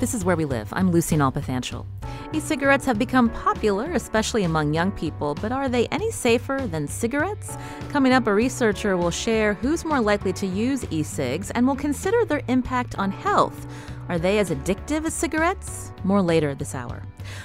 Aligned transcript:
This 0.00 0.14
is 0.14 0.24
Where 0.24 0.36
We 0.36 0.44
Live. 0.44 0.68
I'm 0.74 0.92
Lucy 0.92 1.16
Nalpathanchel. 1.16 1.84
E 2.32 2.38
cigarettes 2.38 2.84
have 2.84 3.00
become 3.00 3.30
popular, 3.30 3.90
especially 3.94 4.44
among 4.44 4.72
young 4.72 4.92
people, 4.92 5.34
but 5.34 5.50
are 5.50 5.68
they 5.68 5.88
any 5.88 6.12
safer 6.12 6.68
than 6.70 6.86
cigarettes? 6.86 7.56
Coming 7.88 8.12
up, 8.12 8.28
a 8.28 8.32
researcher 8.32 8.96
will 8.96 9.10
share 9.10 9.54
who's 9.54 9.84
more 9.84 10.00
likely 10.00 10.32
to 10.34 10.46
use 10.46 10.84
e 10.90 11.02
cigs 11.02 11.50
and 11.50 11.66
will 11.66 11.74
consider 11.74 12.24
their 12.24 12.42
impact 12.46 12.96
on 12.96 13.10
health. 13.10 13.66
Are 14.08 14.18
they 14.18 14.38
as 14.38 14.50
addictive 14.50 15.04
as 15.04 15.12
cigarettes? 15.12 15.92
More 16.02 16.22
later 16.22 16.54
this 16.54 16.74
hour. 16.74 17.02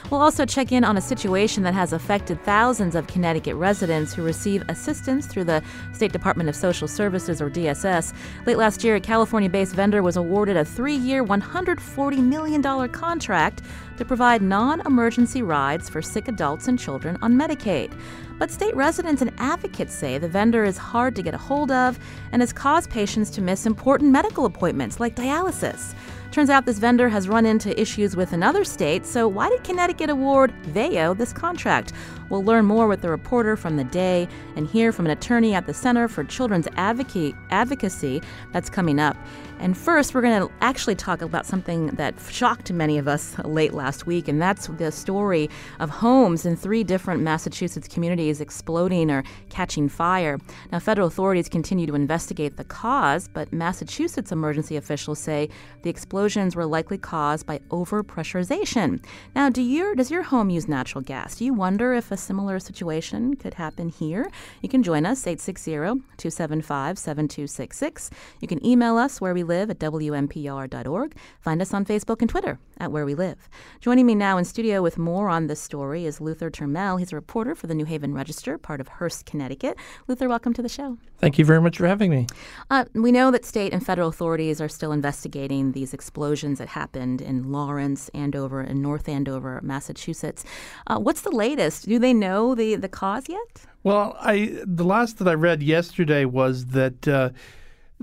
We'll 0.09 0.22
also 0.22 0.45
check 0.45 0.72
in 0.72 0.84
on 0.84 0.95
a 0.95 1.02
situation 1.02 1.63
that 1.63 1.73
has 1.73 1.91
affected 1.91 2.41
thousands 2.44 2.95
of 2.95 3.08
Connecticut 3.08 3.55
residents 3.55 4.13
who 4.13 4.23
receive 4.23 4.63
assistance 4.70 5.26
through 5.26 5.44
the 5.45 5.62
State 5.94 6.13
Department 6.13 6.48
of 6.48 6.55
Social 6.55 6.88
Services, 6.88 7.41
or 7.41 7.49
DSS. 7.49 8.13
Late 8.45 8.58
last 8.58 8.84
year, 8.84 8.95
a 8.95 9.02
California 9.02 9.49
based 9.49 9.76
vendor 9.76 10.02
was 10.02 10.16
awarded 10.16 10.55
a 10.55 10.63
three 10.63 10.95
year, 10.95 11.23
$140 11.26 12.17
million 12.23 12.89
contract 12.89 13.61
to 13.98 14.05
provide 14.05 14.41
non 14.41 14.80
emergency 14.86 15.41
rides 15.41 15.89
for 15.89 16.02
sick 16.02 16.27
adults 16.27 16.67
and 16.67 16.80
children 16.80 17.17
on 17.22 17.34
Medicaid. 17.34 17.92
But 18.39 18.52
state 18.52 18.75
residents 18.75 19.22
and 19.22 19.31
advocates 19.38 19.94
say 19.94 20.17
the 20.17 20.27
vendor 20.27 20.64
is 20.64 20.77
hard 20.77 21.16
to 21.16 21.22
get 21.22 21.33
a 21.33 21.38
hold 21.38 21.72
of 21.72 22.00
and 22.31 22.42
has 22.42 22.53
caused 22.53 22.89
patients 22.89 23.30
to 23.31 23.42
miss 23.42 23.66
important 23.66 24.11
medical 24.11 24.45
appointments 24.45 25.00
like 25.00 25.16
dialysis. 25.16 25.94
Turns 26.34 26.50
out 26.50 26.66
this 26.66 26.80
vendor 26.80 27.09
has 27.09 27.30
run 27.30 27.45
into 27.45 27.80
issues 27.80 28.16
with 28.16 28.34
another 28.34 28.64
state, 28.64 29.06
so 29.06 29.28
why 29.28 29.50
did 29.50 29.64
Connecticut 29.64 30.09
award 30.09 30.52
Veyo 30.64 31.16
this 31.16 31.31
contract? 31.31 31.94
We'll 32.30 32.44
learn 32.44 32.66
more 32.66 32.88
with 32.88 33.02
the 33.02 33.09
reporter 33.09 33.56
from 33.56 33.78
the 33.78 33.84
day 33.84 34.28
and 34.56 34.67
hear 34.67 34.92
from 34.92 35.06
an 35.06 35.11
attorney 35.11 35.54
at 35.54 35.67
the 35.67 35.76
Center 35.76 36.08
for 36.08 36.23
Children's 36.23 36.67
Advocacy 36.76 38.23
that's 38.52 38.67
coming 38.67 38.98
up. 38.98 39.16
And 39.64 39.78
first, 39.78 40.14
we're 40.14 40.19
going 40.19 40.45
to 40.45 40.53
actually 40.59 40.95
talk 40.95 41.22
about 41.22 41.45
something 41.45 41.88
that 41.92 42.16
shocked 42.30 42.69
many 42.73 42.97
of 42.97 43.08
us 43.08 43.38
late 43.45 43.73
last 43.73 44.05
week, 44.05 44.28
and 44.28 44.42
that's 44.42 44.67
the 44.67 44.92
story 44.92 45.50
of 45.80 45.89
homes 45.89 46.45
in 46.45 46.58
three 46.58 46.83
different 46.83 47.22
Massachusetts 47.22 47.88
communities 47.88 48.42
exploding 48.42 49.09
or 49.09 49.23
catching 49.47 49.88
fire. 49.88 50.38
Now, 50.73 50.80
federal 50.80 51.08
authorities 51.08 51.47
continue 51.47 51.88
to 51.88 51.95
investigate 51.95 52.58
the 52.58 52.66
cause, 52.66 53.30
but 53.30 53.53
Massachusetts 53.53 54.33
emergency 54.33 54.75
officials 54.75 55.20
say 55.20 55.47
the 55.83 55.89
explosions 55.89 56.58
were 56.58 56.66
likely 56.66 56.98
caused 56.98 57.45
by 57.45 57.59
overpressurization. 57.70 59.02
Now, 59.33 59.50
do 59.50 59.61
your, 59.61 59.95
does 59.95 60.11
your 60.11 60.23
home 60.23 60.50
use 60.50 60.67
natural 60.67 61.02
gas? 61.02 61.38
Do 61.38 61.45
you 61.45 61.53
wonder 61.53 61.94
if 61.94 62.11
a 62.11 62.17
similar 62.17 62.59
situation 62.59 63.38
could 63.38 63.53
happen 63.53 63.88
here? 63.88 64.30
You 64.61 64.67
can 64.67 64.83
join 64.83 65.05
us, 65.05 65.25
860 65.25 65.72
275 65.72 67.00
7266. 67.00 68.09
You 68.42 68.48
can 68.50 68.66
email 68.66 68.98
us 68.98 69.22
where 69.22 69.33
we 69.33 69.44
live 69.44 69.53
live 69.54 69.70
at 69.70 69.78
WNPR.org. 69.78 71.16
Find 71.40 71.62
us 71.62 71.76
on 71.76 71.86
Facebook 71.86 72.22
and 72.22 72.30
Twitter 72.30 72.58
at 72.80 72.92
Where 72.92 73.06
We 73.06 73.14
Live. 73.14 73.50
Joining 73.82 74.08
me 74.08 74.16
now 74.16 74.40
in 74.40 74.45
studio 74.45 74.82
with 74.82 74.98
more 74.98 75.30
on 75.30 75.45
this 75.45 75.62
story 75.62 76.08
is 76.08 76.20
Luther 76.20 76.50
Turmelle. 76.50 76.98
He's 76.98 77.12
a 77.12 77.16
reporter 77.16 77.54
for 77.54 77.68
the 77.68 77.76
New 77.76 77.86
Haven 77.86 78.16
Register, 78.16 78.58
part 78.58 78.82
of 78.82 78.88
Hearst, 78.88 79.28
Connecticut. 79.28 79.78
Luther, 80.08 80.28
welcome 80.28 80.54
to 80.54 80.64
the 80.64 80.70
show. 80.70 80.98
Thank 81.20 81.38
you 81.38 81.45
very 81.45 81.62
much 81.62 81.78
for 81.78 81.86
having 81.86 82.10
me. 82.10 82.26
Uh, 82.72 82.86
we 82.95 83.11
know 83.11 83.30
that 83.30 83.45
state 83.45 83.73
and 83.73 83.86
federal 83.86 84.10
authorities 84.10 84.60
are 84.60 84.67
still 84.67 84.92
investigating 84.92 85.73
these 85.73 85.94
explosions 85.94 86.58
that 86.58 86.70
happened 86.70 87.22
in 87.22 87.52
Lawrence, 87.52 88.10
Andover, 88.16 88.60
and 88.60 88.82
North 88.82 89.08
Andover, 89.08 89.60
Massachusetts. 89.61 90.44
Uh, 90.88 90.98
what's 90.98 91.22
the 91.22 91.32
latest? 91.32 91.88
Do 91.88 92.00
they 92.00 92.14
know 92.14 92.56
the, 92.56 92.76
the 92.76 92.89
cause 92.89 93.30
yet? 93.30 93.67
Well, 93.83 94.16
I 94.20 94.58
the 94.66 94.86
last 94.86 95.20
that 95.20 95.27
I 95.27 95.33
read 95.33 95.61
yesterday 95.61 96.23
was 96.23 96.67
that 96.67 97.06
uh, 97.06 97.30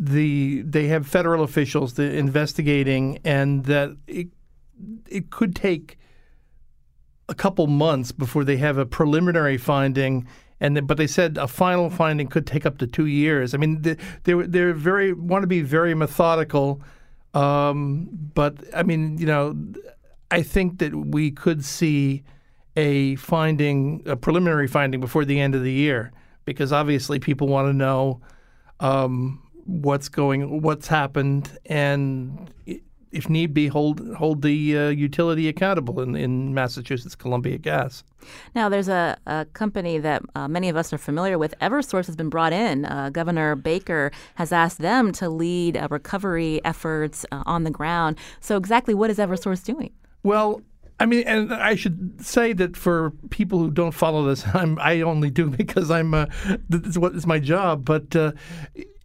the 0.03 0.63
they 0.63 0.89
have 0.89 1.07
federal 1.07 1.45
officials 1.45 1.99
investigating, 1.99 3.19
and 3.23 3.67
that 3.67 3.91
it 4.07 4.29
it 5.09 5.31
could 5.31 5.55
take 5.55 5.99
a 7.29 7.35
couple 7.35 7.67
months 7.67 8.11
before 8.11 8.43
they 8.43 8.57
have 8.57 8.79
a 8.79 8.87
preliminary 8.87 9.59
finding. 9.59 10.27
And 10.59 10.87
but 10.87 10.97
they 10.97 11.07
said 11.07 11.37
a 11.37 11.47
final 11.47 11.91
finding 11.91 12.29
could 12.29 12.47
take 12.47 12.65
up 12.65 12.79
to 12.79 12.87
two 12.87 13.07
years. 13.07 13.55
I 13.55 13.59
mean, 13.59 13.83
they 13.83 13.97
they're, 14.25 14.47
they're 14.47 14.73
very 14.73 15.13
want 15.13 15.43
to 15.43 15.47
be 15.47 15.61
very 15.61 15.95
methodical, 15.95 16.83
um, 17.35 18.09
but 18.35 18.55
I 18.75 18.83
mean, 18.83 19.19
you 19.19 19.27
know, 19.27 19.55
I 20.31 20.43
think 20.43 20.79
that 20.79 20.95
we 20.95 21.31
could 21.31 21.63
see 21.63 22.23
a 22.77 23.17
finding, 23.17 24.03
a 24.07 24.17
preliminary 24.17 24.67
finding 24.67 25.01
before 25.01 25.25
the 25.27 25.41
end 25.41 25.55
of 25.55 25.63
the 25.63 25.73
year, 25.73 26.13
because 26.47 26.73
obviously 26.73 27.19
people 27.19 27.49
want 27.49 27.69
to 27.69 27.73
know 27.75 28.21
um, 28.81 29.43
what's 29.71 30.09
going, 30.09 30.63
what's 30.63 30.89
happened, 30.89 31.57
and 31.67 32.53
if 33.13 33.29
need 33.29 33.53
be, 33.55 33.69
hold 33.69 34.15
hold 34.15 34.43
the 34.43 34.77
uh, 34.77 34.89
utility 34.89 35.49
accountable 35.49 36.01
in, 36.01 36.15
in 36.15 36.55
Massachusetts 36.55 37.15
Columbia 37.15 37.59
Gas. 37.59 38.05
Now, 38.55 38.69
there's 38.69 38.89
a, 38.89 39.17
a 39.27 39.47
company 39.53 39.99
that 39.99 40.23
uh, 40.35 40.49
many 40.49 40.69
of 40.69 40.77
us 40.77 40.93
are 40.93 40.99
familiar 40.99 41.39
with. 41.39 41.55
Eversource 41.61 42.07
has 42.07 42.17
been 42.17 42.29
brought 42.29 42.53
in. 42.53 42.85
Uh, 42.85 43.11
Governor 43.11 43.57
Baker 43.57 44.13
has 44.35 44.53
asked 44.53 44.79
them 44.79 45.13
to 45.13 45.29
lead 45.29 45.77
uh, 45.77 45.89
recovery 45.91 46.61
efforts 46.65 47.25
uh, 47.33 47.43
on 47.47 47.65
the 47.65 47.71
ground. 47.71 48.17
So, 48.41 48.57
exactly 48.57 48.95
what 48.95 49.11
is 49.11 49.19
Eversource 49.19 49.65
doing? 49.65 49.93
Well, 50.23 50.63
I 51.01 51.07
mean, 51.07 51.25
and 51.27 51.53
I 51.53 51.77
should 51.77 52.25
say 52.25 52.53
that 52.53 52.77
for 52.77 53.13
people 53.31 53.59
who 53.59 53.71
don't 53.71 53.93
follow 53.93 54.27
this, 54.27 54.45
I'm, 54.55 54.79
I 54.79 55.01
only 55.01 55.31
do 55.31 55.49
because 55.51 55.91
I'm 55.91 56.15
uh, 56.15 56.27
this 56.69 56.83
is 56.83 56.99
what 56.99 57.15
is 57.15 57.27
my 57.27 57.39
job. 57.39 57.85
But 57.85 58.15
uh, 58.15 58.33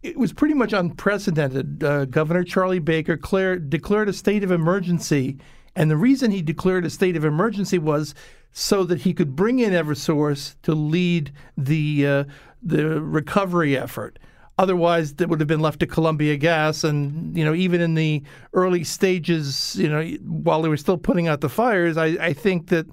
it 0.06 0.16
was 0.16 0.32
pretty 0.32 0.54
much 0.54 0.72
unprecedented. 0.72 1.82
Uh, 1.82 2.04
Governor 2.04 2.44
Charlie 2.44 2.78
Baker 2.78 3.16
declared 3.16 4.08
a 4.08 4.12
state 4.12 4.44
of 4.44 4.50
emergency, 4.50 5.38
and 5.74 5.90
the 5.90 5.96
reason 5.96 6.30
he 6.30 6.42
declared 6.42 6.86
a 6.86 6.90
state 6.90 7.16
of 7.16 7.24
emergency 7.24 7.78
was 7.78 8.14
so 8.52 8.84
that 8.84 9.00
he 9.00 9.12
could 9.12 9.34
bring 9.34 9.58
in 9.58 9.72
Eversource 9.72 10.54
to 10.62 10.74
lead 10.74 11.32
the 11.56 12.06
uh, 12.06 12.24
the 12.62 13.00
recovery 13.00 13.76
effort. 13.76 14.18
Otherwise, 14.58 15.14
that 15.14 15.28
would 15.28 15.40
have 15.40 15.48
been 15.48 15.60
left 15.60 15.80
to 15.80 15.86
Columbia 15.86 16.36
Gas, 16.36 16.84
and 16.84 17.36
you 17.36 17.44
know, 17.44 17.52
even 17.52 17.80
in 17.80 17.94
the 17.94 18.22
early 18.54 18.84
stages, 18.84 19.76
you 19.76 19.88
know, 19.88 20.02
while 20.24 20.62
they 20.62 20.68
were 20.68 20.78
still 20.78 20.96
putting 20.96 21.28
out 21.28 21.40
the 21.40 21.48
fires, 21.48 21.96
I, 21.96 22.06
I 22.06 22.32
think 22.32 22.68
that 22.68 22.86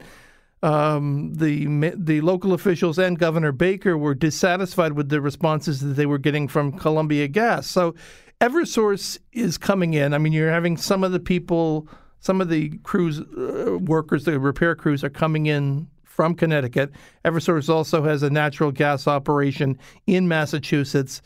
um, 0.63 1.33
the 1.33 1.93
the 1.97 2.21
local 2.21 2.53
officials 2.53 2.97
and 2.97 3.19
Governor 3.19 3.51
Baker 3.51 3.97
were 3.97 4.15
dissatisfied 4.15 4.93
with 4.93 5.09
the 5.09 5.19
responses 5.19 5.81
that 5.81 5.95
they 5.95 6.05
were 6.05 6.17
getting 6.17 6.47
from 6.47 6.71
Columbia 6.71 7.27
Gas. 7.27 7.67
So 7.67 7.93
Eversource 8.39 9.19
is 9.33 9.57
coming 9.57 9.93
in. 9.93 10.13
I 10.13 10.17
mean, 10.17 10.33
you're 10.33 10.49
having 10.49 10.77
some 10.77 11.03
of 11.03 11.11
the 11.11 11.19
people, 11.19 11.87
some 12.19 12.39
of 12.39 12.47
the 12.47 12.77
crews 12.83 13.19
uh, 13.19 13.77
workers, 13.77 14.23
the 14.23 14.39
repair 14.39 14.73
crews 14.73 15.03
are 15.03 15.09
coming 15.09 15.47
in 15.47 15.87
from 16.03 16.33
Connecticut. 16.33 16.91
Eversource 17.25 17.69
also 17.69 18.03
has 18.03 18.23
a 18.23 18.29
natural 18.29 18.71
gas 18.71 19.05
operation 19.05 19.77
in 20.07 20.29
Massachusetts, 20.29 21.21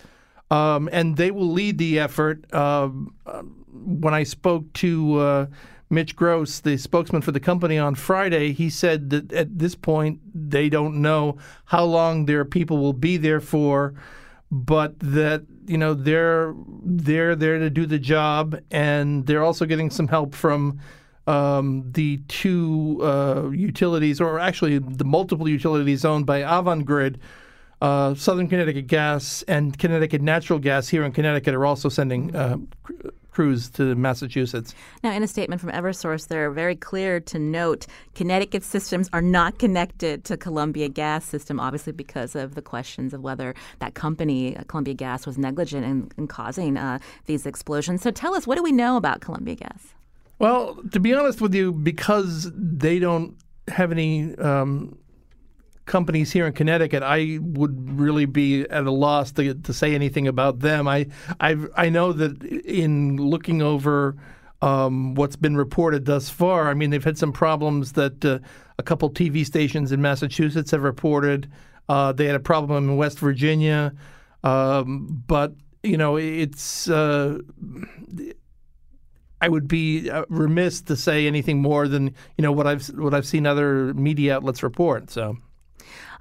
um, 0.50 0.90
and 0.92 1.16
they 1.16 1.30
will 1.30 1.52
lead 1.52 1.78
the 1.78 2.00
effort. 2.00 2.44
Uh, 2.52 2.90
when 3.72 4.14
I 4.16 4.24
spoke 4.24 4.72
to 4.74 5.20
uh, 5.20 5.46
Mitch 5.90 6.16
Gross, 6.16 6.60
the 6.60 6.78
spokesman 6.78 7.22
for 7.22 7.32
the 7.32 7.40
company 7.40 7.78
on 7.78 7.96
Friday, 7.96 8.52
he 8.52 8.70
said 8.70 9.10
that 9.12 9.32
at 9.32 9.58
this 9.58 9.76
point 9.76 10.20
they 10.34 10.70
don't 10.70 11.02
know 11.02 11.38
how 11.66 11.84
long 11.84 12.26
their 12.26 12.44
people 12.44 12.78
will 12.78 12.94
be 12.94 13.18
there 13.18 13.40
for, 13.40 13.94
but 14.52 15.00
that 15.00 15.44
you 15.66 15.78
know 15.78 15.94
they're 15.94 16.54
they're 16.84 17.36
there 17.36 17.60
to 17.60 17.70
do 17.70 17.86
the 17.86 18.00
job, 18.00 18.60
and 18.70 19.26
they're 19.28 19.44
also 19.44 19.66
getting 19.66 19.90
some 19.90 20.08
help 20.10 20.36
from 20.36 20.80
um, 21.26 21.90
the 21.94 22.18
two 22.28 23.00
uh, 23.02 23.50
utilities, 23.52 24.20
or 24.20 24.40
actually 24.40 24.80
the 24.80 25.06
multiple 25.06 25.48
utilities 25.48 26.04
owned 26.04 26.26
by 26.26 26.42
Avangrid. 26.42 27.18
Uh, 27.80 28.16
Southern 28.16 28.48
Connecticut 28.48 28.88
Gas 28.88 29.44
and 29.44 29.78
Connecticut 29.78 30.20
Natural 30.20 30.58
Gas 30.58 30.88
here 30.88 31.04
in 31.04 31.12
Connecticut 31.12 31.54
are 31.54 31.66
also 31.66 31.90
sending 31.90 32.36
uh, 32.36 32.58
crews 33.38 33.70
to 33.70 33.94
Massachusetts. 33.94 34.74
Now, 35.04 35.12
in 35.12 35.22
a 35.22 35.28
statement 35.28 35.62
from 35.62 35.70
Eversource, 35.70 36.28
they're 36.28 36.50
very 36.50 36.76
clear 36.76 37.20
to 37.20 37.38
note 37.38 37.86
Connecticut 38.16 38.64
systems 38.64 39.12
are 39.14 39.22
not 39.22 39.60
connected 39.60 40.24
to 40.24 40.38
Columbia 40.38 40.90
Gas 40.90 41.24
system, 41.24 41.60
obviously 41.60 41.94
because 41.94 42.36
of 42.36 42.56
the 42.56 42.64
questions 42.64 43.14
of 43.14 43.22
whether 43.22 43.54
that 43.78 43.94
company, 43.94 44.58
uh, 44.58 44.64
Columbia 44.64 44.96
Gas, 44.96 45.28
was 45.28 45.38
negligent 45.38 45.86
in, 45.86 46.10
in 46.18 46.26
causing 46.26 46.78
uh, 46.78 46.98
these 47.28 47.46
explosions. 47.46 48.02
So 48.02 48.10
tell 48.10 48.34
us, 48.34 48.48
what 48.48 48.56
do 48.56 48.64
we 48.64 48.72
know 48.72 48.98
about 48.98 49.22
Columbia 49.22 49.54
Gas? 49.54 49.94
Well, 50.40 50.74
to 50.92 51.00
be 51.00 51.14
honest 51.14 51.40
with 51.40 51.54
you, 51.54 51.74
because 51.74 52.52
they 52.56 52.98
don't 52.98 53.38
have 53.68 53.92
any 53.92 54.36
um, 54.38 54.98
companies 55.88 56.32
here 56.32 56.46
in 56.46 56.54
Connecticut, 56.54 57.02
I 57.02 57.40
would 57.42 58.00
really 58.00 58.26
be 58.26 58.62
at 58.70 58.86
a 58.86 58.92
loss 58.92 59.32
to, 59.34 59.56
to 59.56 59.74
say 59.74 59.96
anything 59.96 60.28
about 60.28 60.60
them. 60.60 60.88
I 60.88 61.08
I 61.40 61.56
I 61.76 61.90
know 61.90 62.14
that 62.14 62.44
in 62.44 63.18
looking 63.18 63.64
over 63.64 64.16
um, 64.62 65.16
what's 65.16 65.36
been 65.36 65.58
reported 65.58 66.06
thus 66.06 66.30
far, 66.30 66.70
I 66.70 66.76
mean 66.76 66.92
they've 66.92 67.04
had 67.04 67.18
some 67.18 67.32
problems 67.32 67.94
that 67.94 68.24
uh, 68.24 68.40
a 68.78 68.84
couple 68.84 69.10
TV 69.10 69.46
stations 69.46 69.92
in 69.92 70.02
Massachusetts 70.02 70.72
have 70.72 70.84
reported. 70.84 71.50
Uh, 71.90 72.12
they 72.12 72.26
had 72.26 72.36
a 72.36 72.40
problem 72.40 72.90
in 72.90 72.98
West 72.98 73.18
Virginia, 73.18 73.94
um, 74.44 75.24
but 75.26 75.54
you 75.82 75.98
know 75.98 76.18
it's. 76.18 76.88
Uh, 76.90 77.40
I 79.40 79.50
would 79.50 79.68
be 79.68 80.10
uh, 80.10 80.26
remiss 80.30 80.82
to 80.82 80.96
say 80.96 81.28
anything 81.28 81.62
more 81.62 81.88
than 81.88 82.08
you 82.38 82.42
know 82.42 82.52
what 82.52 82.68
I've 82.68 82.86
what 82.88 83.14
I've 83.14 83.26
seen 83.26 83.48
other 83.48 83.94
media 83.94 84.36
outlets 84.36 84.62
report. 84.62 85.10
So. 85.10 85.38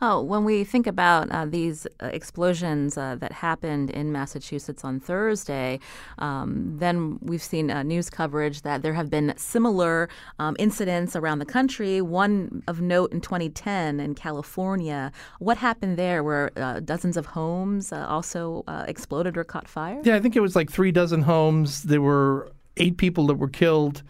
Oh, 0.02 0.20
when 0.20 0.44
we 0.44 0.64
think 0.64 0.86
about 0.86 1.30
uh, 1.30 1.46
these 1.46 1.86
uh, 2.00 2.06
explosions 2.06 2.98
uh, 2.98 3.16
that 3.16 3.32
happened 3.32 3.90
in 3.90 4.12
Massachusetts 4.12 4.84
on 4.84 5.00
Thursday, 5.00 5.80
um, 6.18 6.76
then 6.78 7.18
we've 7.22 7.42
seen 7.42 7.70
uh, 7.70 7.82
news 7.82 8.10
coverage 8.10 8.62
that 8.62 8.82
there 8.82 8.92
have 8.92 9.08
been 9.08 9.32
similar 9.36 10.08
um, 10.38 10.54
incidents 10.58 11.16
around 11.16 11.38
the 11.38 11.46
country. 11.46 12.00
One 12.02 12.62
of 12.68 12.80
note 12.80 13.12
in 13.12 13.20
2010 13.20 14.00
in 14.00 14.14
California. 14.14 15.12
What 15.38 15.56
happened 15.56 15.96
there? 15.96 16.22
Where 16.22 16.50
uh, 16.56 16.80
dozens 16.80 17.16
of 17.16 17.26
homes 17.26 17.92
uh, 17.92 18.06
also 18.06 18.64
exploded 18.86 19.36
or 19.36 19.44
caught 19.44 19.68
fire? 19.68 20.00
Yeah, 20.04 20.16
I 20.16 20.20
think 20.20 20.36
it 20.36 20.40
was 20.40 20.54
like 20.54 20.70
three 20.70 20.92
dozen 20.92 21.22
homes. 21.22 21.84
There 21.84 22.02
were 22.02 22.50
eight 22.76 22.98
people 22.98 23.26
that 23.28 23.36
were 23.36 23.48
killed. 23.48 24.02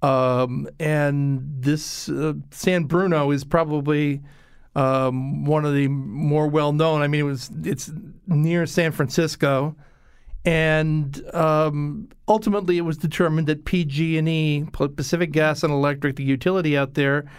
Um, 0.00 0.68
and 0.78 1.42
this 1.60 2.10
San 2.50 2.84
Bruno 2.84 3.30
is 3.30 3.44
probably 3.44 4.22
um, 4.74 5.44
one 5.44 5.64
of 5.64 5.74
the 5.74 5.88
more 5.88 6.46
well 6.46 6.72
known. 6.72 7.02
I 7.02 7.08
mean, 7.08 7.20
it 7.20 7.24
was 7.24 7.50
it's 7.64 7.90
near 8.26 8.66
San 8.66 8.92
Francisco, 8.92 9.76
and 10.44 11.22
um, 11.34 12.08
ultimately 12.26 12.78
it 12.78 12.82
was 12.82 12.96
determined 12.96 13.46
that 13.48 13.64
PG&E, 13.64 14.64
Pacific 14.72 15.32
Gas 15.32 15.62
and 15.62 15.72
Electric, 15.72 16.16
the 16.16 16.24
utility 16.24 16.76
out 16.76 16.94
there, 16.94 17.30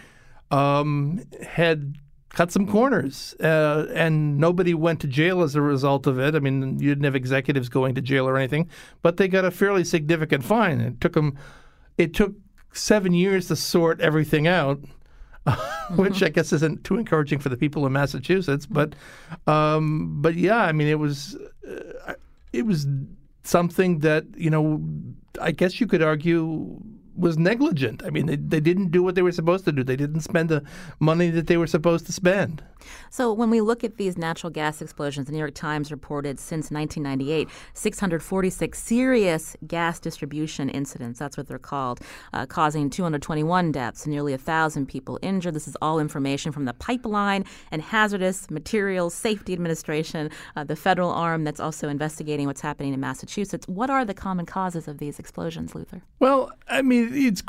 um, 0.50 1.22
had 1.46 1.96
cut 2.30 2.52
some 2.52 2.66
corners, 2.66 3.34
uh, 3.40 3.86
and 3.94 4.38
nobody 4.38 4.74
went 4.74 5.00
to 5.00 5.06
jail 5.08 5.42
as 5.42 5.54
a 5.56 5.60
result 5.60 6.06
of 6.06 6.18
it. 6.18 6.34
I 6.34 6.38
mean, 6.38 6.78
you 6.78 6.88
didn't 6.88 7.04
have 7.04 7.16
executives 7.16 7.68
going 7.68 7.94
to 7.96 8.00
jail 8.00 8.28
or 8.28 8.36
anything, 8.36 8.68
but 9.02 9.16
they 9.16 9.28
got 9.28 9.44
a 9.44 9.50
fairly 9.50 9.84
significant 9.84 10.44
fine. 10.44 10.80
It 10.80 11.00
took 11.00 11.14
them, 11.14 11.36
it 11.98 12.14
took 12.14 12.34
seven 12.72 13.14
years 13.14 13.48
to 13.48 13.56
sort 13.56 14.00
everything 14.00 14.46
out. 14.46 14.80
which 15.96 16.22
I 16.22 16.28
guess 16.28 16.52
isn't 16.52 16.84
too 16.84 16.96
encouraging 16.96 17.38
for 17.38 17.48
the 17.48 17.56
people 17.56 17.86
in 17.86 17.92
Massachusetts. 17.92 18.66
But, 18.66 18.94
um, 19.46 20.20
but 20.20 20.34
yeah, 20.34 20.58
I 20.58 20.72
mean, 20.72 20.88
it 20.88 20.98
was, 20.98 21.36
uh, 22.06 22.14
it 22.52 22.66
was 22.66 22.86
something 23.42 24.00
that 24.00 24.24
you 24.36 24.50
know, 24.50 24.82
I 25.40 25.50
guess 25.52 25.80
you 25.80 25.86
could 25.86 26.02
argue 26.02 26.80
was 27.20 27.38
negligent. 27.38 28.02
I 28.04 28.10
mean, 28.10 28.26
they, 28.26 28.36
they 28.36 28.60
didn't 28.60 28.90
do 28.90 29.02
what 29.02 29.14
they 29.14 29.22
were 29.22 29.32
supposed 29.32 29.64
to 29.66 29.72
do. 29.72 29.84
They 29.84 29.96
didn't 29.96 30.20
spend 30.20 30.48
the 30.48 30.64
money 30.98 31.30
that 31.30 31.46
they 31.46 31.56
were 31.56 31.66
supposed 31.66 32.06
to 32.06 32.12
spend. 32.12 32.62
So 33.10 33.32
when 33.32 33.50
we 33.50 33.60
look 33.60 33.84
at 33.84 33.96
these 33.96 34.16
natural 34.16 34.50
gas 34.50 34.80
explosions, 34.80 35.26
the 35.26 35.32
New 35.32 35.38
York 35.38 35.54
Times 35.54 35.90
reported 35.90 36.38
since 36.38 36.70
1998, 36.70 37.48
646 37.74 38.78
serious 38.78 39.56
gas 39.66 40.00
distribution 40.00 40.68
incidents. 40.68 41.18
That's 41.18 41.36
what 41.36 41.46
they're 41.46 41.58
called, 41.58 42.00
uh, 42.32 42.46
causing 42.46 42.88
221 42.90 43.72
deaths 43.72 44.04
and 44.04 44.12
nearly 44.12 44.32
a 44.32 44.38
thousand 44.38 44.86
people 44.86 45.18
injured. 45.22 45.54
This 45.54 45.68
is 45.68 45.76
all 45.82 45.98
information 45.98 46.52
from 46.52 46.64
the 46.64 46.74
Pipeline 46.74 47.44
and 47.70 47.82
Hazardous 47.82 48.50
Materials 48.50 49.14
Safety 49.14 49.52
Administration, 49.52 50.30
uh, 50.56 50.64
the 50.64 50.76
federal 50.76 51.10
arm 51.10 51.44
that's 51.44 51.60
also 51.60 51.88
investigating 51.88 52.46
what's 52.46 52.60
happening 52.60 52.94
in 52.94 53.00
Massachusetts. 53.00 53.66
What 53.68 53.90
are 53.90 54.04
the 54.04 54.14
common 54.14 54.46
causes 54.46 54.88
of 54.88 54.98
these 54.98 55.18
explosions, 55.18 55.74
Luther? 55.74 56.02
Well, 56.18 56.52
I 56.68 56.82
mean 56.82 57.09
it's 57.10 57.42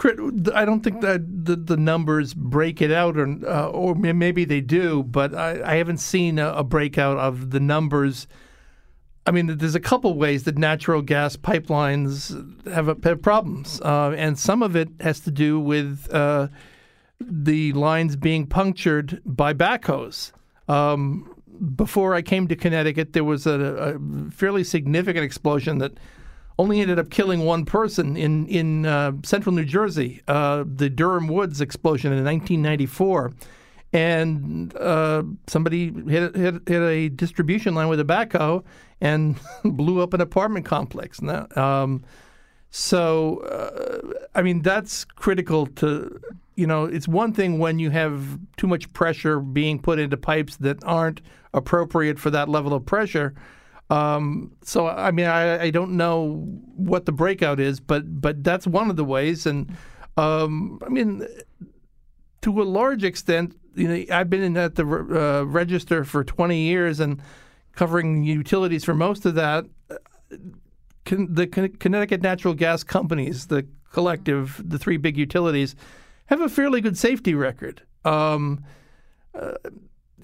I 0.54 0.66
don't 0.66 0.82
think 0.82 1.02
that 1.02 1.46
the, 1.46 1.56
the 1.56 1.78
numbers 1.78 2.34
break 2.34 2.82
it 2.82 2.92
out, 2.92 3.18
or 3.18 3.38
uh, 3.48 3.70
or 3.70 3.96
maybe 3.96 4.46
they 4.46 4.62
do, 4.62 5.04
but 5.04 5.34
I, 5.34 5.62
I 5.64 5.76
haven't 5.76 6.00
seen 6.00 6.40
a, 6.40 6.52
a, 6.54 6.64
breakout 6.64 7.18
of 7.18 7.52
the 7.52 7.60
numbers. 7.60 8.28
I 9.26 9.32
mean, 9.32 9.58
there's 9.58 9.76
a 9.76 9.80
couple 9.80 10.18
ways 10.18 10.44
that 10.44 10.58
natural 10.58 11.02
gas 11.04 11.36
pipelines 11.36 12.32
have, 12.68 13.04
have 13.04 13.22
problems, 13.22 13.80
uh, 13.82 14.14
and 14.18 14.38
some 14.38 14.64
of 14.64 14.76
it 14.76 14.90
has 15.00 15.20
to 15.22 15.32
do 15.32 15.60
with 15.60 16.12
uh, 16.12 16.48
the 17.20 17.74
lines 17.74 18.16
being 18.16 18.48
punctured 18.48 19.22
by 19.26 19.54
backhoes. 19.54 20.32
Um, 20.68 21.36
before 21.76 22.16
I 22.16 22.24
came 22.24 22.48
to 22.48 22.56
Connecticut, 22.56 23.14
there 23.14 23.24
was 23.24 23.46
a, 23.46 23.52
a 23.52 24.32
fairly 24.32 24.64
significant 24.64 25.24
explosion 25.24 25.78
that 25.78 25.94
only 26.60 26.82
ended 26.82 27.00
up 27.00 27.10
killing 27.10 27.42
one 27.42 27.66
person 27.66 28.16
in 28.16 28.48
in 28.48 28.86
uh, 28.86 29.14
central 29.24 29.54
New 29.54 29.66
Jersey, 29.66 30.22
uh, 30.28 30.64
the 30.66 30.90
Durham 30.90 31.28
Woods 31.28 31.62
explosion 31.62 32.12
in 32.12 32.24
1994, 32.24 33.32
and 33.94 34.76
uh, 34.78 35.24
somebody 35.48 35.92
hit, 36.08 36.36
hit, 36.36 36.68
hit 36.68 36.82
a 36.82 37.10
distribution 37.10 37.76
line 37.76 37.88
with 37.88 38.00
a 38.00 38.06
backhoe 38.06 38.64
and 39.00 39.40
blew 39.64 40.02
up 40.02 40.14
an 40.14 40.22
apartment 40.22 40.66
complex. 40.66 41.20
Um, 41.56 42.04
so 42.70 43.40
uh, 43.40 44.28
I 44.34 44.42
mean 44.42 44.62
that's 44.62 45.04
critical 45.04 45.68
to 45.68 46.20
you 46.56 46.68
know 46.68 46.86
it's 46.86 47.08
one 47.08 47.34
thing 47.34 47.60
when 47.60 47.80
you 47.80 47.90
have 47.90 48.40
too 48.58 48.68
much 48.68 48.92
pressure 48.94 49.40
being 49.40 49.80
put 49.80 50.00
into 50.00 50.16
pipes 50.18 50.58
that 50.58 50.84
aren't 50.84 51.22
appropriate 51.54 52.18
for 52.18 52.30
that 52.30 52.48
level 52.50 52.74
of 52.74 52.86
pressure. 52.86 53.34
Um, 53.92 54.54
so 54.64 54.88
I 54.88 55.12
mean, 55.12 55.26
I, 55.26 55.64
I, 55.64 55.70
don't 55.70 55.98
know 55.98 56.48
what 56.78 57.06
the 57.06 57.12
breakout 57.12 57.60
is, 57.60 57.82
but 57.82 58.22
but 58.22 58.42
that's 58.42 58.66
one 58.66 58.90
of 58.90 58.96
the 58.96 59.04
ways. 59.04 59.46
And 59.46 59.76
um, 60.16 60.80
I 60.86 60.88
mean, 60.88 61.28
to 62.42 62.62
a 62.62 62.64
large 62.64 63.04
extent, 63.04 63.54
you 63.76 63.90
know, 63.90 64.16
I've 64.16 64.30
been 64.30 64.44
in 64.44 64.56
at 64.56 64.76
the 64.76 64.86
uh, 64.86 65.44
register 65.44 66.06
for 66.06 66.24
20 66.24 66.58
years 66.58 67.02
and 67.02 67.22
covering 67.74 68.24
utilities 68.24 68.86
for 68.86 68.96
most 68.96 69.26
of 69.26 69.36
that. 69.36 69.66
Con- 71.04 71.28
the 71.30 71.48
Con- 71.48 71.76
Connecticut 71.78 72.22
Natural 72.22 72.54
Gas 72.54 72.86
companies, 72.86 73.48
the 73.48 73.68
collective, 73.92 74.62
the 74.64 74.80
three 74.80 74.98
big 74.98 75.18
utilities, 75.18 75.76
have 76.28 76.40
a 76.40 76.48
fairly 76.48 76.80
good 76.80 76.98
safety 76.98 77.36
record. 77.36 77.82
Um, 78.06 78.64
uh, 79.36 79.52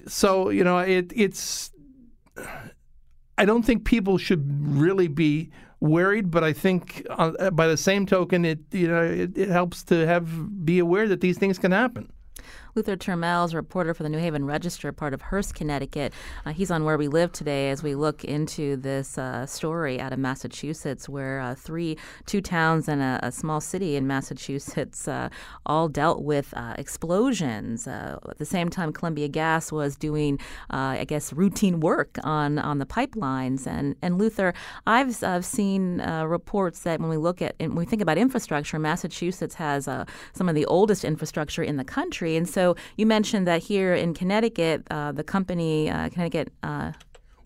so 0.06 0.48
you 0.48 0.64
know, 0.64 0.78
it, 0.78 1.12
it's 1.14 1.70
I 3.38 3.44
don't 3.44 3.62
think 3.62 3.84
people 3.84 4.18
should 4.18 4.44
really 4.76 5.08
be 5.08 5.50
worried, 5.80 6.30
but 6.30 6.42
I 6.42 6.52
think 6.52 7.06
uh, 7.08 7.50
by 7.50 7.68
the 7.68 7.76
same 7.76 8.04
token, 8.04 8.44
it 8.44 8.58
you 8.72 8.88
know 8.88 9.02
it, 9.02 9.38
it 9.38 9.48
helps 9.48 9.84
to 9.84 10.06
have 10.06 10.64
be 10.64 10.80
aware 10.80 11.08
that 11.08 11.20
these 11.20 11.38
things 11.38 11.58
can 11.58 11.72
happen. 11.72 12.12
Luther 12.74 12.96
Turmelle 12.96 13.46
is 13.46 13.54
a 13.54 13.56
reporter 13.56 13.94
for 13.94 14.02
the 14.02 14.08
New 14.08 14.18
Haven 14.18 14.44
Register, 14.44 14.92
part 14.92 15.14
of 15.14 15.22
Hearst, 15.22 15.54
Connecticut. 15.54 16.12
Uh, 16.44 16.52
he's 16.52 16.70
on 16.70 16.84
Where 16.84 16.98
We 16.98 17.08
Live 17.08 17.32
today 17.32 17.70
as 17.70 17.82
we 17.82 17.94
look 17.94 18.24
into 18.24 18.76
this 18.76 19.16
uh, 19.16 19.46
story 19.46 20.00
out 20.00 20.12
of 20.12 20.18
Massachusetts, 20.18 21.08
where 21.08 21.40
uh, 21.40 21.54
three, 21.54 21.96
two 22.26 22.40
towns 22.40 22.88
and 22.88 23.00
a, 23.00 23.20
a, 23.22 23.32
small 23.32 23.60
city 23.60 23.96
in 23.96 24.06
Massachusetts 24.06 25.08
uh, 25.08 25.28
all 25.64 25.88
dealt 25.88 26.22
with 26.22 26.52
uh, 26.56 26.74
explosions. 26.76 27.86
Uh, 27.86 28.18
at 28.28 28.38
the 28.38 28.44
same 28.44 28.68
time, 28.68 28.92
Columbia 28.92 29.28
Gas 29.28 29.72
was 29.72 29.96
doing, 29.96 30.38
I 30.70 31.04
guess, 31.04 31.32
routine 31.32 31.80
work 31.80 32.18
on 32.24 32.58
on 32.58 32.78
the 32.78 32.86
pipelines. 32.86 33.66
And 33.66 33.96
and 34.02 34.18
Luther, 34.18 34.52
I've 34.86 35.22
I've 35.24 35.44
seen 35.44 35.98
reports 35.98 36.80
that 36.80 37.00
when 37.00 37.08
we 37.08 37.16
look 37.16 37.40
at 37.40 37.54
when 37.58 37.74
we 37.74 37.84
think 37.84 38.02
about 38.02 38.18
infrastructure, 38.18 38.78
Massachusetts 38.78 39.54
has 39.54 39.84
some 40.32 40.48
of 40.48 40.54
the 40.54 40.66
oldest 40.66 41.04
infrastructure 41.04 41.62
in 41.62 41.76
the 41.76 41.84
country, 41.84 42.36
and 42.36 42.48
so 42.48 42.67
you 42.96 43.06
mentioned 43.06 43.46
that 43.46 43.62
here 43.62 43.94
in 43.94 44.14
Connecticut, 44.14 44.82
uh, 44.90 45.12
the 45.12 45.24
company 45.24 45.90
uh, 45.90 46.08
Connecticut. 46.08 46.52
Uh, 46.62 46.92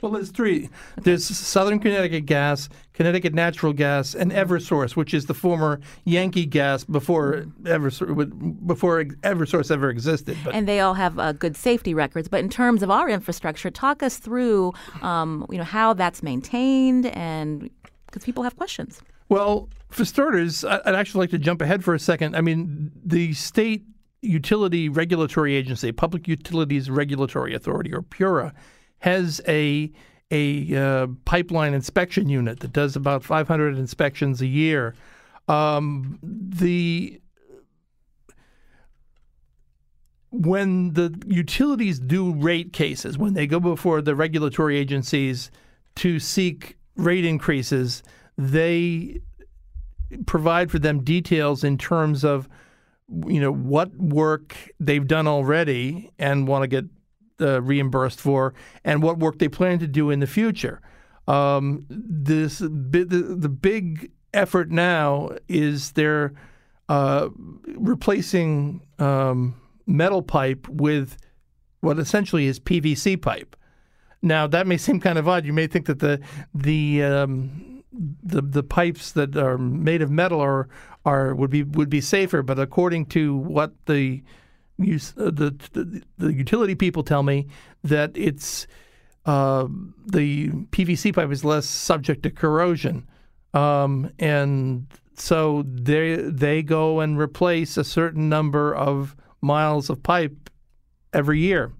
well, 0.02 0.10
there's 0.10 0.32
three. 0.32 0.64
Okay. 0.64 0.70
There's 1.02 1.24
Southern 1.24 1.78
Connecticut 1.78 2.26
Gas, 2.26 2.68
Connecticut 2.92 3.34
Natural 3.34 3.72
Gas, 3.72 4.16
and 4.16 4.32
EverSource, 4.32 4.96
which 4.96 5.14
is 5.14 5.26
the 5.26 5.34
former 5.34 5.80
Yankee 6.04 6.44
Gas 6.44 6.82
before 6.82 7.46
EverSource, 7.62 8.66
before 8.66 9.04
EverSource 9.04 9.70
ever 9.70 9.90
existed. 9.90 10.36
But. 10.44 10.54
And 10.54 10.66
they 10.66 10.80
all 10.80 10.94
have 10.94 11.20
uh, 11.20 11.32
good 11.32 11.56
safety 11.56 11.94
records. 11.94 12.26
But 12.26 12.40
in 12.40 12.48
terms 12.48 12.82
of 12.82 12.90
our 12.90 13.08
infrastructure, 13.08 13.70
talk 13.70 14.02
us 14.02 14.18
through, 14.18 14.72
um, 15.02 15.46
you 15.50 15.58
know, 15.58 15.64
how 15.64 15.94
that's 15.94 16.20
maintained, 16.20 17.06
and 17.06 17.70
because 18.06 18.24
people 18.24 18.42
have 18.42 18.56
questions. 18.56 19.00
Well, 19.28 19.68
for 19.88 20.04
starters, 20.04 20.64
I'd 20.64 20.94
actually 20.94 21.20
like 21.20 21.30
to 21.30 21.38
jump 21.38 21.62
ahead 21.62 21.84
for 21.84 21.94
a 21.94 21.98
second. 22.00 22.34
I 22.34 22.40
mean, 22.40 22.90
the 23.04 23.34
state 23.34 23.84
utility 24.22 24.88
regulatory 24.88 25.54
agency, 25.54 25.92
Public 25.92 26.26
Utilities 26.26 26.88
Regulatory 26.88 27.54
Authority, 27.54 27.92
or 27.92 28.02
PURA, 28.02 28.54
has 29.00 29.40
a 29.46 29.92
a 30.30 30.74
uh, 30.74 31.06
pipeline 31.26 31.74
inspection 31.74 32.30
unit 32.30 32.60
that 32.60 32.72
does 32.72 32.96
about 32.96 33.22
500 33.22 33.76
inspections 33.76 34.40
a 34.40 34.46
year. 34.46 34.94
Um, 35.46 36.18
the 36.22 37.20
when 40.30 40.94
the 40.94 41.14
utilities 41.26 41.98
do 41.98 42.32
rate 42.32 42.72
cases, 42.72 43.18
when 43.18 43.34
they 43.34 43.46
go 43.46 43.60
before 43.60 44.00
the 44.00 44.14
regulatory 44.14 44.78
agencies 44.78 45.50
to 45.96 46.18
seek 46.18 46.78
rate 46.96 47.26
increases, 47.26 48.02
they 48.38 49.20
provide 50.24 50.70
for 50.70 50.78
them 50.78 51.04
details 51.04 51.62
in 51.62 51.76
terms 51.76 52.24
of 52.24 52.48
you 53.26 53.40
know 53.40 53.52
what 53.52 53.94
work 53.96 54.56
they've 54.80 55.06
done 55.06 55.26
already 55.26 56.10
and 56.18 56.48
want 56.48 56.62
to 56.62 56.68
get 56.68 56.84
uh, 57.40 57.60
reimbursed 57.62 58.20
for, 58.20 58.54
and 58.84 59.02
what 59.02 59.18
work 59.18 59.38
they 59.38 59.48
plan 59.48 59.78
to 59.78 59.86
do 59.86 60.10
in 60.10 60.20
the 60.20 60.26
future. 60.26 60.80
Um, 61.28 61.86
this 61.88 62.58
the, 62.58 63.36
the 63.38 63.48
big 63.48 64.10
effort 64.34 64.70
now 64.70 65.30
is 65.48 65.92
they're 65.92 66.32
uh, 66.88 67.28
replacing 67.76 68.86
um, 68.98 69.54
metal 69.86 70.22
pipe 70.22 70.68
with 70.68 71.16
what 71.80 71.98
essentially 71.98 72.46
is 72.46 72.58
PVC 72.58 73.20
pipe. 73.20 73.56
Now 74.22 74.46
that 74.46 74.66
may 74.66 74.76
seem 74.76 75.00
kind 75.00 75.18
of 75.18 75.28
odd. 75.28 75.44
You 75.44 75.52
may 75.52 75.66
think 75.66 75.86
that 75.86 75.98
the 75.98 76.20
the 76.54 77.02
um, 77.02 77.82
the 77.92 78.42
the 78.42 78.62
pipes 78.62 79.12
that 79.12 79.36
are 79.36 79.58
made 79.58 80.02
of 80.02 80.10
metal 80.10 80.40
are 80.40 80.68
are 81.04 81.34
would 81.34 81.50
be 81.50 81.62
would 81.62 81.90
be 81.90 82.00
safer, 82.00 82.42
but 82.42 82.58
according 82.58 83.06
to 83.06 83.36
what 83.36 83.72
the 83.86 84.22
use, 84.78 85.14
uh, 85.18 85.24
the, 85.24 85.54
the, 85.72 86.02
the 86.18 86.32
utility 86.32 86.74
people 86.74 87.02
tell 87.02 87.22
me 87.22 87.46
that 87.84 88.10
it's 88.14 88.66
uh, 89.26 89.66
the 90.06 90.48
PVC 90.48 91.14
pipe 91.14 91.30
is 91.30 91.44
less 91.44 91.66
subject 91.66 92.22
to 92.24 92.30
corrosion, 92.30 93.06
um, 93.54 94.10
and 94.18 94.86
so 95.14 95.64
they 95.66 96.16
they 96.16 96.62
go 96.62 97.00
and 97.00 97.18
replace 97.18 97.76
a 97.76 97.84
certain 97.84 98.28
number 98.28 98.74
of 98.74 99.16
miles 99.40 99.90
of 99.90 100.02
pipe 100.02 100.50
every 101.12 101.40
year. 101.40 101.72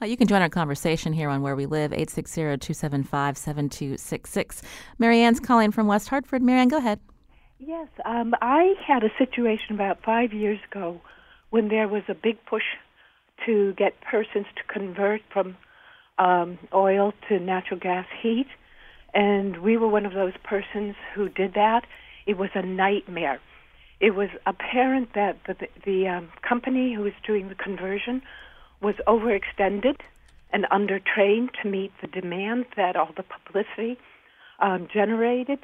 Uh, 0.00 0.06
you 0.06 0.16
can 0.16 0.28
join 0.28 0.40
our 0.40 0.48
conversation 0.48 1.12
here 1.12 1.28
on 1.28 1.42
Where 1.42 1.56
We 1.56 1.66
Live, 1.66 1.90
860-275-7266. 1.90 4.62
Marianne's 4.98 5.40
calling 5.40 5.72
from 5.72 5.88
West 5.88 6.08
Hartford. 6.08 6.40
Marianne, 6.40 6.68
go 6.68 6.76
ahead. 6.76 7.00
Yes, 7.58 7.88
um, 8.04 8.34
I 8.40 8.74
had 8.86 9.02
a 9.04 9.10
situation 9.18 9.74
about 9.74 10.02
five 10.02 10.32
years 10.32 10.60
ago 10.70 11.00
when 11.50 11.68
there 11.68 11.88
was 11.88 12.02
a 12.08 12.14
big 12.14 12.44
push 12.46 12.62
to 13.46 13.72
get 13.74 14.00
persons 14.00 14.46
to 14.56 14.72
convert 14.72 15.22
from 15.32 15.56
um, 16.18 16.58
oil 16.72 17.12
to 17.28 17.38
natural 17.38 17.80
gas 17.80 18.06
heat, 18.22 18.48
and 19.14 19.58
we 19.58 19.76
were 19.76 19.88
one 19.88 20.06
of 20.06 20.12
those 20.12 20.34
persons 20.42 20.94
who 21.14 21.28
did 21.28 21.54
that. 21.54 21.84
It 22.26 22.36
was 22.36 22.50
a 22.54 22.62
nightmare 22.62 23.40
it 24.00 24.14
was 24.14 24.28
apparent 24.46 25.14
that 25.14 25.38
the, 25.46 25.56
the 25.84 26.08
um, 26.08 26.28
company 26.42 26.94
who 26.94 27.02
was 27.02 27.12
doing 27.26 27.48
the 27.48 27.54
conversion 27.54 28.22
was 28.80 28.94
overextended 29.06 29.96
and 30.52 30.66
undertrained 30.70 31.50
to 31.62 31.68
meet 31.68 31.92
the 32.00 32.06
demand 32.06 32.66
that 32.76 32.96
all 32.96 33.10
the 33.16 33.24
publicity 33.24 33.98
um, 34.60 34.88
generated. 34.92 35.58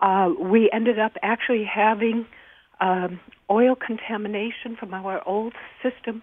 Uh, 0.00 0.30
we 0.38 0.70
ended 0.72 0.98
up 0.98 1.12
actually 1.22 1.64
having 1.64 2.26
um, 2.80 3.18
oil 3.50 3.74
contamination 3.74 4.76
from 4.78 4.92
our 4.92 5.26
old 5.26 5.54
system 5.82 6.22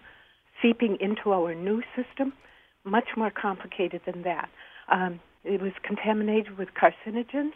seeping 0.62 0.96
into 1.00 1.32
our 1.32 1.54
new 1.54 1.82
system, 1.96 2.32
much 2.84 3.08
more 3.16 3.30
complicated 3.30 4.00
than 4.06 4.22
that. 4.22 4.48
Um, 4.90 5.20
it 5.44 5.60
was 5.60 5.72
contaminated 5.82 6.56
with 6.56 6.68
carcinogens 6.74 7.52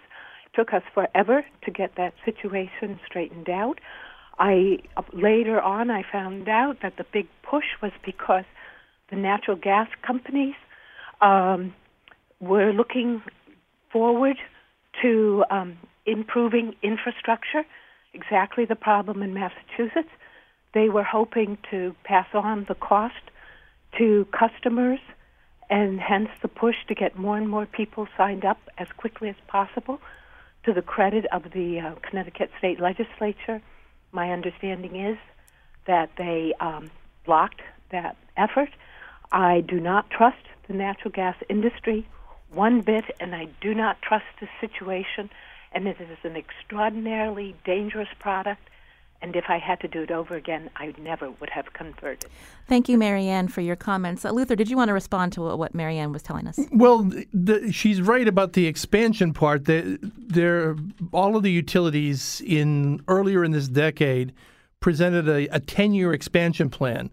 It 0.47 0.55
took 0.55 0.73
us 0.73 0.83
forever 0.93 1.45
to 1.65 1.71
get 1.71 1.93
that 1.97 2.15
situation 2.25 3.01
straightened 3.07 3.49
out. 3.49 3.81
I 4.39 4.79
later 5.13 5.61
on 5.61 5.91
I 5.91 6.03
found 6.11 6.49
out 6.49 6.79
that 6.83 6.97
the 6.97 7.05
big 7.13 7.27
push 7.43 7.65
was 7.83 7.93
because 8.05 8.45
the 9.11 9.17
natural 9.17 9.57
gas 9.57 9.89
companies 10.07 10.55
um, 11.21 11.75
were 12.41 12.73
looking 12.73 13.23
forward 13.93 14.37
to 15.03 15.45
um, 15.51 15.79
improving 16.11 16.75
infrastructure. 16.83 17.65
Exactly 18.15 18.65
the 18.65 18.77
problem 18.77 19.23
in 19.23 19.35
Massachusetts. 19.35 20.11
They 20.75 20.89
were 20.89 21.05
hoping 21.05 21.59
to 21.71 21.95
pass 22.05 22.27
on 22.35 22.67
the 22.69 22.75
cost 22.75 23.15
to 23.99 24.27
customers, 24.33 25.01
and 25.71 26.01
hence 26.01 26.29
the 26.43 26.49
push 26.49 26.77
to 26.89 26.95
get 26.95 27.19
more 27.19 27.37
and 27.37 27.49
more 27.49 27.67
people 27.67 28.07
signed 28.17 28.45
up 28.45 28.59
as 28.79 28.89
quickly 28.97 29.29
as 29.29 29.37
possible 29.47 30.01
to 30.65 30.73
the 30.73 30.83
credit 30.83 31.25
of 31.33 31.45
the 31.55 31.81
uh, 31.81 31.95
Connecticut 32.03 32.51
State 32.59 32.81
Legislature, 32.81 33.63
my 34.13 34.31
understanding 34.31 34.97
is 34.97 35.17
that 35.87 36.11
they 36.19 36.53
um, 36.61 36.91
blocked 37.25 37.63
that 37.91 38.17
effort. 38.37 38.69
I 39.33 39.63
do 39.63 39.81
not 39.81 40.11
trust 40.11 40.45
the 40.67 40.75
natural 40.75 41.11
gas 41.11 41.37
industry 41.49 42.07
one 42.53 42.81
bit, 42.81 43.05
and 43.21 43.35
I 43.35 43.49
do 43.61 43.75
not 43.75 44.01
trust 44.03 44.27
the 44.41 44.49
situation. 44.61 45.31
And 45.73 45.87
it 45.87 45.97
is 46.01 46.19
an 46.23 46.37
extraordinarily 46.37 47.55
dangerous 47.65 48.09
product 48.19 48.69
and 49.21 49.35
if 49.35 49.47
I 49.49 49.59
had 49.59 49.81
to 49.81 49.89
do 49.89 50.03
it 50.03 50.11
over 50.13 50.37
again, 50.37 50.71
I 50.77 50.95
never 50.99 51.31
would 51.31 51.51
have 51.51 51.73
converted. 51.73 52.31
Thank 52.69 52.89
you, 52.89 52.97
Marianne, 52.97 53.49
for 53.49 53.61
your 53.61 53.75
comments. 53.75 54.25
Uh, 54.25 54.31
Luther, 54.31 54.55
did 54.55 54.71
you 54.71 54.77
want 54.77 54.89
to 54.89 54.93
respond 54.93 55.33
to 55.33 55.57
what 55.57 55.75
Marianne 55.75 56.13
was 56.13 56.23
telling 56.23 56.47
us? 56.47 56.59
Well, 56.71 57.11
the, 57.33 57.73
she's 57.73 58.01
right 58.01 58.29
about 58.29 58.53
the 58.53 58.67
expansion 58.67 59.33
part. 59.33 59.65
There, 59.65 60.77
all 61.13 61.37
of 61.37 61.43
the 61.43 61.51
utilities 61.51 62.41
in 62.47 63.03
earlier 63.09 63.45
in 63.45 63.51
this 63.51 63.67
decade 63.67 64.33
presented 64.79 65.29
a, 65.29 65.49
a 65.49 65.59
10-year 65.61 66.13
expansion 66.13 66.71
plan. 66.71 67.11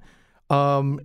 Um, 0.51 1.00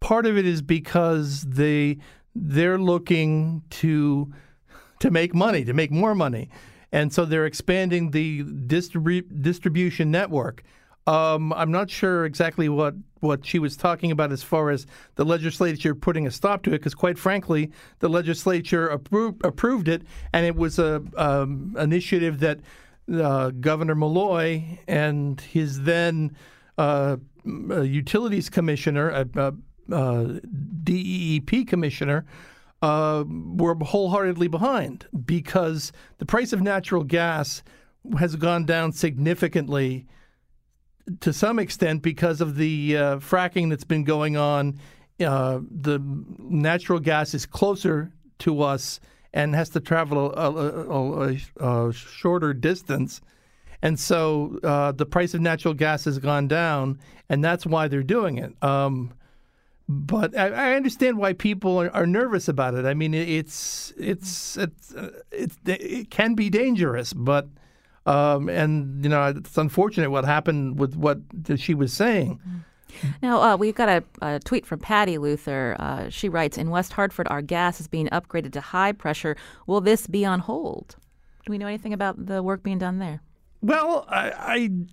part 0.00 0.24
of 0.24 0.38
it 0.38 0.46
is 0.46 0.62
because 0.62 1.42
they 1.42 1.98
they're 2.36 2.78
looking 2.78 3.64
to 3.70 4.32
to 5.00 5.10
make 5.10 5.34
money, 5.34 5.64
to 5.64 5.72
make 5.72 5.90
more 5.90 6.14
money 6.14 6.48
and 6.92 7.12
so 7.12 7.24
they're 7.24 7.46
expanding 7.46 8.10
the 8.10 8.42
distribu- 8.44 9.42
distribution 9.42 10.10
network. 10.10 10.62
Um, 11.06 11.54
I'm 11.54 11.72
not 11.72 11.88
sure 11.88 12.26
exactly 12.26 12.68
what, 12.68 12.94
what 13.20 13.44
she 13.46 13.58
was 13.58 13.76
talking 13.78 14.10
about 14.10 14.30
as 14.30 14.42
far 14.42 14.68
as 14.70 14.86
the 15.14 15.24
legislature 15.24 15.94
putting 15.94 16.26
a 16.26 16.30
stop 16.30 16.62
to 16.64 16.70
it, 16.70 16.78
because 16.78 16.94
quite 16.94 17.18
frankly, 17.18 17.70
the 18.00 18.10
legislature 18.10 18.88
approved, 18.88 19.42
approved 19.44 19.88
it, 19.88 20.02
and 20.34 20.44
it 20.44 20.54
was 20.54 20.78
a 20.78 21.02
um, 21.16 21.74
initiative 21.78 22.40
that 22.40 22.60
uh, 23.10 23.50
Governor 23.50 23.94
Malloy 23.94 24.78
and 24.86 25.40
his 25.40 25.82
then 25.82 26.36
uh, 26.76 27.16
utilities 27.46 28.50
commissioner, 28.50 29.26
uh, 29.38 29.52
uh 29.90 30.24
DEEP 30.84 31.66
commissioner, 31.66 32.26
uh, 32.82 33.24
were 33.26 33.74
wholeheartedly 33.74 34.48
behind 34.48 35.06
because 35.24 35.92
the 36.18 36.26
price 36.26 36.52
of 36.52 36.62
natural 36.62 37.04
gas 37.04 37.62
has 38.18 38.36
gone 38.36 38.64
down 38.64 38.92
significantly 38.92 40.06
to 41.20 41.32
some 41.32 41.58
extent 41.58 42.02
because 42.02 42.40
of 42.40 42.56
the 42.56 42.96
uh, 42.96 43.16
fracking 43.16 43.70
that's 43.70 43.84
been 43.84 44.04
going 44.04 44.36
on. 44.36 44.78
Uh, 45.20 45.60
the 45.70 45.98
natural 46.38 47.00
gas 47.00 47.34
is 47.34 47.46
closer 47.46 48.12
to 48.38 48.62
us 48.62 49.00
and 49.32 49.54
has 49.54 49.68
to 49.70 49.80
travel 49.80 50.32
a, 50.32 50.50
a, 50.50 51.36
a, 51.60 51.88
a 51.88 51.92
shorter 51.92 52.54
distance. 52.54 53.20
And 53.82 53.98
so 53.98 54.58
uh, 54.62 54.92
the 54.92 55.06
price 55.06 55.34
of 55.34 55.40
natural 55.40 55.74
gas 55.74 56.04
has 56.04 56.18
gone 56.18 56.48
down, 56.48 56.98
and 57.28 57.44
that's 57.44 57.66
why 57.66 57.88
they're 57.88 58.02
doing 58.02 58.38
it. 58.38 58.52
Um, 58.62 59.12
but 59.88 60.36
I, 60.36 60.48
I, 60.48 60.74
understand 60.74 61.16
why 61.16 61.32
people 61.32 61.80
are, 61.80 61.90
are, 61.94 62.06
nervous 62.06 62.46
about 62.46 62.74
it. 62.74 62.84
I 62.84 62.92
mean, 62.92 63.14
it's 63.14 63.94
it's 63.96 64.58
it's, 64.58 64.94
uh, 64.94 65.10
it's 65.32 65.56
it 65.64 66.10
can 66.10 66.34
be 66.34 66.50
dangerous, 66.50 67.14
but 67.14 67.48
um, 68.04 68.50
and 68.50 69.02
you 69.02 69.08
know 69.08 69.24
it's 69.28 69.56
unfortunate 69.56 70.10
what 70.10 70.26
happened 70.26 70.78
with 70.78 70.94
what 70.94 71.20
she 71.56 71.74
was 71.74 71.92
saying. 71.92 72.38
Now, 73.22 73.40
uh, 73.42 73.56
we've 73.56 73.74
got 73.74 73.88
a, 73.88 74.04
a, 74.22 74.40
tweet 74.40 74.64
from 74.66 74.80
Patty 74.80 75.18
Luther. 75.18 75.76
Uh, 75.78 76.08
she 76.08 76.28
writes 76.28 76.56
In 76.56 76.70
West 76.70 76.92
Hartford, 76.92 77.28
our 77.28 77.42
gas 77.42 77.80
is 77.80 77.86
being 77.86 78.08
upgraded 78.08 78.52
to 78.52 78.60
high 78.60 78.92
pressure. 78.92 79.36
Will 79.66 79.80
this 79.80 80.06
be 80.06 80.24
on 80.24 80.40
hold? 80.40 80.96
Do 81.44 81.52
we 81.52 81.58
know 81.58 81.66
anything 81.66 81.92
about 81.92 82.26
the 82.26 82.42
work 82.42 82.62
being 82.62 82.78
done 82.78 82.98
there? 82.98 83.20
Well, 83.60 84.06
I, 84.08 84.30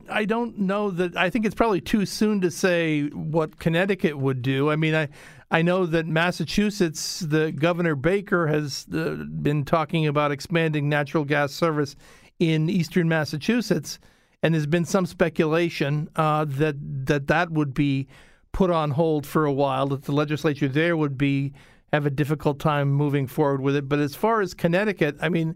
I, 0.10 0.22
I 0.22 0.26
don't 0.26 0.58
know 0.58 0.90
that. 0.90 1.16
I 1.16 1.30
think 1.30 1.46
it's 1.46 1.54
probably 1.54 1.82
too 1.82 2.06
soon 2.06 2.42
to 2.42 2.50
say 2.50 3.04
what 3.10 3.60
Connecticut 3.60 4.18
would 4.18 4.42
do. 4.42 4.72
I 4.72 4.76
mean, 4.76 4.96
I 4.96 5.10
I 5.52 5.62
know 5.62 5.86
that 5.86 6.08
Massachusetts, 6.08 7.20
the 7.20 7.52
Governor 7.52 7.96
Baker 7.96 8.48
has 8.48 8.88
uh, 8.92 9.24
been 9.42 9.66
talking 9.66 10.08
about 10.08 10.32
expanding 10.32 10.90
natural 10.90 11.24
gas 11.24 11.52
service 11.54 11.96
in 12.40 12.68
eastern 12.68 13.08
Massachusetts, 13.08 14.00
and 14.42 14.56
there's 14.56 14.66
been 14.66 14.86
some 14.86 15.06
speculation 15.06 16.10
uh, 16.16 16.46
that 16.46 16.76
that 17.06 17.28
that 17.28 17.52
would 17.52 17.76
be 17.76 18.08
put 18.52 18.72
on 18.72 18.92
hold 18.92 19.28
for 19.28 19.46
a 19.46 19.54
while. 19.54 19.88
That 19.88 20.06
the 20.06 20.12
legislature 20.12 20.68
there 20.68 20.98
would 20.98 21.20
be 21.20 21.54
have 21.94 22.08
a 22.08 22.10
difficult 22.10 22.58
time 22.60 22.92
moving 22.92 23.28
forward 23.28 23.62
with 23.62 23.76
it. 23.76 23.88
But 23.88 24.00
as 24.00 24.16
far 24.16 24.42
as 24.42 24.56
Connecticut, 24.56 25.18
I 25.22 25.30
mean, 25.30 25.56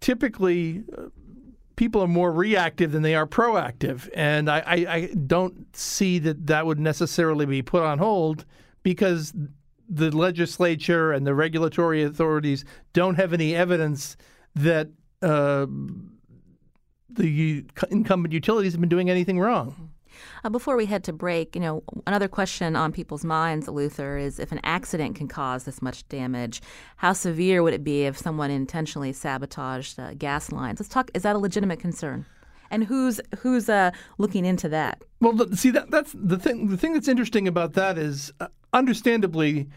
typically. 0.00 0.84
Uh, 0.96 1.08
people 1.76 2.00
are 2.02 2.08
more 2.08 2.32
reactive 2.32 2.92
than 2.92 3.02
they 3.02 3.14
are 3.14 3.26
proactive, 3.26 4.08
and 4.14 4.48
I, 4.50 4.58
I, 4.60 4.74
I 4.74 5.06
don't 5.26 5.74
see 5.76 6.18
that 6.20 6.46
that 6.46 6.66
would 6.66 6.78
necessarily 6.78 7.46
be 7.46 7.62
put 7.62 7.82
on 7.82 7.98
hold 7.98 8.44
because 8.82 9.32
the 9.88 10.10
legislature 10.10 11.12
and 11.12 11.26
the 11.26 11.34
regulatory 11.34 12.02
authorities 12.02 12.64
don't 12.92 13.16
have 13.16 13.32
any 13.32 13.54
evidence 13.54 14.16
that 14.54 14.88
uh, 15.22 15.66
the 17.10 17.64
incumbent 17.90 18.32
utilities 18.32 18.72
have 18.72 18.80
been 18.80 18.88
doing 18.88 19.10
anything 19.10 19.38
wrong. 19.40 19.90
Uh, 20.44 20.50
before 20.50 20.76
we 20.76 20.86
head 20.86 21.04
to 21.04 21.12
break, 21.12 21.54
you 21.54 21.60
know, 21.60 21.82
another 22.06 22.28
question 22.28 22.76
on 22.76 22.92
people's 22.92 23.24
minds, 23.24 23.68
Luther, 23.68 24.16
is 24.18 24.38
if 24.38 24.52
an 24.52 24.60
accident 24.64 25.16
can 25.16 25.28
cause 25.28 25.64
this 25.64 25.82
much 25.82 26.06
damage, 26.08 26.60
how 26.96 27.12
severe 27.12 27.62
would 27.62 27.74
it 27.74 27.84
be 27.84 28.04
if 28.04 28.16
someone 28.16 28.50
intentionally 28.50 29.12
sabotaged 29.12 29.98
uh, 29.98 30.14
gas 30.14 30.52
lines? 30.52 30.80
Let's 30.80 30.88
talk. 30.88 31.10
Is 31.14 31.22
that 31.22 31.36
a 31.36 31.38
legitimate 31.38 31.80
concern? 31.80 32.26
And 32.70 32.84
who's 32.84 33.20
who's 33.38 33.68
uh, 33.68 33.90
looking 34.18 34.44
into 34.44 34.68
that? 34.70 35.02
Well, 35.20 35.52
see 35.52 35.70
that 35.70 35.90
that's 35.90 36.12
the 36.14 36.38
thing. 36.38 36.68
The 36.68 36.76
thing 36.76 36.92
that's 36.94 37.08
interesting 37.08 37.46
about 37.46 37.74
that 37.74 37.98
is, 37.98 38.32
uh, 38.40 38.48
understandably, 38.72 39.68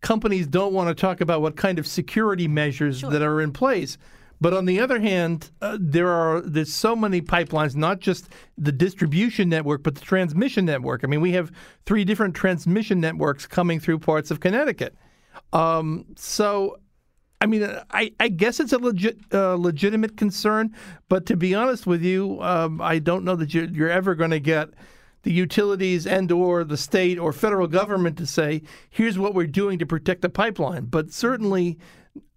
companies 0.00 0.46
don't 0.46 0.72
want 0.72 0.88
to 0.88 0.94
talk 0.94 1.20
about 1.20 1.42
what 1.42 1.56
kind 1.56 1.78
of 1.78 1.86
security 1.86 2.48
measures 2.48 3.00
sure. 3.00 3.10
that 3.10 3.22
are 3.22 3.40
in 3.40 3.52
place. 3.52 3.98
But 4.40 4.52
on 4.52 4.66
the 4.66 4.80
other 4.80 5.00
hand, 5.00 5.50
uh, 5.62 5.78
there 5.80 6.08
are 6.08 6.40
there's 6.40 6.72
so 6.72 6.94
many 6.94 7.22
pipelines, 7.22 7.74
not 7.74 8.00
just 8.00 8.28
the 8.58 8.72
distribution 8.72 9.48
network, 9.48 9.82
but 9.82 9.94
the 9.94 10.02
transmission 10.02 10.64
network. 10.66 11.02
I 11.04 11.06
mean, 11.06 11.20
we 11.20 11.32
have 11.32 11.50
three 11.86 12.04
different 12.04 12.34
transmission 12.34 13.00
networks 13.00 13.46
coming 13.46 13.80
through 13.80 14.00
parts 14.00 14.30
of 14.30 14.40
Connecticut. 14.40 14.94
Um, 15.52 16.06
so, 16.16 16.78
I 17.40 17.46
mean, 17.46 17.64
I, 17.90 18.12
I, 18.20 18.28
guess 18.28 18.60
it's 18.60 18.72
a 18.72 18.78
legit 18.78 19.18
uh, 19.32 19.54
legitimate 19.54 20.16
concern. 20.16 20.74
But 21.08 21.26
to 21.26 21.36
be 21.36 21.54
honest 21.54 21.86
with 21.86 22.02
you, 22.02 22.40
um, 22.42 22.80
I 22.80 22.98
don't 22.98 23.24
know 23.24 23.36
that 23.36 23.54
you're, 23.54 23.66
you're 23.66 23.90
ever 23.90 24.14
going 24.14 24.30
to 24.30 24.40
get 24.40 24.70
the 25.22 25.32
utilities 25.32 26.06
and 26.06 26.30
or 26.30 26.62
the 26.62 26.76
state 26.76 27.18
or 27.18 27.32
federal 27.32 27.66
government 27.66 28.16
to 28.18 28.26
say, 28.26 28.62
here's 28.90 29.18
what 29.18 29.34
we're 29.34 29.46
doing 29.46 29.78
to 29.78 29.86
protect 29.86 30.22
the 30.22 30.28
pipeline. 30.28 30.84
But 30.84 31.12
certainly 31.12 31.78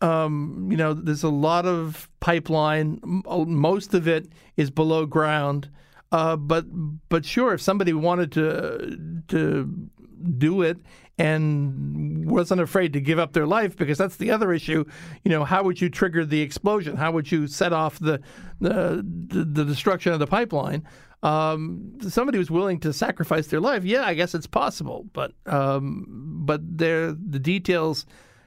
um, 0.02 0.68
you 0.72 0.78
know, 0.78 0.94
there's 0.94 1.24
a 1.24 1.30
lot 1.30 1.66
of 1.66 2.10
pipeline. 2.20 3.00
Most 3.04 3.94
of 3.94 4.08
it 4.08 4.28
is 4.58 4.72
below 4.72 5.06
ground. 5.06 5.70
Uh, 6.12 6.36
but 6.36 6.66
but 7.10 7.26
sure, 7.26 7.54
if 7.54 7.62
somebody 7.62 7.94
wanted 7.94 8.32
to 8.32 9.22
to 9.28 9.90
do 10.38 10.62
it 10.62 10.78
and 11.18 12.30
wasn't 12.30 12.62
afraid 12.62 12.94
to 12.94 13.02
give 13.02 13.20
up 13.20 13.34
their 13.34 13.46
life, 13.46 13.76
because 13.76 13.98
that's 13.98 14.16
the 14.16 14.32
other 14.32 14.52
issue. 14.52 14.86
You 15.24 15.32
know, 15.32 15.44
how 15.44 15.64
would 15.64 15.82
you 15.82 15.90
trigger 15.90 16.26
the 16.26 16.42
explosion? 16.42 16.96
How 16.96 17.12
would 17.12 17.32
you 17.32 17.48
set 17.48 17.74
off 17.74 18.00
the 18.00 18.22
the, 18.60 19.06
the 19.06 19.66
destruction 19.66 20.14
of 20.14 20.20
the 20.20 20.28
pipeline? 20.28 20.88
Um, 21.22 21.98
somebody 22.08 22.38
who's 22.38 22.50
willing 22.50 22.80
to 22.80 22.94
sacrifice 22.94 23.48
their 23.48 23.60
life, 23.60 23.84
yeah, 23.84 24.04
I 24.04 24.14
guess 24.14 24.34
it's 24.34 24.48
possible. 24.48 25.06
But 25.14 25.34
um, 25.46 26.06
but 26.46 26.62
there 26.78 27.12
the 27.12 27.40
details 27.40 28.06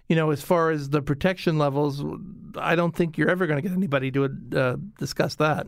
you 0.09 0.17
know, 0.17 0.31
as 0.31 0.43
far 0.43 0.71
as 0.71 0.91
the 0.91 1.03
protection 1.03 1.59
levels, 1.59 2.03
I 2.57 2.75
don't 2.75 2.95
think 2.95 3.17
you're 3.17 3.31
ever 3.31 3.47
going 3.47 3.63
to 3.63 3.67
get 3.67 3.75
anybody 3.77 4.11
to 4.13 4.25
uh, 4.55 4.77
discuss 4.99 5.37
that. 5.37 5.67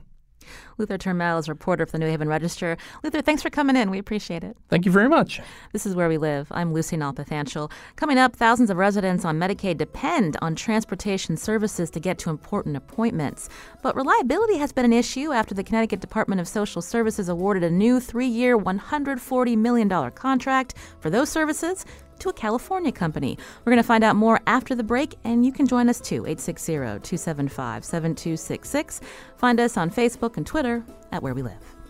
Luther 0.79 0.99
Turmelle 0.99 1.39
is 1.39 1.49
a 1.49 1.53
reporter 1.53 1.87
for 1.87 1.93
the 1.93 1.99
New 1.99 2.09
Haven 2.09 2.29
Register. 2.29 2.77
Luther, 3.03 3.23
thanks 3.23 3.43
for 3.43 3.51
coming 3.51 3.77
in. 3.77 3.91
We 3.91 3.99
appreciate 3.99 4.45
it. 4.45 4.57
Thank 4.69 4.85
you 4.85 4.93
very 4.93 5.09
much. 5.09 5.41
This 5.73 5.87
is 5.87 5.95
Where 5.95 6.09
We 6.09 6.19
Live. 6.19 6.49
I'm 6.51 6.73
Lucy 6.73 6.97
Nalpathanchel. 6.97 7.71
Coming 7.97 8.19
up, 8.19 8.37
thousands 8.37 8.71
of 8.71 8.77
residents 8.77 9.25
on 9.25 9.39
Medicaid 9.39 9.77
depend 9.77 10.37
on 10.43 10.55
transportation 10.55 11.37
services 11.37 11.91
to 11.91 12.01
get 12.01 12.19
to 12.19 12.31
important 12.31 12.77
appointments. 12.77 13.49
But 13.83 13.97
reliability 13.97 14.59
has 14.59 14.73
been 14.73 14.85
an 14.85 14.93
issue 14.93 15.33
after 15.33 15.55
the 15.55 15.65
Connecticut 15.65 16.01
Department 16.01 16.41
of 16.41 16.49
Social 16.49 16.83
Services 16.83 17.29
awarded 17.29 17.63
a 17.63 17.71
new 17.71 18.01
three 18.01 18.27
year, 18.27 18.59
$140 18.59 19.57
million 19.57 20.11
contract 20.13 20.75
for 21.01 21.11
those 21.11 21.29
services 21.29 21.85
to 22.25 22.31
a 22.31 22.33
California 22.33 22.91
company. 22.91 23.39
We're 23.65 23.73
going 23.73 23.83
to 23.83 23.87
find 23.87 24.03
out 24.03 24.17
more 24.17 24.41
after 24.47 24.75
the 24.75 24.83
break, 24.83 25.17
and 25.25 25.45
you 25.45 25.53
can 25.53 25.67
join 25.67 25.89
us 25.89 26.01
too, 26.01 26.27
860 26.27 26.73
275 26.73 27.85
7266. 27.85 29.01
Find 29.37 29.61
us 29.61 29.77
on 29.77 29.91
Facebook 29.91 30.37
and 30.37 30.47
Twitter 30.47 30.83
at 31.13 31.23
Where 31.23 31.35
We 31.35 31.43
Live. 31.43 31.84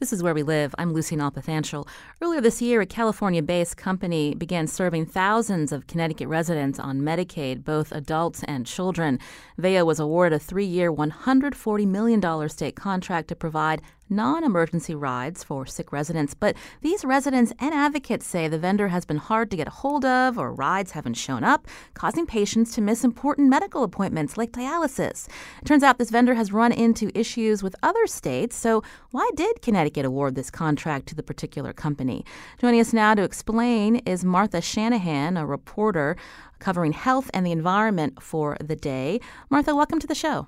This 0.00 0.12
is 0.12 0.22
Where 0.22 0.32
We 0.32 0.44
Live. 0.44 0.76
I'm 0.78 0.92
Lucy 0.92 1.16
Nalpathanchel. 1.16 1.84
Earlier 2.22 2.40
this 2.40 2.62
year, 2.62 2.80
a 2.80 2.86
California 2.86 3.42
based 3.42 3.76
company 3.76 4.32
began 4.32 4.68
serving 4.68 5.06
thousands 5.06 5.72
of 5.72 5.88
Connecticut 5.88 6.28
residents 6.28 6.78
on 6.78 7.00
Medicaid, 7.00 7.64
both 7.64 7.90
adults 7.90 8.44
and 8.44 8.64
children. 8.64 9.18
Veyo 9.60 9.84
was 9.84 9.98
awarded 9.98 10.36
a 10.36 10.38
three 10.38 10.66
year, 10.66 10.92
$140 10.92 11.84
million 11.88 12.48
state 12.48 12.76
contract 12.76 13.26
to 13.26 13.34
provide 13.34 13.82
non 14.10 14.44
emergency 14.44 14.94
rides 14.94 15.44
for 15.44 15.66
sick 15.66 15.92
residents. 15.92 16.34
But 16.34 16.56
these 16.80 17.04
residents 17.04 17.52
and 17.58 17.74
advocates 17.74 18.26
say 18.26 18.48
the 18.48 18.58
vendor 18.58 18.88
has 18.88 19.04
been 19.04 19.16
hard 19.16 19.50
to 19.50 19.56
get 19.56 19.68
a 19.68 19.70
hold 19.70 20.04
of 20.04 20.38
or 20.38 20.52
rides 20.52 20.92
haven't 20.92 21.14
shown 21.14 21.44
up, 21.44 21.66
causing 21.94 22.26
patients 22.26 22.74
to 22.74 22.80
miss 22.80 23.04
important 23.04 23.48
medical 23.48 23.82
appointments 23.82 24.36
like 24.36 24.52
dialysis. 24.52 25.28
It 25.60 25.66
turns 25.66 25.82
out 25.82 25.98
this 25.98 26.10
vendor 26.10 26.34
has 26.34 26.52
run 26.52 26.72
into 26.72 27.16
issues 27.18 27.62
with 27.62 27.76
other 27.82 28.06
states. 28.06 28.56
So, 28.56 28.82
why 29.10 29.30
did 29.34 29.62
Connecticut 29.62 30.04
award 30.04 30.34
this 30.34 30.50
contract 30.50 31.06
to 31.08 31.14
the 31.14 31.22
particular 31.22 31.72
company? 31.72 32.24
Joining 32.60 32.80
us 32.80 32.92
now 32.92 33.14
to 33.14 33.22
explain 33.22 33.96
is 34.06 34.24
Martha 34.24 34.60
Shanahan, 34.60 35.36
a 35.36 35.46
reporter 35.46 36.16
covering 36.58 36.92
health 36.92 37.30
and 37.32 37.46
the 37.46 37.52
environment 37.52 38.22
for 38.22 38.56
the 38.60 38.76
day. 38.76 39.20
Martha, 39.50 39.74
welcome 39.74 39.98
to 40.00 40.06
the 40.06 40.14
show. 40.14 40.46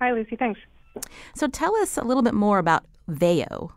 Hi, 0.00 0.12
Lucy. 0.12 0.36
Thanks. 0.36 0.60
So 1.34 1.46
tell 1.48 1.74
us 1.76 1.96
a 1.96 2.04
little 2.04 2.22
bit 2.22 2.34
more 2.34 2.58
about 2.58 2.84
Veyo. 3.08 3.70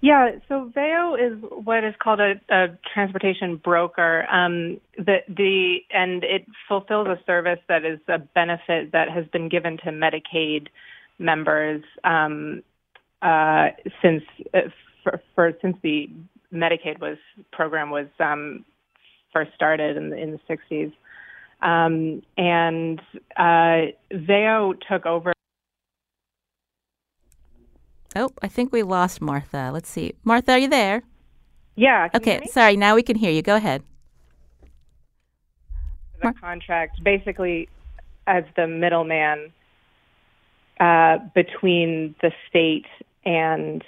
Yeah, 0.00 0.30
so 0.48 0.70
Veyo 0.76 1.14
is 1.18 1.42
what 1.64 1.82
is 1.82 1.94
called 2.00 2.20
a, 2.20 2.34
a 2.50 2.68
transportation 2.94 3.56
broker. 3.56 4.26
Um, 4.30 4.80
the, 4.96 5.18
the 5.28 5.78
and 5.90 6.22
it 6.22 6.46
fulfills 6.68 7.08
a 7.08 7.18
service 7.26 7.58
that 7.68 7.84
is 7.84 7.98
a 8.06 8.18
benefit 8.18 8.92
that 8.92 9.10
has 9.10 9.26
been 9.32 9.48
given 9.48 9.76
to 9.78 9.90
Medicaid 9.90 10.68
members 11.18 11.82
um, 12.04 12.62
uh, 13.22 13.68
since 14.00 14.22
uh, 14.54 14.68
for, 15.02 15.20
for, 15.34 15.52
since 15.60 15.76
the 15.82 16.08
Medicaid 16.52 17.00
was 17.00 17.18
program 17.52 17.90
was 17.90 18.06
um, 18.20 18.64
first 19.32 19.50
started 19.54 19.96
in 19.96 20.10
the, 20.10 20.16
in 20.16 20.30
the 20.30 20.40
60s. 20.48 20.92
Um, 21.60 22.22
and 22.36 23.00
uh, 23.36 23.92
Veyo 24.12 24.74
took 24.88 25.06
over 25.06 25.32
Oh, 28.18 28.30
I 28.42 28.48
think 28.48 28.72
we 28.72 28.82
lost 28.82 29.20
Martha. 29.20 29.70
Let's 29.72 29.88
see. 29.88 30.14
Martha, 30.24 30.52
are 30.52 30.58
you 30.58 30.68
there? 30.68 31.02
Yeah. 31.76 32.08
okay. 32.12 32.44
Sorry. 32.46 32.76
Now 32.76 32.96
we 32.96 33.04
can 33.04 33.16
hear 33.16 33.30
you. 33.30 33.42
Go 33.42 33.54
ahead. 33.54 33.84
The 36.20 36.24
Mar- 36.24 36.34
contract 36.34 37.02
basically 37.04 37.68
as 38.26 38.42
the 38.56 38.66
middleman 38.66 39.52
uh, 40.80 41.18
between 41.34 42.16
the 42.20 42.32
state 42.48 42.86
and 43.24 43.84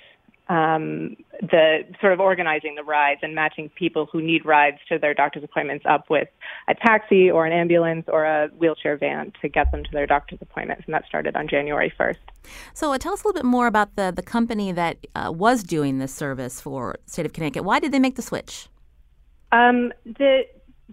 um, 0.50 1.16
the 1.40 1.84
sort 2.00 2.12
of 2.12 2.18
organizing 2.18 2.74
the 2.74 2.82
rides 2.82 3.20
and 3.22 3.36
matching 3.36 3.70
people 3.70 4.08
who 4.10 4.20
need 4.20 4.44
rides 4.44 4.78
to 4.88 4.98
their 4.98 5.14
doctor's 5.14 5.44
appointments 5.44 5.84
up 5.88 6.10
with 6.10 6.26
a 6.66 6.74
taxi 6.74 7.30
or 7.30 7.46
an 7.46 7.52
ambulance 7.52 8.04
or 8.08 8.24
a 8.24 8.48
wheelchair 8.58 8.96
van 8.96 9.32
to 9.40 9.48
get 9.48 9.70
them 9.70 9.84
to 9.84 9.90
their 9.92 10.08
doctor's 10.08 10.40
appointments. 10.42 10.82
And 10.86 10.94
that 10.94 11.06
started 11.06 11.36
on 11.36 11.46
January 11.46 11.92
1st. 11.98 12.16
So 12.74 12.92
uh, 12.92 12.98
tell 12.98 13.12
us 13.12 13.22
a 13.22 13.28
little 13.28 13.40
bit 13.40 13.46
more 13.46 13.68
about 13.68 13.94
the, 13.94 14.12
the 14.14 14.22
company 14.22 14.72
that 14.72 14.98
uh, 15.14 15.32
was 15.32 15.62
doing 15.62 15.98
this 15.98 16.12
service 16.12 16.60
for 16.60 16.96
state 17.06 17.26
of 17.26 17.32
Connecticut. 17.32 17.62
Why 17.62 17.78
did 17.78 17.92
they 17.92 18.00
make 18.00 18.16
the 18.16 18.22
switch? 18.22 18.68
Um, 19.52 19.92
the, 20.04 20.42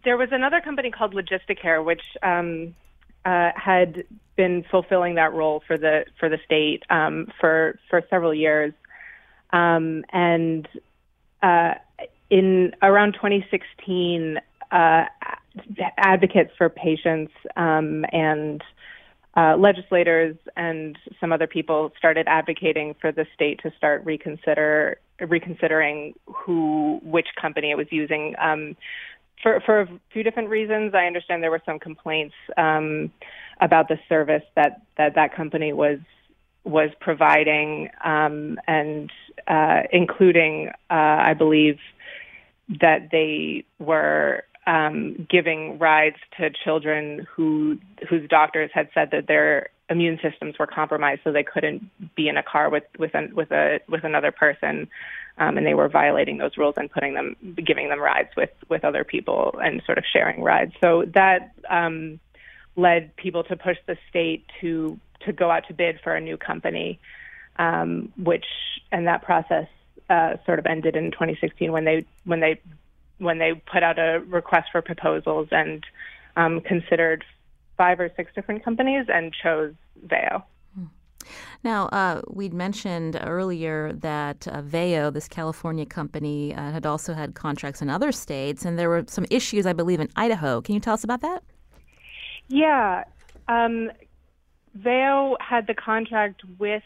there 0.05 0.17
was 0.17 0.29
another 0.31 0.61
company 0.61 0.91
called 0.91 1.15
Logisticare, 1.15 1.83
which 1.83 2.03
um, 2.21 2.75
uh, 3.25 3.49
had 3.55 4.03
been 4.35 4.63
fulfilling 4.69 5.15
that 5.15 5.33
role 5.33 5.63
for 5.65 5.79
the 5.79 6.05
for 6.19 6.29
the 6.29 6.37
state 6.45 6.83
um, 6.91 7.27
for 7.41 7.79
for 7.89 8.03
several 8.09 8.35
years. 8.35 8.71
Um, 9.51 10.03
and 10.11 10.67
uh, 11.41 11.75
in 12.29 12.73
around 12.81 13.13
2016, 13.13 14.39
uh, 14.71 15.05
advocates 15.97 16.51
for 16.57 16.69
patients 16.69 17.31
um, 17.55 18.05
and 18.11 18.63
uh, 19.35 19.55
legislators 19.55 20.35
and 20.55 20.97
some 21.19 21.31
other 21.31 21.47
people 21.47 21.91
started 21.97 22.27
advocating 22.27 22.95
for 22.99 23.11
the 23.11 23.25
state 23.35 23.59
to 23.61 23.71
start 23.77 24.03
reconsider 24.03 24.99
reconsidering 25.19 26.13
who 26.25 26.99
which 27.03 27.27
company 27.39 27.71
it 27.71 27.75
was 27.75 27.87
using 27.91 28.35
um, 28.41 28.75
for 29.41 29.61
for 29.65 29.81
a 29.81 29.87
few 30.11 30.23
different 30.23 30.49
reasons. 30.49 30.93
I 30.95 31.05
understand 31.05 31.43
there 31.43 31.51
were 31.51 31.61
some 31.65 31.79
complaints 31.79 32.35
um, 32.57 33.11
about 33.61 33.87
the 33.87 33.99
service 34.09 34.43
that 34.55 34.81
that 34.97 35.15
that 35.15 35.35
company 35.35 35.71
was 35.71 35.99
was 36.67 36.89
providing, 36.99 37.89
um, 38.03 38.59
and 38.67 39.11
uh, 39.47 39.83
including, 39.91 40.69
uh, 40.89 40.93
I 40.93 41.33
believe, 41.33 41.79
that 42.81 43.09
they 43.11 43.63
were 43.79 44.43
um, 44.65 45.27
giving 45.29 45.79
rides 45.79 46.17
to 46.37 46.49
children 46.63 47.25
who 47.33 47.79
whose 48.09 48.27
doctors 48.29 48.69
had 48.73 48.89
said 48.93 49.09
that 49.11 49.27
their 49.27 49.69
immune 49.89 50.19
systems 50.21 50.59
were 50.59 50.67
compromised, 50.67 51.21
so 51.23 51.31
they 51.31 51.43
couldn't 51.43 51.89
be 52.15 52.27
in 52.27 52.35
a 52.37 52.43
car 52.43 52.69
with 52.69 52.83
with 52.99 53.15
an, 53.15 53.33
with 53.33 53.51
a 53.51 53.79
with 53.87 54.03
another 54.03 54.31
person, 54.31 54.89
um, 55.37 55.57
and 55.57 55.65
they 55.65 55.73
were 55.73 55.87
violating 55.87 56.37
those 56.37 56.57
rules 56.57 56.75
and 56.77 56.91
putting 56.91 57.13
them 57.13 57.35
giving 57.65 57.87
them 57.87 57.99
rides 57.99 58.29
with 58.35 58.51
with 58.67 58.83
other 58.83 59.05
people 59.05 59.55
and 59.63 59.81
sort 59.85 59.97
of 59.97 60.03
sharing 60.11 60.43
rides. 60.43 60.73
So 60.81 61.05
that 61.13 61.53
um, 61.69 62.19
led 62.75 63.15
people 63.15 63.43
to 63.45 63.55
push 63.55 63.77
the 63.87 63.97
state 64.09 64.45
to 64.61 64.99
to 65.21 65.33
go 65.33 65.51
out 65.51 65.67
to 65.67 65.73
bid 65.73 65.99
for 66.03 66.15
a 66.15 66.21
new 66.21 66.37
company, 66.37 66.99
um, 67.57 68.11
which 68.17 68.45
and 68.91 69.07
that 69.07 69.23
process 69.23 69.67
uh, 70.09 70.37
sort 70.45 70.59
of 70.59 70.65
ended 70.65 70.95
in 70.95 71.11
2016 71.11 71.71
when 71.71 71.85
they 71.85 72.05
when 72.25 72.39
they 72.39 72.59
when 73.17 73.39
they 73.39 73.53
put 73.53 73.83
out 73.83 73.97
a 73.97 74.19
request 74.27 74.69
for 74.71 74.81
proposals 74.81 75.47
and 75.51 75.85
um, 76.35 76.61
considered 76.61 77.23
five 77.77 77.99
or 77.99 78.09
six 78.15 78.31
different 78.33 78.63
companies 78.63 79.05
and 79.07 79.33
chose 79.33 79.73
Veyo. 80.05 80.43
Now, 81.63 81.87
uh, 81.87 82.21
we'd 82.27 82.53
mentioned 82.53 83.19
earlier 83.21 83.91
that 83.93 84.47
uh, 84.47 84.61
Veyo, 84.61 85.11
this 85.11 85.27
California 85.27 85.85
company, 85.85 86.53
uh, 86.55 86.71
had 86.71 86.85
also 86.85 87.13
had 87.13 87.35
contracts 87.35 87.81
in 87.81 87.89
other 87.89 88.11
states, 88.11 88.63
and 88.63 88.77
there 88.77 88.89
were 88.89 89.03
some 89.07 89.25
issues, 89.29 89.65
I 89.65 89.73
believe, 89.73 89.99
in 89.99 90.09
Idaho. 90.15 90.61
Can 90.61 90.75
you 90.75 90.79
tell 90.79 90.93
us 90.93 91.03
about 91.03 91.21
that? 91.21 91.43
Yeah. 92.47 93.03
Um, 93.47 93.91
Veyo 94.83 95.35
had 95.39 95.67
the 95.67 95.73
contract 95.73 96.41
with 96.59 96.83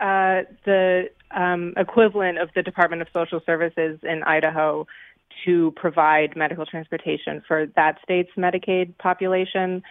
uh, 0.00 0.42
the 0.64 1.10
um, 1.30 1.74
equivalent 1.76 2.38
of 2.38 2.50
the 2.54 2.62
Department 2.62 3.02
of 3.02 3.08
Social 3.12 3.40
Services 3.44 3.98
in 4.02 4.22
Idaho 4.22 4.86
to 5.44 5.72
provide 5.76 6.36
medical 6.36 6.66
transportation 6.66 7.42
for 7.46 7.66
that 7.76 7.98
state's 8.02 8.30
Medicaid 8.36 8.96
population. 8.98 9.82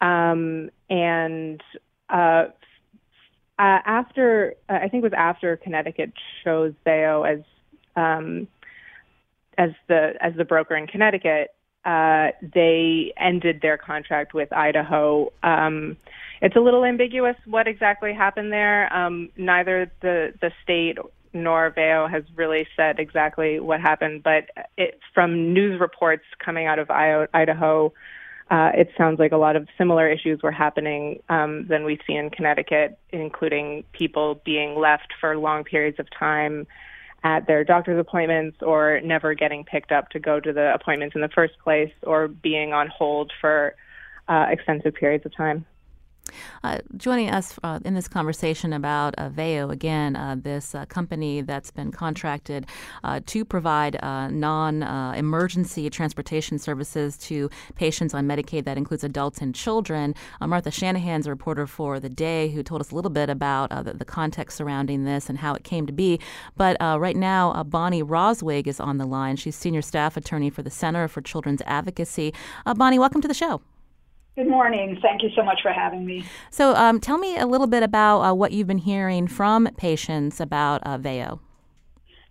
Um, 0.00 0.70
and 0.88 1.60
uh, 2.08 2.46
uh, 3.58 3.78
after, 3.84 4.54
uh, 4.68 4.78
I 4.82 4.88
think 4.88 5.04
it 5.04 5.12
was 5.12 5.12
after 5.16 5.56
Connecticut 5.56 6.12
chose 6.44 6.72
Veyo 6.86 7.30
as 7.30 7.44
um, 7.96 8.48
as 9.58 9.70
the 9.88 10.14
as 10.20 10.32
the 10.36 10.44
broker 10.44 10.74
in 10.76 10.86
Connecticut, 10.86 11.48
uh, 11.84 12.28
they 12.42 13.12
ended 13.16 13.60
their 13.62 13.78
contract 13.78 14.34
with 14.34 14.52
Idaho. 14.52 15.32
Um, 15.42 15.96
it's 16.42 16.56
a 16.56 16.60
little 16.60 16.84
ambiguous 16.84 17.36
what 17.46 17.66
exactly 17.66 18.12
happened 18.12 18.52
there. 18.52 18.94
Um, 18.94 19.30
neither 19.36 19.90
the 20.00 20.34
the 20.40 20.52
state 20.62 20.98
nor 21.32 21.70
Veyo 21.70 22.10
has 22.10 22.24
really 22.34 22.66
said 22.76 22.98
exactly 22.98 23.60
what 23.60 23.80
happened, 23.80 24.22
but 24.22 24.50
it, 24.76 24.98
from 25.14 25.52
news 25.54 25.80
reports 25.80 26.24
coming 26.44 26.66
out 26.66 26.78
of 26.78 26.90
Idaho, 26.90 27.92
uh, 28.50 28.72
it 28.74 28.90
sounds 28.98 29.20
like 29.20 29.30
a 29.30 29.36
lot 29.36 29.54
of 29.54 29.68
similar 29.78 30.10
issues 30.10 30.42
were 30.42 30.50
happening 30.50 31.22
um, 31.28 31.68
than 31.68 31.84
we 31.84 32.00
see 32.04 32.14
in 32.14 32.30
Connecticut, 32.30 32.98
including 33.10 33.84
people 33.92 34.40
being 34.44 34.74
left 34.74 35.12
for 35.20 35.36
long 35.38 35.62
periods 35.62 36.00
of 36.00 36.08
time 36.10 36.66
at 37.22 37.46
their 37.46 37.64
doctor's 37.64 37.98
appointments 37.98 38.58
or 38.62 39.00
never 39.02 39.34
getting 39.34 39.64
picked 39.64 39.92
up 39.92 40.08
to 40.10 40.18
go 40.18 40.40
to 40.40 40.52
the 40.52 40.72
appointments 40.74 41.14
in 41.14 41.20
the 41.20 41.28
first 41.28 41.54
place 41.62 41.92
or 42.02 42.28
being 42.28 42.72
on 42.72 42.88
hold 42.88 43.32
for 43.40 43.74
uh, 44.28 44.46
extensive 44.48 44.94
periods 44.94 45.26
of 45.26 45.36
time. 45.36 45.66
Uh, 46.62 46.78
joining 46.98 47.30
us 47.30 47.58
uh, 47.62 47.78
in 47.86 47.94
this 47.94 48.06
conversation 48.06 48.74
about 48.74 49.14
uh, 49.16 49.30
Veyo, 49.30 49.70
again, 49.70 50.14
uh, 50.14 50.36
this 50.38 50.74
uh, 50.74 50.84
company 50.86 51.40
that's 51.40 51.70
been 51.70 51.90
contracted 51.90 52.66
uh, 53.02 53.20
to 53.24 53.46
provide 53.46 53.98
non 54.02 54.82
emergency 55.14 55.88
transportation 55.88 56.58
services 56.58 57.16
to 57.16 57.48
patients 57.76 58.12
on 58.12 58.26
Medicaid, 58.26 58.64
that 58.64 58.76
includes 58.76 59.04
adults 59.04 59.40
and 59.40 59.54
children. 59.54 60.14
Martha 60.40 60.70
Shanahan's 60.70 61.26
a 61.26 61.30
reporter 61.30 61.66
for 61.66 61.98
The 61.98 62.08
Day 62.08 62.50
who 62.50 62.62
told 62.62 62.80
us 62.80 62.90
a 62.90 62.94
little 62.94 63.10
bit 63.10 63.30
about 63.30 63.70
the, 63.84 63.94
the, 63.94 64.04
context 64.04 64.58
surrounding 64.58 65.04
this 65.04 65.30
and 65.30 65.38
how 65.38 65.54
it 65.54 65.64
came 65.64 65.86
to 65.86 65.92
be. 65.92 66.18
But 66.56 66.76
right 66.80 67.16
now, 67.16 67.62
Bonnie 67.64 68.02
Roswig 68.02 68.66
is 68.66 68.80
on 68.80 68.98
the 68.98 69.06
line. 69.06 69.36
She's 69.36 69.56
senior 69.56 69.82
staff 69.82 70.16
attorney 70.16 70.50
for 70.50 70.62
the 70.62 70.70
Center 70.70 71.08
for 71.08 71.20
Children's 71.20 71.62
Advocacy. 71.64 72.34
Bonnie, 72.76 72.98
welcome 72.98 73.22
to 73.22 73.28
the 73.28 73.34
show. 73.34 73.62
Good 74.36 74.48
morning. 74.48 74.96
Thank 75.02 75.22
you 75.22 75.30
so 75.34 75.42
much 75.42 75.58
for 75.60 75.72
having 75.72 76.06
me. 76.06 76.24
So, 76.50 76.74
um, 76.76 77.00
tell 77.00 77.18
me 77.18 77.36
a 77.36 77.46
little 77.46 77.66
bit 77.66 77.82
about 77.82 78.20
uh, 78.20 78.34
what 78.34 78.52
you've 78.52 78.68
been 78.68 78.78
hearing 78.78 79.26
from 79.26 79.68
patients 79.76 80.40
about 80.40 80.82
uh, 80.86 80.98
Veyo. 80.98 81.40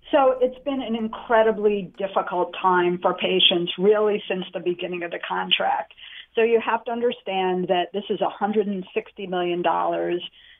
So, 0.10 0.36
it's 0.40 0.58
been 0.64 0.82
an 0.82 0.96
incredibly 0.96 1.94
difficult 1.98 2.56
time 2.60 3.00
for 3.02 3.14
patients, 3.16 3.74
really, 3.78 4.24
since 4.30 4.46
the 4.54 4.62
beginning 4.62 5.04
of 5.04 5.12
the 5.12 5.20
contract. 5.28 5.94
So, 6.36 6.42
you 6.42 6.62
have 6.66 6.86
to 6.86 6.92
understand 6.92 7.68
that 7.68 7.88
this 7.92 8.06
is 8.10 8.20
$160 8.20 9.30
million 9.30 9.62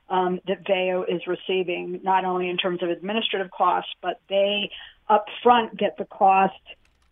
um, 0.10 0.40
that 0.46 0.66
Veyo 0.68 1.04
is 1.08 1.22
receiving, 1.26 2.02
not 2.04 2.26
only 2.26 2.50
in 2.50 2.58
terms 2.58 2.84
of 2.84 2.90
administrative 2.90 3.50
costs, 3.52 3.92
but 4.02 4.20
they 4.28 4.70
upfront 5.10 5.78
get 5.78 5.98
the 5.98 6.06
cost 6.06 6.54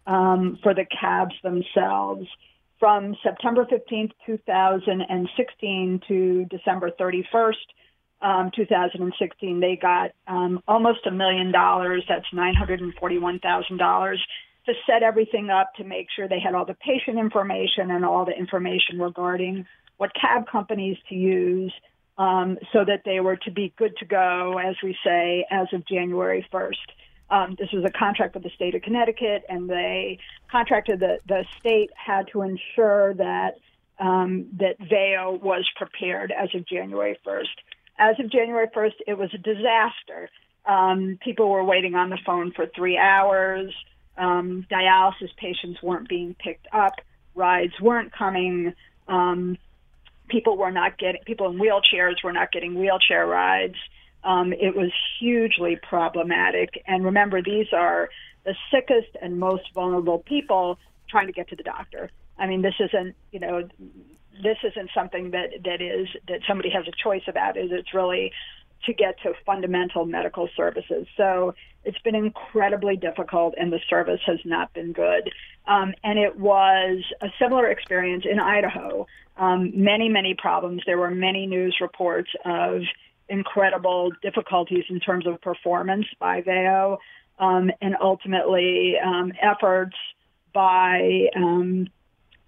um, 0.05 0.59
for 0.61 0.73
the 0.73 0.85
cabs 0.99 1.35
themselves 1.43 2.27
from 2.79 3.15
September 3.23 3.65
15th, 3.65 4.11
2016 4.25 6.01
to 6.07 6.45
December 6.45 6.91
31st, 6.99 7.53
um, 8.21 8.51
2016, 8.55 9.59
they 9.59 9.77
got 9.79 10.11
um, 10.27 10.61
almost 10.67 11.05
a 11.05 11.11
million 11.11 11.51
dollars. 11.51 12.03
That's 12.09 12.25
$941,000 12.33 14.17
to 14.65 14.73
set 14.85 15.03
everything 15.03 15.49
up 15.49 15.73
to 15.75 15.83
make 15.83 16.07
sure 16.15 16.27
they 16.27 16.39
had 16.39 16.55
all 16.55 16.65
the 16.65 16.75
patient 16.75 17.19
information 17.19 17.91
and 17.91 18.03
all 18.03 18.25
the 18.25 18.37
information 18.37 18.99
regarding 18.99 19.65
what 19.97 20.11
cab 20.19 20.45
companies 20.51 20.97
to 21.09 21.15
use 21.15 21.73
um, 22.17 22.57
so 22.73 22.83
that 22.85 23.01
they 23.05 23.19
were 23.19 23.37
to 23.37 23.51
be 23.51 23.73
good 23.77 23.95
to 23.97 24.05
go, 24.05 24.57
as 24.57 24.75
we 24.83 24.95
say, 25.03 25.45
as 25.51 25.67
of 25.73 25.87
January 25.87 26.45
1st. 26.51 26.73
Um, 27.29 27.55
this 27.59 27.69
was 27.73 27.83
a 27.83 27.91
contract 27.91 28.35
with 28.35 28.43
the 28.43 28.49
state 28.51 28.75
of 28.75 28.81
Connecticut, 28.81 29.43
and 29.49 29.69
they 29.69 30.19
contracted 30.49 30.99
the 30.99 31.19
the 31.27 31.45
state 31.59 31.91
had 31.95 32.27
to 32.31 32.41
ensure 32.41 33.13
that 33.15 33.55
um, 33.99 34.47
that 34.59 34.79
Veyo 34.79 35.41
was 35.41 35.67
prepared 35.75 36.31
as 36.31 36.49
of 36.53 36.65
January 36.67 37.17
1st. 37.25 37.45
As 37.99 38.15
of 38.19 38.31
January 38.31 38.67
1st, 38.67 38.93
it 39.07 39.17
was 39.17 39.29
a 39.33 39.37
disaster. 39.39 40.29
Um, 40.65 41.17
people 41.21 41.49
were 41.49 41.63
waiting 41.63 41.95
on 41.95 42.09
the 42.09 42.19
phone 42.25 42.51
for 42.55 42.67
three 42.75 42.97
hours. 42.97 43.73
Um, 44.17 44.65
dialysis 44.69 45.35
patients 45.37 45.81
weren't 45.81 46.07
being 46.07 46.35
picked 46.35 46.67
up. 46.71 46.93
Rides 47.35 47.73
weren't 47.81 48.11
coming. 48.13 48.73
Um, 49.07 49.57
people 50.27 50.57
were 50.57 50.71
not 50.71 50.97
getting. 50.97 51.21
People 51.25 51.49
in 51.49 51.59
wheelchairs 51.59 52.23
were 52.23 52.33
not 52.33 52.51
getting 52.51 52.75
wheelchair 52.75 53.25
rides 53.25 53.75
um, 54.23 54.53
it 54.53 54.75
was 54.75 54.91
hugely 55.19 55.77
problematic. 55.87 56.83
And 56.87 57.05
remember, 57.05 57.41
these 57.41 57.67
are 57.73 58.09
the 58.45 58.55
sickest 58.71 59.15
and 59.21 59.39
most 59.39 59.73
vulnerable 59.73 60.19
people 60.19 60.79
trying 61.09 61.27
to 61.27 61.33
get 61.33 61.49
to 61.49 61.55
the 61.55 61.63
doctor. 61.63 62.09
I 62.37 62.47
mean, 62.47 62.61
this 62.61 62.75
isn't, 62.79 63.15
you 63.31 63.39
know, 63.39 63.67
this 64.43 64.57
isn't 64.63 64.89
something 64.93 65.31
that, 65.31 65.49
that 65.63 65.81
is 65.81 66.07
that 66.27 66.41
somebody 66.47 66.69
has 66.69 66.85
a 66.87 66.91
choice 67.03 67.23
about. 67.27 67.57
Is 67.57 67.71
it's 67.71 67.93
really 67.93 68.31
to 68.85 68.93
get 68.93 69.19
to 69.23 69.33
fundamental 69.45 70.05
medical 70.05 70.47
services. 70.55 71.07
So 71.17 71.55
it's 71.83 71.97
been 71.99 72.15
incredibly 72.15 72.95
difficult, 72.95 73.55
and 73.57 73.71
the 73.71 73.79
service 73.89 74.21
has 74.25 74.39
not 74.45 74.73
been 74.73 74.93
good. 74.93 75.31
Um, 75.67 75.93
and 76.03 76.19
it 76.19 76.37
was 76.37 77.03
a 77.21 77.27
similar 77.39 77.67
experience 77.69 78.25
in 78.29 78.39
Idaho. 78.39 79.07
Um, 79.37 79.71
many, 79.75 80.09
many 80.09 80.35
problems. 80.35 80.83
There 80.85 80.97
were 80.97 81.11
many 81.11 81.47
news 81.47 81.77
reports 81.81 82.29
of 82.45 82.81
incredible 83.29 84.11
difficulties 84.21 84.85
in 84.89 84.99
terms 84.99 85.27
of 85.27 85.41
performance 85.41 86.05
by 86.19 86.41
Veyo, 86.41 86.97
um, 87.39 87.71
and 87.81 87.95
ultimately 88.01 88.95
um, 89.03 89.31
efforts 89.41 89.95
by, 90.53 91.27
um, 91.35 91.87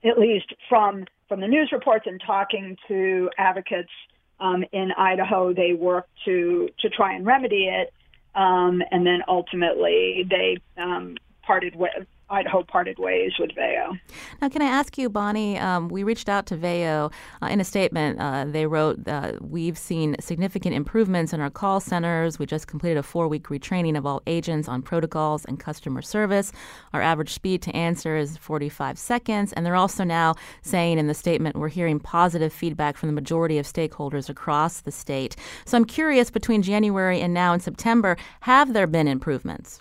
at 0.04 0.18
least 0.18 0.54
from 0.68 1.06
from 1.28 1.42
the 1.42 1.48
news 1.48 1.70
reports 1.72 2.06
and 2.08 2.20
talking 2.26 2.76
to 2.88 3.30
advocates 3.38 3.92
um, 4.40 4.66
in 4.72 4.92
Idaho, 4.98 5.54
they 5.54 5.74
worked 5.74 6.10
to 6.26 6.70
to 6.80 6.90
try 6.90 7.14
and 7.14 7.26
remedy 7.26 7.68
it, 7.68 7.94
um, 8.36 8.82
and 8.92 9.06
then 9.06 9.22
ultimately 9.28 10.26
they 10.30 10.58
um, 10.82 11.18
parted 11.44 11.76
with 11.76 12.08
Idaho 12.30 12.64
parted 12.64 13.00
ways 13.00 13.34
with 13.40 13.52
Veyo. 13.52 14.00
Now, 14.42 14.50
can 14.50 14.62
I 14.62 14.66
ask 14.66 14.98
you, 14.98 15.10
Bonnie? 15.10 15.58
Um, 15.58 15.90
we 15.90 16.04
reached 16.04 16.30
out 16.30 16.46
to 16.48 16.56
Veyo 16.56 17.12
uh, 17.42 17.48
in 17.48 17.60
a 17.60 17.64
statement. 17.64 18.20
Uh, 18.20 18.46
they 18.46 18.66
wrote, 18.66 19.08
uh, 19.08 19.34
"We've 19.42 19.78
seen 19.78 20.16
significant 20.20 20.76
improvements 20.76 21.34
in 21.34 21.42
our 21.42 21.50
call 21.50 21.80
centers. 21.80 22.38
We 22.38 22.46
just 22.46 22.68
completed 22.68 22.98
a 22.98 23.04
four-week 23.04 23.48
retraining 23.48 23.98
of 23.98 24.06
all 24.06 24.22
agents 24.28 24.68
on 24.68 24.82
protocols 24.82 25.46
and 25.46 25.60
customer 25.60 26.02
service. 26.02 26.52
Our 26.94 27.02
average 27.02 27.34
speed 27.34 27.62
to 27.64 27.76
answer 27.76 28.16
is 28.16 28.38
45 28.38 28.98
seconds." 29.00 29.54
And 29.54 29.66
they're 29.66 29.76
also 29.76 30.04
now 30.04 30.36
saying 30.62 31.00
in 31.00 31.08
the 31.08 31.14
statement, 31.14 31.56
"We're 31.56 31.70
hearing 31.70 32.00
positive 32.00 32.54
feedback 32.54 32.98
from 32.98 33.08
the 33.08 33.14
majority 33.14 33.58
of 33.58 33.66
stakeholders 33.66 34.30
across 34.30 34.82
the 34.82 34.92
state." 34.92 35.36
So 35.66 35.78
I'm 35.78 35.86
curious, 35.86 36.30
between 36.30 36.62
January 36.62 37.22
and 37.22 37.34
now 37.34 37.54
in 37.54 37.60
September, 37.60 38.18
have 38.42 38.74
there 38.74 38.88
been 38.88 39.08
improvements? 39.08 39.80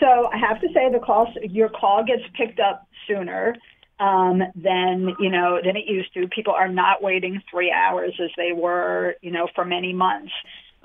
So 0.00 0.28
I 0.32 0.36
have 0.36 0.60
to 0.60 0.68
say 0.74 0.90
the 0.92 0.98
call 0.98 1.32
your 1.42 1.68
call 1.68 2.04
gets 2.04 2.22
picked 2.34 2.60
up 2.60 2.86
sooner 3.06 3.56
um, 3.98 4.42
than 4.54 5.14
you 5.18 5.30
know 5.30 5.58
than 5.64 5.76
it 5.76 5.86
used 5.86 6.12
to. 6.14 6.28
People 6.28 6.52
are 6.52 6.68
not 6.68 7.02
waiting 7.02 7.42
three 7.50 7.72
hours 7.72 8.14
as 8.22 8.30
they 8.36 8.52
were 8.52 9.14
you 9.22 9.30
know 9.30 9.48
for 9.54 9.64
many 9.64 9.92
months. 9.92 10.32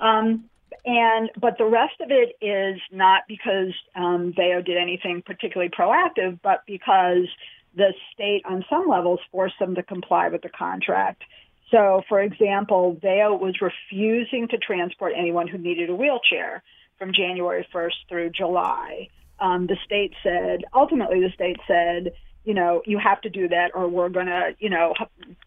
Um, 0.00 0.44
and 0.84 1.30
but 1.40 1.58
the 1.58 1.66
rest 1.66 2.00
of 2.00 2.10
it 2.10 2.36
is 2.44 2.80
not 2.90 3.22
because 3.28 3.72
um, 3.94 4.32
Veyo 4.36 4.64
did 4.64 4.76
anything 4.76 5.22
particularly 5.24 5.70
proactive, 5.70 6.38
but 6.42 6.62
because 6.66 7.28
the 7.76 7.92
state 8.12 8.42
on 8.44 8.64
some 8.68 8.88
levels 8.88 9.20
forced 9.30 9.58
them 9.58 9.74
to 9.74 9.82
comply 9.82 10.28
with 10.28 10.42
the 10.42 10.48
contract. 10.48 11.22
So, 11.70 12.02
for 12.08 12.20
example, 12.20 12.98
Veyo 13.02 13.38
was 13.38 13.60
refusing 13.62 14.48
to 14.48 14.58
transport 14.58 15.14
anyone 15.16 15.48
who 15.48 15.56
needed 15.56 15.88
a 15.88 15.94
wheelchair 15.94 16.62
from 17.02 17.12
January 17.12 17.66
1st 17.74 18.08
through 18.08 18.30
July. 18.30 19.08
Um, 19.40 19.66
the 19.66 19.76
state 19.84 20.12
said, 20.22 20.62
ultimately, 20.72 21.18
the 21.18 21.32
state 21.34 21.56
said, 21.66 22.12
you 22.44 22.54
know, 22.54 22.80
you 22.86 22.96
have 22.96 23.20
to 23.22 23.28
do 23.28 23.48
that 23.48 23.72
or 23.74 23.88
we're 23.88 24.08
going 24.08 24.26
to, 24.26 24.54
you 24.60 24.70
know, 24.70 24.94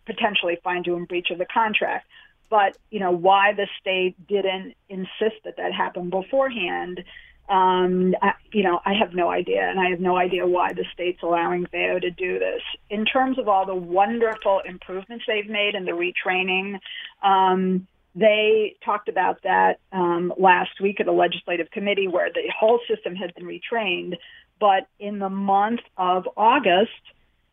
potentially 0.05 0.57
find 0.65 0.85
you 0.85 0.97
in 0.97 1.05
breach 1.05 1.29
of 1.31 1.37
the 1.37 1.45
contract. 1.45 2.07
But, 2.49 2.77
you 2.91 2.99
know, 2.99 3.11
why 3.11 3.53
the 3.53 3.67
state 3.79 4.15
didn't 4.27 4.73
insist 4.89 5.45
that 5.45 5.55
that 5.55 5.71
happened 5.71 6.11
beforehand, 6.11 7.05
um, 7.47 8.15
I, 8.21 8.33
you 8.51 8.63
know, 8.63 8.81
I 8.85 8.93
have 8.93 9.13
no 9.13 9.29
idea. 9.29 9.61
And 9.61 9.79
I 9.79 9.91
have 9.91 10.01
no 10.01 10.17
idea 10.17 10.45
why 10.45 10.73
the 10.73 10.83
state's 10.93 11.23
allowing 11.23 11.67
Veyo 11.67 12.01
to 12.01 12.11
do 12.11 12.37
this. 12.37 12.63
In 12.89 13.05
terms 13.05 13.39
of 13.39 13.47
all 13.47 13.65
the 13.65 13.75
wonderful 13.75 14.59
improvements 14.65 15.23
they've 15.25 15.49
made 15.49 15.73
and 15.73 15.87
the 15.87 15.93
retraining, 15.93 16.79
um, 17.23 17.87
they 18.15 18.75
talked 18.83 19.09
about 19.09 19.43
that 19.43 19.79
um, 19.91 20.33
last 20.39 20.79
week 20.81 21.01
at 21.01 21.07
a 21.07 21.11
legislative 21.11 21.69
committee 21.71 22.07
where 22.07 22.29
the 22.33 22.49
whole 22.57 22.79
system 22.89 23.13
had 23.13 23.35
been 23.35 23.45
retrained. 23.45 24.15
But 24.59 24.87
in 24.99 25.19
the 25.19 25.29
month 25.29 25.81
of 25.97 26.23
August, 26.37 26.91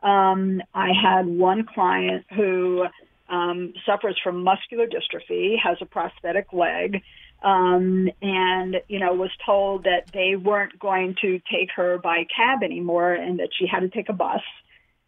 um, 0.02 0.62
I 0.72 0.90
had 0.92 1.26
one 1.26 1.66
client 1.66 2.24
who 2.34 2.84
um, 3.28 3.72
suffers 3.84 4.18
from 4.22 4.44
muscular 4.44 4.86
dystrophy, 4.86 5.56
has 5.58 5.78
a 5.80 5.86
prosthetic 5.86 6.52
leg, 6.52 7.02
um, 7.42 8.08
and 8.20 8.76
you 8.86 9.00
know 9.00 9.14
was 9.14 9.30
told 9.44 9.84
that 9.84 10.10
they 10.12 10.36
weren't 10.36 10.78
going 10.78 11.16
to 11.22 11.40
take 11.50 11.70
her 11.74 11.98
by 11.98 12.24
cab 12.24 12.62
anymore, 12.62 13.12
and 13.12 13.40
that 13.40 13.48
she 13.58 13.66
had 13.66 13.80
to 13.80 13.88
take 13.88 14.08
a 14.08 14.12
bus. 14.12 14.42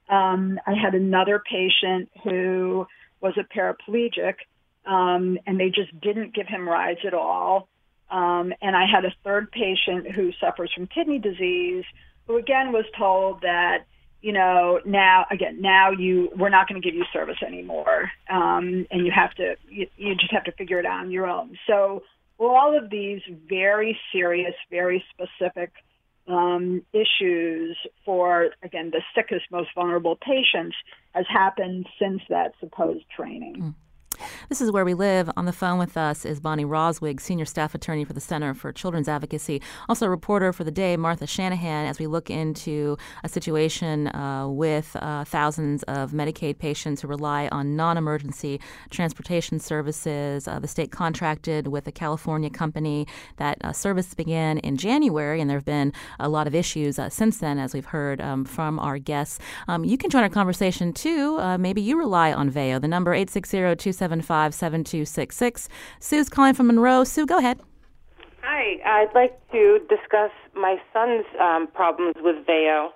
Um, 0.09 0.59
I 0.67 0.75
had 0.75 0.95
another 0.95 1.41
patient 1.49 2.11
who 2.25 2.87
was 3.21 3.35
a 3.39 3.45
paraplegic 3.45 4.35
um, 4.87 5.39
and 5.47 5.59
they 5.59 5.71
just 5.71 5.99
didn't 6.01 6.35
give 6.35 6.47
him 6.47 6.69
rides 6.69 7.01
at 7.07 7.15
all. 7.15 7.69
Um, 8.11 8.53
and 8.61 8.77
I 8.77 8.85
had 8.87 9.05
a 9.05 9.15
third 9.25 9.51
patient 9.51 10.11
who 10.15 10.33
suffers 10.41 10.71
from 10.75 10.87
kidney 10.87 11.19
disease, 11.19 11.85
who 12.27 12.37
again 12.37 12.73
was 12.73 12.85
told 12.97 13.41
that, 13.41 13.87
you 14.21 14.33
know, 14.33 14.81
now 14.85 15.27
again, 15.31 15.61
now 15.61 15.91
you 15.91 16.31
we're 16.37 16.51
not 16.51 16.69
going 16.69 16.81
to 16.81 16.87
give 16.87 16.95
you 16.95 17.05
service 17.13 17.39
anymore, 17.47 18.11
um, 18.31 18.87
and 18.91 19.05
you 19.05 19.13
have 19.15 19.35
to 19.35 19.57
you, 19.69 19.87
you 19.97 20.15
just 20.15 20.33
have 20.33 20.45
to 20.45 20.53
figure 20.53 20.79
it 20.79 20.87
out 20.87 21.01
on 21.01 21.11
your 21.11 21.27
own. 21.27 21.59
So 21.67 22.03
all 22.39 22.77
of 22.77 22.91
these 22.91 23.21
very 23.49 23.99
serious, 24.13 24.55
very 24.71 25.05
specific 25.13 25.73
um, 26.27 26.83
issues 26.93 27.77
for 28.05 28.51
again 28.63 28.91
the 28.91 29.03
sickest, 29.15 29.47
most 29.51 29.71
vulnerable 29.75 30.17
patients 30.17 30.77
has 31.13 31.27
happened 31.29 31.87
since 31.99 32.23
that 32.29 32.53
supposed 32.61 33.05
training. 33.15 33.75
This 34.49 34.61
is 34.61 34.71
where 34.71 34.85
we 34.85 34.95
live. 34.95 35.31
On 35.37 35.45
the 35.45 35.53
phone 35.53 35.79
with 35.79 35.97
us 35.97 36.25
is 36.25 36.41
Bonnie 36.41 36.65
Roswig, 36.65 37.21
senior 37.21 37.45
staff 37.45 37.75
attorney 37.75 38.05
for 38.05 38.13
the 38.13 38.21
Center 38.21 38.55
for 38.55 38.73
Children's 38.73 39.09
Advocacy, 39.09 39.61
also 39.89 40.07
a 40.07 40.11
reporter 40.11 40.53
for 40.53 40.65
the 40.65 40.71
day, 40.71 40.97
Martha 40.97 41.27
Shanahan, 41.27 41.87
as 41.87 41.99
we 41.99 42.07
look 42.07 42.31
into 42.31 42.97
a 43.23 43.29
situation 43.29 44.09
uh, 44.09 44.49
with 44.49 44.97
uh, 45.01 45.25
thousands 45.25 45.83
of 45.85 46.13
Medicaid 46.13 46.59
patients 46.59 47.03
who 47.03 47.09
rely 47.09 47.49
on 47.49 47.77
non-emergency 47.77 48.61
transportation 48.91 49.59
services. 49.59 50.47
Uh, 50.47 50.59
the 50.59 50.69
state 50.69 50.91
contracted 50.91 51.69
with 51.69 51.87
a 51.87 51.93
California 51.93 52.51
company. 52.51 53.07
That 53.37 53.59
uh, 53.63 53.73
service 53.73 54.15
began 54.15 54.59
in 54.59 54.77
January, 54.77 55.41
and 55.41 55.49
there 55.51 55.59
have 55.59 55.65
been 55.65 55.93
a 56.19 56.29
lot 56.29 56.47
of 56.47 56.55
issues 56.55 56.99
uh, 56.99 57.09
since 57.09 57.39
then, 57.39 57.59
as 57.59 57.75
we've 57.75 57.87
heard 57.87 58.21
um, 58.21 58.45
from 58.45 58.79
our 58.79 58.99
guests. 58.99 59.39
Um, 59.69 59.85
you 59.85 59.99
can 59.99 60.11
join 60.11 60.23
our 60.23 60.29
conversation 60.29 60.93
too. 60.93 61.39
Uh, 61.39 61.59
maybe 61.59 61.81
you 61.81 61.99
rely 61.99 62.33
on 62.33 62.51
Veyo. 62.51 62.81
The 62.81 62.89
number 62.89 63.13
860 63.13 63.75
875 64.05 64.55
7266. 64.55 65.69
Sue's 66.01 66.29
calling 66.29 66.55
from 66.55 66.67
Monroe. 66.67 67.05
Sue, 67.05 67.27
go 67.27 67.39
ahead. 67.39 67.61
Hi, 68.43 68.79
I'd 68.85 69.15
like 69.15 69.39
to 69.53 69.81
discuss 69.89 70.31
my 70.55 70.77
son's 70.93 71.25
um, 71.41 71.67
problems 71.69 72.15
with 72.21 72.47
Veyo. 72.47 72.89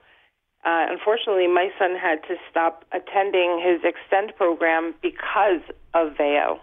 Uh, 0.64 0.86
unfortunately, 0.90 1.46
my 1.46 1.70
son 1.78 1.96
had 1.96 2.22
to 2.28 2.36
stop 2.50 2.84
attending 2.92 3.60
his 3.64 3.80
Extend 3.84 4.36
program 4.36 4.94
because 5.00 5.62
of 5.94 6.12
Veyo 6.14 6.58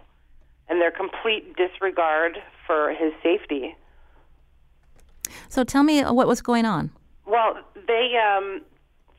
and 0.70 0.80
their 0.80 0.92
complete 0.92 1.56
disregard 1.56 2.38
for 2.68 2.94
his 2.94 3.14
safety. 3.24 3.76
So 5.50 5.64
tell 5.64 5.84
me 5.84 6.04
what 6.04 6.28
was 6.28 6.42
going 6.42 6.66
on. 6.66 6.92
Well, 7.26 7.58
they 7.88 8.14
um, 8.18 8.62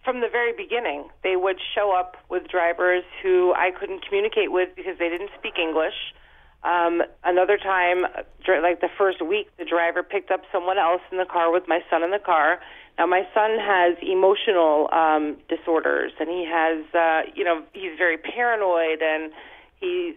from 0.07 0.21
the 0.21 0.29
very 0.31 0.53
beginning, 0.53 1.11
they 1.25 1.35
would 1.35 1.59
show 1.75 1.90
up 1.90 2.16
with 2.31 2.47
drivers 2.47 3.03
who 3.25 3.53
I 3.55 3.73
couldn't 3.73 4.07
communicate 4.07 4.53
with 4.53 4.69
because 4.77 4.97
they 5.01 5.09
didn't 5.09 5.31
speak 5.37 5.59
English. 5.59 6.14
Um, 6.62 7.03
another 7.25 7.59
time, 7.59 8.07
like 8.47 8.81
the 8.81 8.88
first 8.97 9.21
week, 9.21 9.49
the 9.59 9.64
driver 9.64 10.05
picked 10.05 10.31
up 10.31 10.42
someone 10.53 10.79
else 10.79 11.03
in 11.11 11.19
the 11.19 11.27
car 11.27 11.53
with 11.53 11.64
my 11.66 11.81
son 11.90 12.05
in 12.05 12.12
the 12.12 12.21
car. 12.21 12.61
Now, 12.99 13.07
my 13.07 13.27
son 13.35 13.59
has 13.59 13.99
emotional 14.01 14.88
um, 14.92 15.38
disorders, 15.49 16.12
and 16.21 16.29
he 16.31 16.47
has, 16.49 16.85
uh, 16.95 17.29
you 17.35 17.45
know, 17.45 17.62
he's 17.73 17.99
very 17.99 18.16
paranoid, 18.16 19.03
and 19.03 19.33
he's 19.81 20.14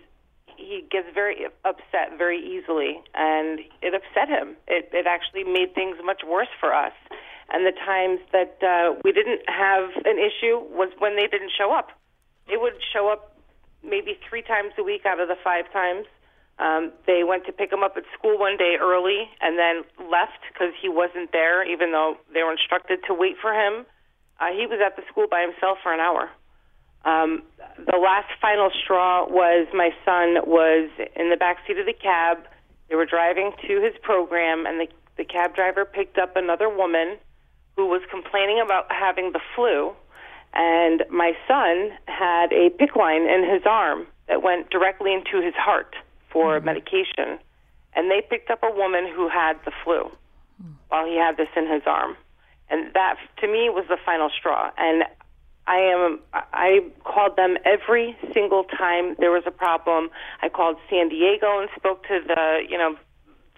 he 0.55 0.85
gets 0.91 1.07
very 1.13 1.47
upset 1.65 2.17
very 2.17 2.37
easily, 2.37 3.01
and 3.15 3.59
it 3.81 3.93
upset 3.95 4.29
him. 4.29 4.55
It 4.67 4.89
it 4.93 5.07
actually 5.07 5.45
made 5.45 5.73
things 5.73 5.97
much 6.03 6.21
worse 6.27 6.53
for 6.59 6.75
us 6.75 6.93
and 7.51 7.65
the 7.65 7.71
times 7.71 8.19
that 8.31 8.57
uh, 8.61 8.99
we 9.03 9.11
didn't 9.11 9.41
have 9.47 9.89
an 10.05 10.17
issue 10.17 10.59
was 10.71 10.91
when 10.99 11.15
they 11.15 11.27
didn't 11.27 11.51
show 11.57 11.73
up. 11.73 11.89
They 12.47 12.57
would 12.57 12.73
show 12.93 13.09
up 13.09 13.35
maybe 13.83 14.17
three 14.27 14.41
times 14.41 14.73
a 14.77 14.83
week 14.83 15.05
out 15.05 15.19
of 15.19 15.27
the 15.27 15.37
five 15.43 15.71
times. 15.71 16.05
Um, 16.59 16.91
they 17.07 17.23
went 17.23 17.45
to 17.45 17.53
pick 17.53 17.71
him 17.71 17.83
up 17.83 17.95
at 17.95 18.03
school 18.17 18.37
one 18.37 18.57
day 18.57 18.75
early 18.79 19.29
and 19.39 19.57
then 19.57 19.83
left 20.11 20.43
because 20.51 20.73
he 20.81 20.89
wasn't 20.89 21.31
there, 21.31 21.63
even 21.63 21.91
though 21.91 22.17
they 22.33 22.43
were 22.43 22.51
instructed 22.51 22.99
to 23.07 23.13
wait 23.13 23.37
for 23.41 23.53
him. 23.53 23.85
Uh, 24.39 24.51
he 24.51 24.67
was 24.67 24.79
at 24.85 24.95
the 24.95 25.03
school 25.09 25.27
by 25.29 25.41
himself 25.41 25.77
for 25.81 25.93
an 25.93 25.99
hour. 25.99 26.29
Um, 27.05 27.43
the 27.77 27.97
last 27.97 28.27
final 28.41 28.69
straw 28.83 29.25
was 29.25 29.67
my 29.73 29.91
son 30.03 30.43
was 30.45 30.89
in 31.15 31.29
the 31.29 31.37
back 31.37 31.59
seat 31.65 31.77
of 31.77 31.85
the 31.85 31.93
cab. 31.93 32.39
They 32.89 32.95
were 32.95 33.05
driving 33.05 33.53
to 33.67 33.81
his 33.81 33.93
program, 34.01 34.65
and 34.65 34.81
the, 34.81 34.87
the 35.15 35.23
cab 35.23 35.55
driver 35.55 35.85
picked 35.85 36.17
up 36.17 36.35
another 36.35 36.67
woman 36.67 37.17
who 37.79 37.85
was 37.85 38.01
complaining 38.11 38.59
about 38.59 38.91
having 38.91 39.31
the 39.31 39.39
flu, 39.55 39.93
and 40.53 41.05
my 41.09 41.31
son 41.47 41.91
had 42.09 42.51
a 42.51 42.71
PICC 42.71 42.93
line 42.97 43.21
in 43.21 43.49
his 43.49 43.61
arm 43.65 44.05
that 44.27 44.43
went 44.43 44.69
directly 44.69 45.13
into 45.13 45.39
his 45.41 45.53
heart 45.55 45.95
for 46.29 46.57
mm-hmm. 46.57 46.65
medication, 46.65 47.39
and 47.93 48.11
they 48.11 48.21
picked 48.29 48.49
up 48.49 48.61
a 48.63 48.71
woman 48.75 49.07
who 49.15 49.29
had 49.29 49.53
the 49.63 49.71
flu 49.81 50.11
mm. 50.61 50.73
while 50.89 51.05
he 51.05 51.15
had 51.15 51.37
this 51.37 51.47
in 51.55 51.71
his 51.71 51.83
arm, 51.85 52.17
and 52.69 52.93
that 52.95 53.15
to 53.39 53.47
me 53.47 53.69
was 53.69 53.85
the 53.87 53.97
final 54.05 54.29
straw. 54.37 54.71
And 54.77 55.05
I 55.65 55.77
am 55.77 56.19
I 56.51 56.83
called 57.05 57.37
them 57.37 57.55
every 57.63 58.17
single 58.33 58.65
time 58.65 59.15
there 59.19 59.31
was 59.31 59.43
a 59.47 59.51
problem. 59.51 60.09
I 60.41 60.49
called 60.49 60.75
San 60.89 61.07
Diego 61.07 61.61
and 61.61 61.69
spoke 61.77 62.03
to 62.07 62.19
the 62.27 62.59
you 62.67 62.77
know 62.77 62.97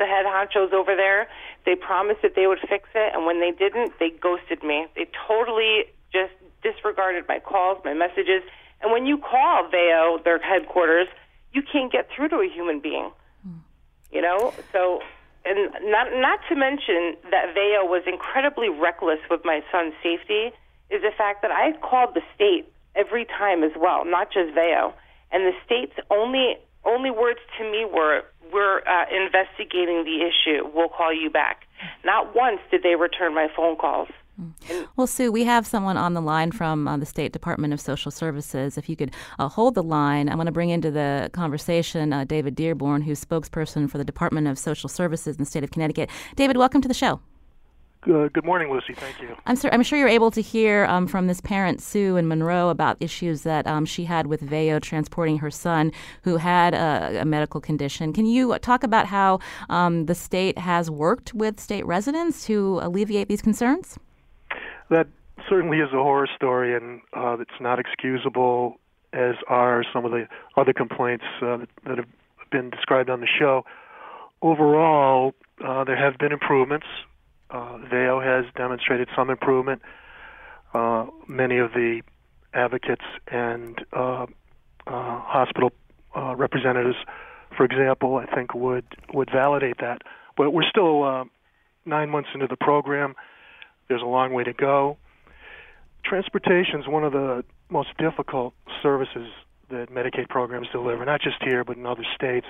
the 0.01 0.09
head 0.09 0.25
honchos 0.25 0.73
over 0.73 0.95
there. 0.95 1.29
They 1.65 1.75
promised 1.75 2.21
that 2.23 2.33
they 2.35 2.47
would 2.47 2.59
fix 2.59 2.89
it, 2.95 3.13
and 3.13 3.25
when 3.25 3.39
they 3.39 3.51
didn't, 3.51 3.93
they 3.99 4.09
ghosted 4.09 4.63
me. 4.63 4.87
They 4.95 5.07
totally 5.27 5.85
just 6.11 6.33
disregarded 6.63 7.25
my 7.27 7.39
calls, 7.39 7.77
my 7.85 7.93
messages. 7.93 8.41
And 8.81 8.91
when 8.91 9.05
you 9.05 9.17
call 9.17 9.69
Veyo, 9.69 10.23
their 10.23 10.39
headquarters, 10.39 11.07
you 11.53 11.61
can't 11.61 11.91
get 11.91 12.09
through 12.09 12.29
to 12.29 12.37
a 12.37 12.49
human 12.49 12.79
being. 12.79 13.11
Mm. 13.47 13.59
You 14.11 14.21
know, 14.21 14.53
so 14.71 15.01
and 15.45 15.71
not 15.91 16.07
not 16.13 16.39
to 16.49 16.55
mention 16.55 17.17
that 17.29 17.53
Veyo 17.55 17.87
was 17.87 18.03
incredibly 18.05 18.69
reckless 18.69 19.19
with 19.29 19.41
my 19.45 19.61
son's 19.71 19.93
safety, 20.01 20.51
is 20.89 21.01
the 21.01 21.11
fact 21.15 21.41
that 21.41 21.51
I 21.51 21.73
called 21.79 22.15
the 22.15 22.21
state 22.35 22.65
every 22.95 23.25
time 23.25 23.63
as 23.63 23.71
well, 23.77 24.05
not 24.05 24.31
just 24.31 24.55
Veyo, 24.55 24.93
and 25.31 25.45
the 25.45 25.53
state's 25.65 25.97
only 26.09 26.57
only 26.83 27.11
words 27.11 27.39
to 27.57 27.63
me 27.63 27.85
were, 27.85 28.23
"We're 28.51 28.79
uh, 28.79 29.05
investigating 29.11 30.03
the 30.03 30.21
issue. 30.21 30.69
We'll 30.73 30.89
call 30.89 31.13
you 31.13 31.29
back." 31.29 31.67
Not 32.03 32.35
once 32.35 32.59
did 32.69 32.83
they 32.83 32.95
return 32.95 33.33
my 33.33 33.47
phone 33.55 33.75
calls. 33.75 34.09
Well, 34.95 35.07
Sue, 35.07 35.31
we 35.31 35.43
have 35.43 35.67
someone 35.67 35.97
on 35.97 36.13
the 36.13 36.21
line 36.21 36.51
from 36.51 36.87
uh, 36.87 36.97
the 36.97 37.05
State 37.05 37.31
Department 37.31 37.73
of 37.73 37.81
Social 37.81 38.11
Services. 38.11 38.77
If 38.77 38.89
you 38.89 38.95
could 38.95 39.13
uh, 39.37 39.49
hold 39.49 39.75
the 39.75 39.83
line, 39.83 40.29
I 40.29 40.35
want 40.35 40.47
to 40.47 40.51
bring 40.51 40.69
into 40.69 40.89
the 40.89 41.29
conversation 41.33 42.11
uh, 42.13 42.23
David 42.23 42.55
Dearborn, 42.55 43.03
who's 43.03 43.23
spokesperson 43.23 43.89
for 43.89 43.97
the 43.97 44.05
Department 44.05 44.47
of 44.47 44.57
Social 44.57 44.89
Services 44.89 45.35
in 45.35 45.43
the 45.43 45.49
state 45.49 45.63
of 45.63 45.71
Connecticut. 45.71 46.09
David, 46.35 46.57
welcome 46.57 46.81
to 46.81 46.87
the 46.87 46.93
show. 46.93 47.19
Good, 48.01 48.33
good 48.33 48.45
morning, 48.45 48.71
Lucy. 48.71 48.95
Thank 48.95 49.21
you. 49.21 49.35
I'm, 49.45 49.55
sur- 49.55 49.69
I'm 49.71 49.83
sure 49.83 49.99
you're 49.99 50.07
able 50.07 50.31
to 50.31 50.41
hear 50.41 50.85
um, 50.85 51.05
from 51.05 51.27
this 51.27 51.39
parent, 51.39 51.81
Sue 51.81 52.17
in 52.17 52.27
Monroe, 52.27 52.69
about 52.69 52.97
issues 52.99 53.43
that 53.43 53.67
um, 53.67 53.85
she 53.85 54.05
had 54.05 54.25
with 54.25 54.41
Veyo 54.41 54.81
transporting 54.81 55.37
her 55.37 55.51
son 55.51 55.91
who 56.23 56.37
had 56.37 56.73
a, 56.73 57.21
a 57.21 57.25
medical 57.25 57.61
condition. 57.61 58.11
Can 58.11 58.25
you 58.25 58.57
talk 58.57 58.83
about 58.83 59.05
how 59.05 59.39
um, 59.69 60.07
the 60.07 60.15
state 60.15 60.57
has 60.57 60.89
worked 60.89 61.35
with 61.35 61.59
state 61.59 61.85
residents 61.85 62.43
to 62.47 62.79
alleviate 62.81 63.27
these 63.27 63.41
concerns? 63.41 63.99
That 64.89 65.07
certainly 65.47 65.77
is 65.77 65.89
a 65.93 65.97
horror 65.97 66.27
story, 66.35 66.75
and 66.75 67.01
uh, 67.15 67.37
it's 67.39 67.51
not 67.59 67.77
excusable, 67.77 68.79
as 69.13 69.35
are 69.47 69.83
some 69.93 70.05
of 70.05 70.11
the 70.11 70.27
other 70.57 70.73
complaints 70.73 71.25
uh, 71.43 71.57
that, 71.57 71.69
that 71.85 71.97
have 71.97 72.07
been 72.51 72.71
described 72.71 73.11
on 73.11 73.21
the 73.21 73.27
show. 73.27 73.63
Overall, 74.41 75.33
uh, 75.63 75.83
there 75.83 75.95
have 75.95 76.17
been 76.17 76.31
improvements. 76.31 76.87
Uh, 77.51 77.77
has 78.21 78.45
demonstrated 78.55 79.09
some 79.15 79.29
improvement. 79.29 79.81
Uh, 80.73 81.07
many 81.27 81.57
of 81.57 81.73
the 81.73 82.01
advocates 82.53 83.03
and 83.27 83.79
uh, 83.91 84.25
uh, 84.87 85.19
hospital 85.19 85.71
uh, 86.15 86.35
representatives, 86.35 86.95
for 87.55 87.65
example, 87.65 88.15
I 88.17 88.25
think 88.33 88.53
would 88.53 88.85
would 89.13 89.29
validate 89.31 89.79
that. 89.79 90.01
But 90.37 90.51
we're 90.51 90.69
still 90.69 91.03
uh, 91.03 91.25
nine 91.85 92.09
months 92.09 92.29
into 92.33 92.47
the 92.47 92.55
program. 92.55 93.15
There's 93.89 94.01
a 94.01 94.05
long 94.05 94.33
way 94.33 94.43
to 94.43 94.53
go. 94.53 94.97
Transportation 96.05 96.79
is 96.79 96.87
one 96.87 97.03
of 97.03 97.11
the 97.11 97.43
most 97.69 97.89
difficult 97.97 98.53
services 98.81 99.27
that 99.69 99.89
Medicaid 99.89 100.29
programs 100.29 100.67
deliver, 100.71 101.03
not 101.05 101.21
just 101.21 101.37
here 101.43 101.63
but 101.63 101.77
in 101.77 101.85
other 101.85 102.05
states. 102.15 102.47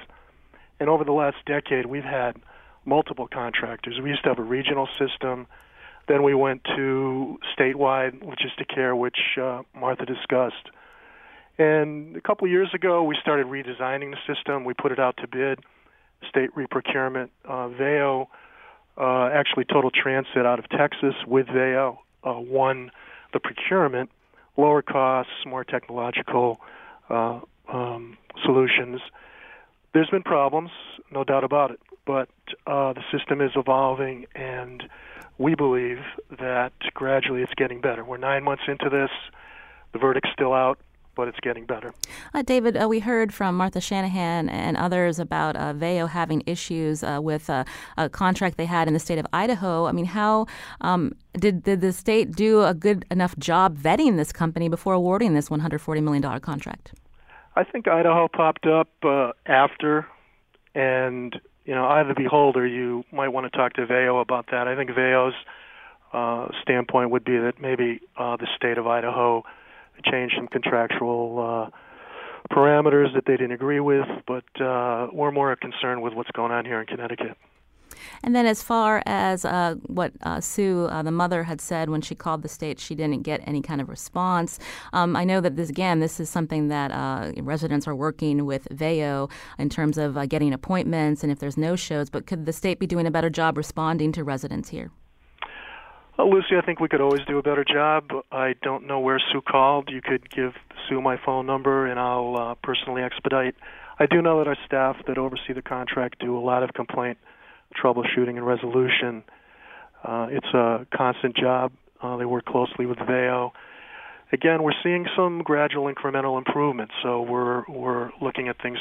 And 0.80 0.90
over 0.90 1.04
the 1.04 1.12
last 1.12 1.38
decade, 1.46 1.86
we've 1.86 2.04
had 2.04 2.38
multiple 2.86 3.28
contractors. 3.28 4.00
We 4.02 4.10
used 4.10 4.24
to 4.24 4.30
have 4.30 4.40
a 4.40 4.44
regional 4.44 4.88
system. 5.00 5.48
Then 6.08 6.24
we 6.24 6.34
went 6.34 6.64
to 6.76 7.40
statewide 7.58 8.24
Logisticare, 8.24 8.98
which 8.98 9.18
uh, 9.42 9.62
Martha 9.76 10.06
discussed. 10.06 10.70
And 11.58 12.16
a 12.16 12.22
couple 12.22 12.46
of 12.46 12.52
years 12.52 12.70
ago, 12.74 13.04
we 13.04 13.16
started 13.22 13.46
redesigning 13.48 14.12
the 14.12 14.34
system. 14.34 14.64
We 14.66 14.74
put 14.74 14.92
it 14.92 15.00
out 15.00 15.18
to 15.18 15.28
bid, 15.28 15.60
state 16.28 16.50
reprocurement. 16.56 17.30
Uh, 17.46 17.70
Veyo, 17.70 18.28
uh, 18.98 19.30
actually, 19.32 19.66
Total 19.66 19.92
Transit 19.92 20.46
out 20.46 20.60
of 20.60 20.68
Texas 20.70 21.14
with 21.28 21.48
Veyo 21.48 21.98
uh, 22.24 22.34
won 22.34 22.92
the 23.34 23.40
procurement, 23.40 24.10
lower 24.58 24.82
costs, 24.82 25.32
more 25.46 25.64
technological 25.64 26.60
uh, 27.10 27.40
um, 27.72 28.18
solutions. 28.44 29.00
There's 29.94 30.10
been 30.10 30.24
problems, 30.24 30.72
no 31.12 31.24
doubt 31.24 31.44
about 31.44 31.72
it 31.72 31.80
but 32.06 32.30
uh, 32.68 32.94
the 32.94 33.04
system 33.12 33.42
is 33.42 33.52
evolving, 33.56 34.26
and 34.36 34.84
we 35.38 35.56
believe 35.56 36.00
that 36.40 36.74
gradually 36.94 37.42
it's 37.42 37.54
getting 37.56 37.82
better. 37.82 38.04
We're 38.04 38.18
nine 38.18 38.44
months 38.44 38.64
into 38.68 38.90
this. 38.90 39.10
The 39.94 40.00
verdict's 40.00 40.30
still 40.34 40.54
out, 40.54 40.80
but 41.16 41.28
it's 41.28 41.40
getting 41.42 41.66
better. 41.66 41.94
Uh, 42.34 42.42
David, 42.42 42.78
uh, 42.82 42.88
we 42.88 43.00
heard 43.00 43.34
from 43.34 43.56
Martha 43.56 43.82
Shanahan 43.82 44.50
and 44.50 44.78
others 44.78 45.20
about 45.20 45.56
uh, 45.56 45.74
Veyo 45.74 46.08
having 46.10 46.44
issues 46.46 47.04
uh, 47.04 47.20
with 47.22 47.50
uh, 47.50 47.64
a 47.98 48.10
contract 48.10 48.58
they 48.58 48.66
had 48.66 48.88
in 48.88 48.94
the 48.94 49.00
state 49.00 49.20
of 49.20 49.28
Idaho. 49.34 49.86
I 49.86 49.92
mean, 49.92 50.06
how 50.06 50.48
um, 50.82 51.14
did, 51.34 51.64
did 51.64 51.82
the 51.82 51.92
state 51.92 52.32
do 52.32 52.64
a 52.64 52.74
good 52.74 53.06
enough 53.12 53.38
job 53.38 53.78
vetting 53.78 54.18
this 54.18 54.32
company 54.32 54.70
before 54.70 54.94
awarding 54.94 55.34
this 55.34 55.50
$140 55.50 56.04
million 56.04 56.40
contract? 56.40 56.94
I 57.56 57.64
think 57.66 57.88
Idaho 57.88 58.30
popped 58.30 58.66
up 58.66 58.88
uh, 59.04 59.34
after, 59.46 60.08
and 60.74 61.40
you 61.66 61.76
know, 61.76 61.86
eye 61.86 62.02
of 62.02 62.08
the 62.08 62.16
beholder, 62.16 62.66
you 62.66 63.04
might 63.12 63.30
want 63.30 63.52
to 63.52 63.58
talk 63.58 63.74
to 63.74 63.86
Veyo 63.86 64.22
about 64.22 64.48
that. 64.52 64.68
I 64.68 64.76
think 64.76 64.90
Veyo's 64.92 65.36
uh, 66.14 66.48
standpoint 66.62 67.12
would 67.12 67.24
be 67.24 67.38
that 67.38 67.62
maybe 67.62 68.02
uh, 68.18 68.38
the 68.38 68.48
state 68.56 68.78
of 68.78 68.88
Idaho 68.88 69.44
changed 70.06 70.36
some 70.36 70.48
contractual 70.48 71.72
uh, 71.72 72.54
parameters 72.54 73.14
that 73.14 73.26
they 73.26 73.34
didn't 73.34 73.52
agree 73.52 73.80
with, 73.80 74.08
but 74.28 74.44
uh, 74.62 75.08
we're 75.14 75.32
more 75.32 75.56
concerned 75.56 76.02
with 76.02 76.14
what's 76.14 76.32
going 76.32 76.52
on 76.52 76.66
here 76.66 76.82
in 76.82 76.88
Connecticut. 76.88 77.38
And 78.24 78.36
then, 78.36 78.46
as 78.46 78.62
far 78.62 79.02
as 79.06 79.46
uh, 79.46 79.76
what 79.88 80.14
uh, 80.22 80.40
Sue, 80.42 80.86
uh, 80.86 81.04
the 81.04 81.12
mother, 81.12 81.44
had 81.44 81.62
said 81.62 81.90
when 81.90 82.02
she 82.02 82.16
called 82.16 82.42
the 82.42 82.50
state, 82.50 82.80
she 82.80 82.96
didn't 82.96 83.22
get 83.24 83.42
any 83.46 83.62
kind 83.62 83.82
of 83.82 83.90
response. 83.90 84.60
Um, 84.94 85.16
I 85.16 85.24
know 85.24 85.42
that 85.42 85.56
this, 85.56 85.70
again, 85.70 86.00
this 86.00 86.20
is 86.20 86.30
something 86.30 86.68
that 86.70 86.92
uh, 86.92 87.32
residents 87.42 87.88
are 87.88 87.96
working 87.96 88.46
with 88.46 88.68
Veyo 88.70 89.30
in 89.58 89.70
terms 89.70 89.98
of 89.98 90.18
uh, 90.18 90.26
getting 90.26 90.54
appointments 90.54 91.24
and 91.24 91.32
if 91.32 91.40
there's 91.40 91.58
no 91.58 91.76
shows. 91.76 92.10
But 92.10 92.26
could 92.28 92.46
the 92.46 92.54
state 92.54 92.80
be 92.80 92.88
doing 92.88 93.08
a 93.08 93.12
better 93.12 93.30
job 93.30 93.58
responding 93.58 94.12
to 94.14 94.24
residents 94.24 94.70
here? 94.70 94.92
Well, 96.18 96.30
Lucy, 96.30 96.56
I 96.56 96.62
think 96.64 96.80
we 96.80 96.88
could 96.88 97.02
always 97.02 97.22
do 97.28 97.40
a 97.40 97.42
better 97.42 97.66
job. 97.66 98.12
I 98.32 98.54
don't 98.62 98.86
know 98.86 99.00
where 99.00 99.20
Sue 99.32 99.42
called. 99.42 99.90
You 99.90 100.02
could 100.02 100.30
give 100.30 100.54
Sue 100.88 101.02
my 101.02 101.18
phone 101.26 101.48
number, 101.48 101.88
and 101.88 102.00
I'll 102.00 102.36
uh, 102.38 102.56
personally 102.62 103.02
expedite. 103.02 103.56
I 103.98 104.06
do 104.06 104.22
know 104.22 104.40
that 104.40 104.48
our 104.48 104.58
staff 104.66 104.98
that 105.08 105.18
oversee 105.18 105.54
the 105.54 105.62
contract 105.62 106.20
do 106.20 106.38
a 106.38 106.40
lot 106.40 106.64
of 106.64 106.74
complaint 106.74 107.18
troubleshooting 107.74 108.38
and 108.38 108.46
resolution. 108.46 109.24
Uh, 110.04 110.28
it's 110.30 110.48
a 110.54 110.86
constant 110.96 111.36
job. 111.36 111.72
Uh, 112.02 112.18
they 112.18 112.26
work 112.26 112.46
closely 112.46 112.86
with 112.86 112.98
Veyo. 112.98 113.52
Again, 114.34 114.64
we're 114.64 114.74
seeing 114.84 115.06
some 115.16 115.44
gradual 115.44 115.94
incremental 115.94 116.38
improvements, 116.38 116.94
so 117.04 117.22
we're 117.22 117.64
we're 117.68 118.12
looking 118.22 118.48
at 118.48 118.62
things 118.62 118.80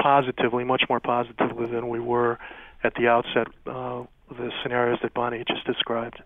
positively, 0.00 0.64
much 0.64 0.84
more 0.88 1.00
positively 1.00 1.66
than 1.66 1.88
we 1.88 2.00
were 2.00 2.38
at 2.84 2.94
the 2.94 3.08
outset. 3.08 3.48
Uh, 3.66 4.04
the 4.30 4.50
scenarios 4.62 4.98
that 5.02 5.12
Bonnie 5.14 5.44
just 5.46 5.66
described. 5.66 6.22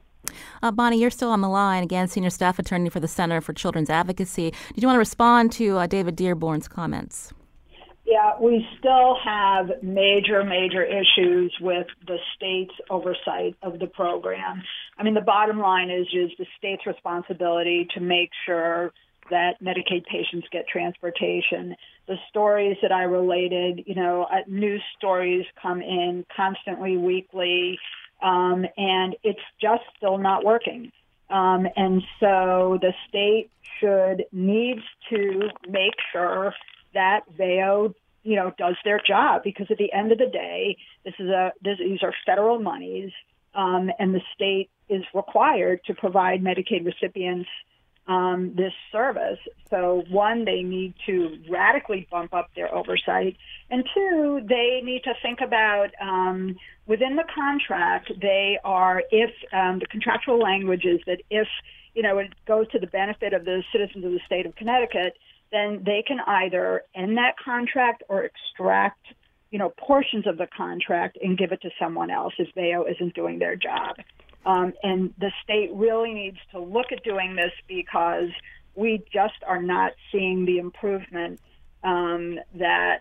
Uh, 0.62 0.70
Bonnie, 0.70 1.00
you're 1.00 1.10
still 1.10 1.30
on 1.30 1.40
the 1.40 1.48
line. 1.48 1.82
Again, 1.82 2.08
senior 2.08 2.30
staff 2.30 2.58
attorney 2.58 2.90
for 2.90 3.00
the 3.00 3.08
Center 3.08 3.40
for 3.40 3.52
Children's 3.52 3.90
Advocacy. 3.90 4.52
Did 4.74 4.82
you 4.82 4.88
want 4.88 4.96
to 4.96 5.00
respond 5.00 5.52
to 5.52 5.78
uh, 5.78 5.86
David 5.86 6.16
Dearborn's 6.16 6.68
comments? 6.68 7.32
Yeah, 8.06 8.38
we 8.40 8.64
still 8.78 9.16
have 9.24 9.82
major, 9.82 10.44
major 10.44 10.84
issues 10.84 11.52
with 11.60 11.88
the 12.06 12.18
state's 12.36 12.74
oversight 12.88 13.56
of 13.62 13.80
the 13.80 13.88
program. 13.88 14.62
I 14.96 15.02
mean, 15.02 15.14
the 15.14 15.20
bottom 15.20 15.58
line 15.58 15.90
is 15.90 16.06
is 16.12 16.30
the 16.38 16.46
state's 16.56 16.86
responsibility 16.86 17.88
to 17.94 18.00
make 18.00 18.30
sure 18.46 18.92
that 19.28 19.60
Medicaid 19.60 20.04
patients 20.06 20.46
get 20.52 20.68
transportation. 20.68 21.74
The 22.06 22.14
stories 22.28 22.76
that 22.80 22.92
I 22.92 23.02
related, 23.02 23.82
you 23.86 23.96
know, 23.96 24.22
uh, 24.22 24.42
news 24.46 24.82
stories 24.96 25.44
come 25.60 25.82
in 25.82 26.24
constantly, 26.36 26.96
weekly, 26.96 27.76
um, 28.22 28.64
and 28.76 29.16
it's 29.24 29.40
just 29.60 29.82
still 29.96 30.18
not 30.18 30.44
working. 30.44 30.92
Um, 31.28 31.66
and 31.74 32.02
so 32.20 32.78
the 32.80 32.92
state 33.08 33.50
should 33.80 34.26
needs 34.30 34.82
to 35.10 35.48
make 35.68 35.94
sure 36.12 36.54
that 36.94 37.22
Veyo, 37.38 37.94
you 38.22 38.36
know, 38.36 38.52
does 38.58 38.76
their 38.84 39.00
job 39.06 39.42
because 39.44 39.66
at 39.70 39.78
the 39.78 39.92
end 39.92 40.12
of 40.12 40.18
the 40.18 40.26
day, 40.26 40.76
this 41.04 41.14
is 41.18 41.28
a 41.28 41.52
this, 41.62 41.78
these 41.78 42.02
are 42.02 42.12
federal 42.24 42.58
monies, 42.58 43.12
um, 43.54 43.90
and 43.98 44.14
the 44.14 44.20
state 44.34 44.70
is 44.88 45.02
required 45.14 45.80
to 45.86 45.94
provide 45.94 46.42
Medicaid 46.42 46.84
recipients 46.84 47.48
um, 48.08 48.54
this 48.56 48.72
service. 48.92 49.38
So 49.68 50.04
one, 50.10 50.44
they 50.44 50.62
need 50.62 50.94
to 51.06 51.38
radically 51.48 52.06
bump 52.10 52.34
up 52.34 52.50
their 52.54 52.72
oversight, 52.74 53.36
and 53.70 53.84
two, 53.94 54.40
they 54.48 54.80
need 54.84 55.02
to 55.04 55.14
think 55.22 55.40
about 55.40 55.88
um, 56.00 56.56
within 56.86 57.16
the 57.16 57.24
contract. 57.34 58.12
They 58.20 58.58
are 58.64 59.02
if 59.10 59.30
um, 59.52 59.80
the 59.80 59.86
contractual 59.86 60.38
language 60.38 60.84
is 60.84 61.00
that 61.06 61.22
if 61.30 61.48
you 61.94 62.02
know 62.02 62.18
it 62.18 62.32
goes 62.46 62.68
to 62.70 62.78
the 62.78 62.86
benefit 62.86 63.32
of 63.32 63.44
the 63.44 63.62
citizens 63.72 64.04
of 64.04 64.12
the 64.12 64.20
state 64.26 64.46
of 64.46 64.54
Connecticut 64.54 65.16
then 65.52 65.82
they 65.84 66.02
can 66.06 66.18
either 66.26 66.82
end 66.94 67.16
that 67.16 67.34
contract 67.42 68.02
or 68.08 68.24
extract, 68.24 69.06
you 69.50 69.58
know, 69.58 69.72
portions 69.78 70.26
of 70.26 70.38
the 70.38 70.46
contract 70.56 71.18
and 71.22 71.38
give 71.38 71.52
it 71.52 71.62
to 71.62 71.70
someone 71.78 72.10
else 72.10 72.34
if 72.38 72.48
Veyo 72.54 72.90
isn't 72.90 73.14
doing 73.14 73.38
their 73.38 73.56
job. 73.56 73.96
Um, 74.44 74.72
and 74.82 75.12
the 75.18 75.32
state 75.42 75.70
really 75.72 76.12
needs 76.14 76.38
to 76.52 76.60
look 76.60 76.92
at 76.92 77.02
doing 77.02 77.34
this 77.34 77.52
because 77.66 78.30
we 78.76 79.02
just 79.12 79.34
are 79.46 79.62
not 79.62 79.92
seeing 80.12 80.44
the 80.46 80.58
improvement 80.58 81.40
um, 81.82 82.38
that 82.54 83.00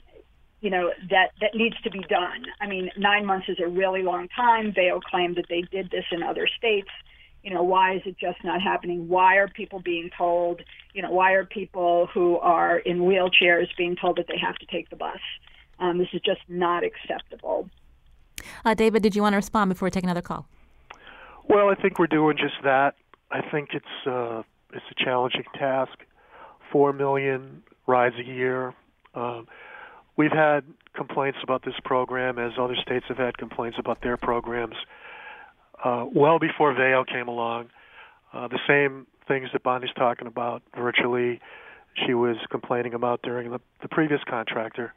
you 0.62 0.70
know 0.70 0.92
that 1.10 1.32
that 1.42 1.54
needs 1.54 1.76
to 1.84 1.92
be 1.92 2.00
done. 2.10 2.46
I 2.60 2.68
mean, 2.68 2.90
nine 2.98 3.26
months 3.26 3.48
is 3.50 3.58
a 3.64 3.68
really 3.68 4.02
long 4.02 4.28
time. 4.36 4.74
Veyo 4.74 5.02
claimed 5.02 5.36
that 5.36 5.46
they 5.50 5.62
did 5.62 5.92
this 5.92 6.06
in 6.12 6.24
other 6.24 6.48
states. 6.58 6.90
You 7.44 7.54
know, 7.54 7.62
why 7.62 7.96
is 7.96 8.02
it 8.06 8.18
just 8.18 8.44
not 8.44 8.62
happening? 8.62 9.08
Why 9.08 9.36
are 9.36 9.48
people 9.48 9.80
being 9.80 10.10
told? 10.18 10.62
You 10.96 11.02
know, 11.02 11.12
why 11.12 11.34
are 11.34 11.44
people 11.44 12.08
who 12.14 12.38
are 12.38 12.80
in 12.80 13.00
wheelchairs 13.00 13.68
being 13.78 13.98
told 14.00 14.18
that 14.18 14.28
they 14.30 14.38
have 14.38 14.56
to 14.56 14.66
take 14.68 14.90
the 14.90 14.96
bus? 14.96 15.20
Um, 15.78 15.98
this 15.98 16.08
is 16.14 16.22
just 16.22 16.40
not 16.48 16.84
acceptable. 16.86 17.70
Uh, 18.64 18.74
David, 18.76 19.04
did 19.04 19.14
you 19.14 19.22
want 19.22 19.34
to 19.34 19.38
respond 19.38 19.68
before 19.68 19.88
we 19.88 19.92
take 19.92 20.06
another 20.06 20.22
call? 20.22 20.48
Well, 21.50 21.68
I 21.68 21.76
think 21.76 22.00
we're 22.00 22.08
doing 22.08 22.38
just 22.38 22.56
that. 22.64 22.96
I 23.30 23.42
think 23.42 23.72
it's 23.74 24.08
uh, 24.08 24.44
it's 24.72 24.86
a 24.90 25.04
challenging 25.04 25.44
task. 25.60 25.92
Four 26.72 26.94
million 26.94 27.62
rides 27.88 28.16
a 28.18 28.24
year. 28.24 28.74
Um, 29.16 29.50
we've 30.16 30.32
had 30.32 30.64
complaints 30.94 31.40
about 31.44 31.66
this 31.66 31.76
program, 31.84 32.40
as 32.40 32.54
other 32.58 32.76
states 32.82 33.06
have 33.10 33.18
had 33.18 33.38
complaints 33.38 33.78
about 33.78 34.02
their 34.02 34.16
programs. 34.16 34.76
Uh, 35.84 36.06
well 36.10 36.40
before 36.40 36.74
Veyo 36.74 37.06
came 37.06 37.28
along, 37.28 37.68
uh, 38.32 38.48
the 38.48 38.60
same 38.66 39.08
things 39.28 39.50
that 39.54 39.64
Bonnie's 39.64 39.92
talking 39.96 40.28
about 40.28 40.62
virtually, 40.76 41.40
she 42.06 42.14
was 42.14 42.38
complaining 42.50 42.94
about 42.94 43.22
during 43.22 43.52
the, 43.52 43.60
the 43.82 43.88
previous 43.88 44.22
contractor, 44.28 44.94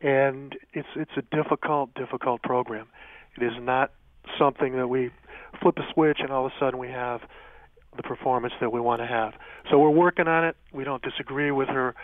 and 0.00 0.56
it's 0.72 0.88
it's 0.96 1.10
a 1.16 1.22
difficult, 1.34 1.94
difficult 1.94 2.42
program. 2.42 2.86
It 3.36 3.44
is 3.44 3.52
not 3.60 3.92
something 4.38 4.76
that 4.76 4.88
we 4.88 5.10
flip 5.62 5.78
a 5.78 5.92
switch 5.92 6.18
and 6.20 6.30
all 6.30 6.46
of 6.46 6.52
a 6.52 6.54
sudden 6.60 6.78
we 6.78 6.88
have 6.88 7.20
the 7.96 8.02
performance 8.02 8.52
that 8.60 8.70
we 8.70 8.80
want 8.80 9.00
to 9.00 9.06
have. 9.06 9.32
So 9.70 9.78
we're 9.78 9.90
working 9.90 10.28
on 10.28 10.44
it. 10.44 10.56
We 10.72 10.84
don't 10.84 11.02
disagree 11.02 11.50
with 11.50 11.68
her 11.68 11.94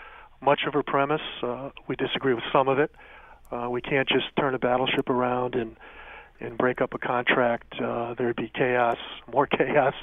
much 0.40 0.60
of 0.66 0.74
her 0.74 0.82
premise. 0.82 1.20
Uh, 1.42 1.70
we 1.86 1.96
disagree 1.96 2.34
with 2.34 2.44
some 2.52 2.68
of 2.68 2.78
it. 2.78 2.90
Uh, 3.50 3.68
we 3.70 3.80
can't 3.80 4.08
just 4.08 4.24
turn 4.38 4.54
a 4.54 4.58
battleship 4.58 5.08
around 5.08 5.54
and 5.54 5.76
and 6.40 6.58
break 6.58 6.80
up 6.80 6.94
a 6.94 6.98
contract. 6.98 7.74
Uh, 7.80 8.14
there'd 8.14 8.36
be 8.36 8.50
chaos, 8.52 8.98
more 9.32 9.46
chaos 9.58 9.94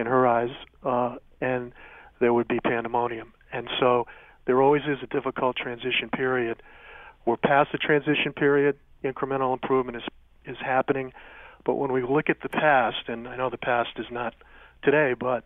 in 0.00 0.06
her 0.06 0.26
eyes, 0.26 0.50
uh, 0.82 1.16
and 1.40 1.72
there 2.20 2.32
would 2.32 2.48
be 2.48 2.58
pandemonium. 2.60 3.32
And 3.52 3.68
so 3.78 4.06
there 4.46 4.60
always 4.62 4.82
is 4.82 4.98
a 5.02 5.06
difficult 5.06 5.56
transition 5.56 6.08
period. 6.12 6.62
We're 7.26 7.36
past 7.36 7.70
the 7.72 7.78
transition 7.78 8.32
period. 8.32 8.78
Incremental 9.04 9.52
improvement 9.52 9.98
is 9.98 10.02
is 10.46 10.56
happening. 10.58 11.12
But 11.64 11.74
when 11.74 11.92
we 11.92 12.02
look 12.02 12.30
at 12.30 12.40
the 12.42 12.48
past, 12.48 13.08
and 13.08 13.28
I 13.28 13.36
know 13.36 13.50
the 13.50 13.58
past 13.58 13.90
is 13.98 14.06
not 14.10 14.34
today, 14.82 15.14
but 15.18 15.44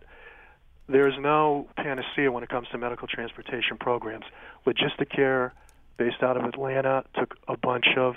there's 0.88 1.14
no 1.18 1.68
panacea 1.76 2.30
when 2.30 2.44
it 2.44 2.48
comes 2.48 2.68
to 2.68 2.78
medical 2.78 3.09
transportation 3.09 3.76
programs. 3.78 4.24
Logisticare, 4.66 5.50
based 5.96 6.22
out 6.22 6.36
of 6.36 6.44
Atlanta, 6.44 7.05
took 7.18 7.36
a 7.48 7.57
bunch 7.57 7.86
of 7.96 8.14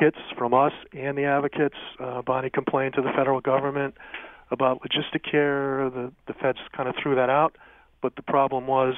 hits 0.00 0.18
from 0.38 0.54
us 0.54 0.72
and 0.92 1.18
the 1.18 1.24
advocates. 1.24 1.76
Uh, 2.00 2.22
Bonnie 2.22 2.50
complained 2.50 2.94
to 2.94 3.02
the 3.02 3.12
federal 3.14 3.40
government 3.40 3.94
about 4.50 4.80
Logisticare. 4.82 5.92
The, 5.92 6.12
the 6.26 6.34
feds 6.34 6.58
kind 6.76 6.88
of 6.88 6.94
threw 7.02 7.14
that 7.14 7.30
out, 7.30 7.56
but 8.00 8.16
the 8.16 8.22
problem 8.22 8.66
was 8.66 8.94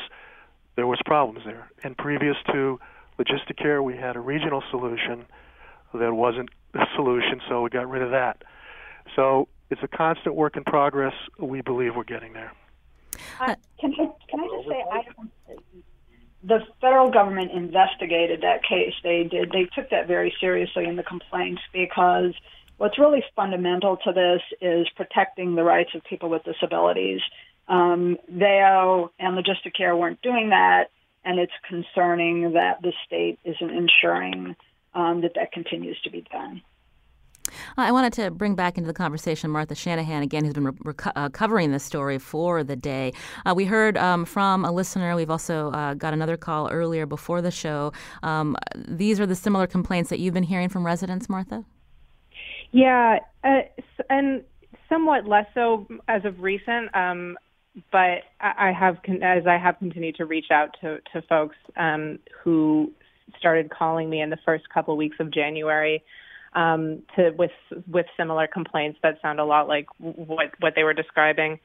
there 0.77 0.87
was 0.87 0.99
problems 1.05 1.45
there. 1.45 1.71
And 1.83 1.97
previous 1.97 2.37
to 2.53 2.81
Logisticare, 3.19 3.83
we 3.83 3.97
had 3.97 4.17
a 4.17 4.21
regional 4.21 4.63
solution 4.71 5.27
that 5.93 6.15
wasn't 6.15 6.51
a 6.75 6.87
solution, 6.95 7.41
so 7.49 7.63
we 7.63 7.71
got 7.71 7.89
rid 7.89 8.03
of 8.03 8.11
that. 8.11 8.43
So 9.17 9.49
it's 9.71 9.83
a 9.83 9.89
constant 9.89 10.35
work 10.35 10.57
in 10.57 10.65
progress. 10.65 11.15
We 11.39 11.61
believe 11.61 11.97
we're 11.97 12.05
getting 12.05 12.33
there. 12.33 12.53
Uh, 13.41 13.55
can 13.81 13.93
I 13.95 14.09
can 14.29 14.41
I 14.41 14.49
just 14.57 14.69
say 14.69 14.85
I 14.93 15.03
the 16.43 16.61
federal 16.81 17.11
government 17.11 17.51
investigated 17.53 18.41
that 18.43 18.63
case. 18.63 18.95
They 19.03 19.25
did. 19.25 19.51
They 19.51 19.69
took 19.75 19.91
that 19.91 20.07
very 20.07 20.35
seriously 20.41 20.87
in 20.87 20.97
the 20.97 21.03
complaints 21.03 21.61
because 21.73 22.33
what's 22.81 22.99
really 22.99 23.23
fundamental 23.37 23.99
to 23.99 24.11
this 24.11 24.41
is 24.63 24.89
protecting 24.97 25.55
the 25.55 25.63
rights 25.63 25.91
of 25.95 26.03
people 26.05 26.31
with 26.31 26.43
disabilities. 26.45 27.21
Um, 27.69 28.17
and 28.31 29.37
Logisticare 29.37 29.97
weren't 29.97 30.23
doing 30.23 30.49
that, 30.49 30.87
and 31.23 31.39
it's 31.39 31.53
concerning 31.69 32.55
that 32.55 32.81
the 32.81 32.95
state 33.07 33.39
isn't 33.45 33.71
ensuring 33.71 34.57
um, 34.95 35.21
that 35.21 35.33
that 35.35 35.53
continues 35.53 36.01
to 36.05 36.11
be 36.11 36.25
done. 36.33 36.63
I 37.77 37.93
wanted 37.93 38.15
to 38.15 38.31
bring 38.31 38.55
back 38.55 38.79
into 38.79 38.89
the 38.89 38.95
conversation 38.95 39.51
Martha 39.51 39.75
Shanahan 39.75 40.23
again, 40.23 40.47
who's 40.47 40.55
been 40.55 40.75
re- 40.83 40.95
uh, 41.17 41.29
covering 41.29 41.73
this 41.73 41.85
story 41.85 42.19
for 42.19 42.65
the 42.65 42.77
day. 42.77 43.13
Uh, 43.45 43.53
we 43.55 43.67
heard 43.67 43.99
um, 43.99 44.25
from 44.25 44.65
a 44.65 44.73
listener. 44.73 45.15
We've 45.15 45.31
also 45.31 45.71
uh, 45.73 45.93
got 45.95 46.15
another 46.15 46.39
call 46.39 46.71
earlier 46.71 47.05
before 47.05 47.43
the 47.43 47.51
show. 47.51 47.93
Um, 48.23 48.57
these 48.75 49.21
are 49.21 49.27
the 49.27 49.35
similar 49.37 49.67
complaints 49.67 50.09
that 50.09 50.19
you've 50.19 50.35
been 50.35 50.45
hearing 50.45 50.71
from 50.71 50.87
residents, 50.87 51.29
Martha. 51.29 51.67
Yeah, 52.73 53.19
uh, 53.45 53.61
and 54.09 54.45
somewhat 54.89 55.27
less 55.27 55.47
so 55.55 55.87
as 56.09 56.25
of 56.25 56.41
recent. 56.41 56.95
Um, 56.95 57.37
but 57.93 58.23
I 58.41 58.73
have, 58.79 58.97
as 59.23 59.47
I 59.47 59.57
have 59.57 59.79
continued 59.79 60.17
to 60.17 60.27
reach 60.27 60.47
out 60.51 60.77
to 60.81 60.99
to 61.13 61.23
folks 61.29 61.57
um, 61.77 62.19
who 62.43 62.93
started 63.39 63.71
calling 63.71 64.11
me 64.11 64.21
in 64.21 64.31
the 64.31 64.39
first 64.45 64.65
couple 64.73 64.97
weeks 64.97 65.17
of 65.21 65.33
January 65.33 66.03
um, 66.55 67.03
to 67.17 67.31
with 67.39 67.53
with 67.87 68.07
similar 68.17 68.47
complaints 68.47 68.99
that 69.03 69.17
sound 69.23 69.39
a 69.39 69.45
lot 69.45 69.69
like 69.69 69.87
what 69.99 70.47
what 70.59 70.75
they 70.75 70.83
were 70.83 70.95
describing. 70.95 71.59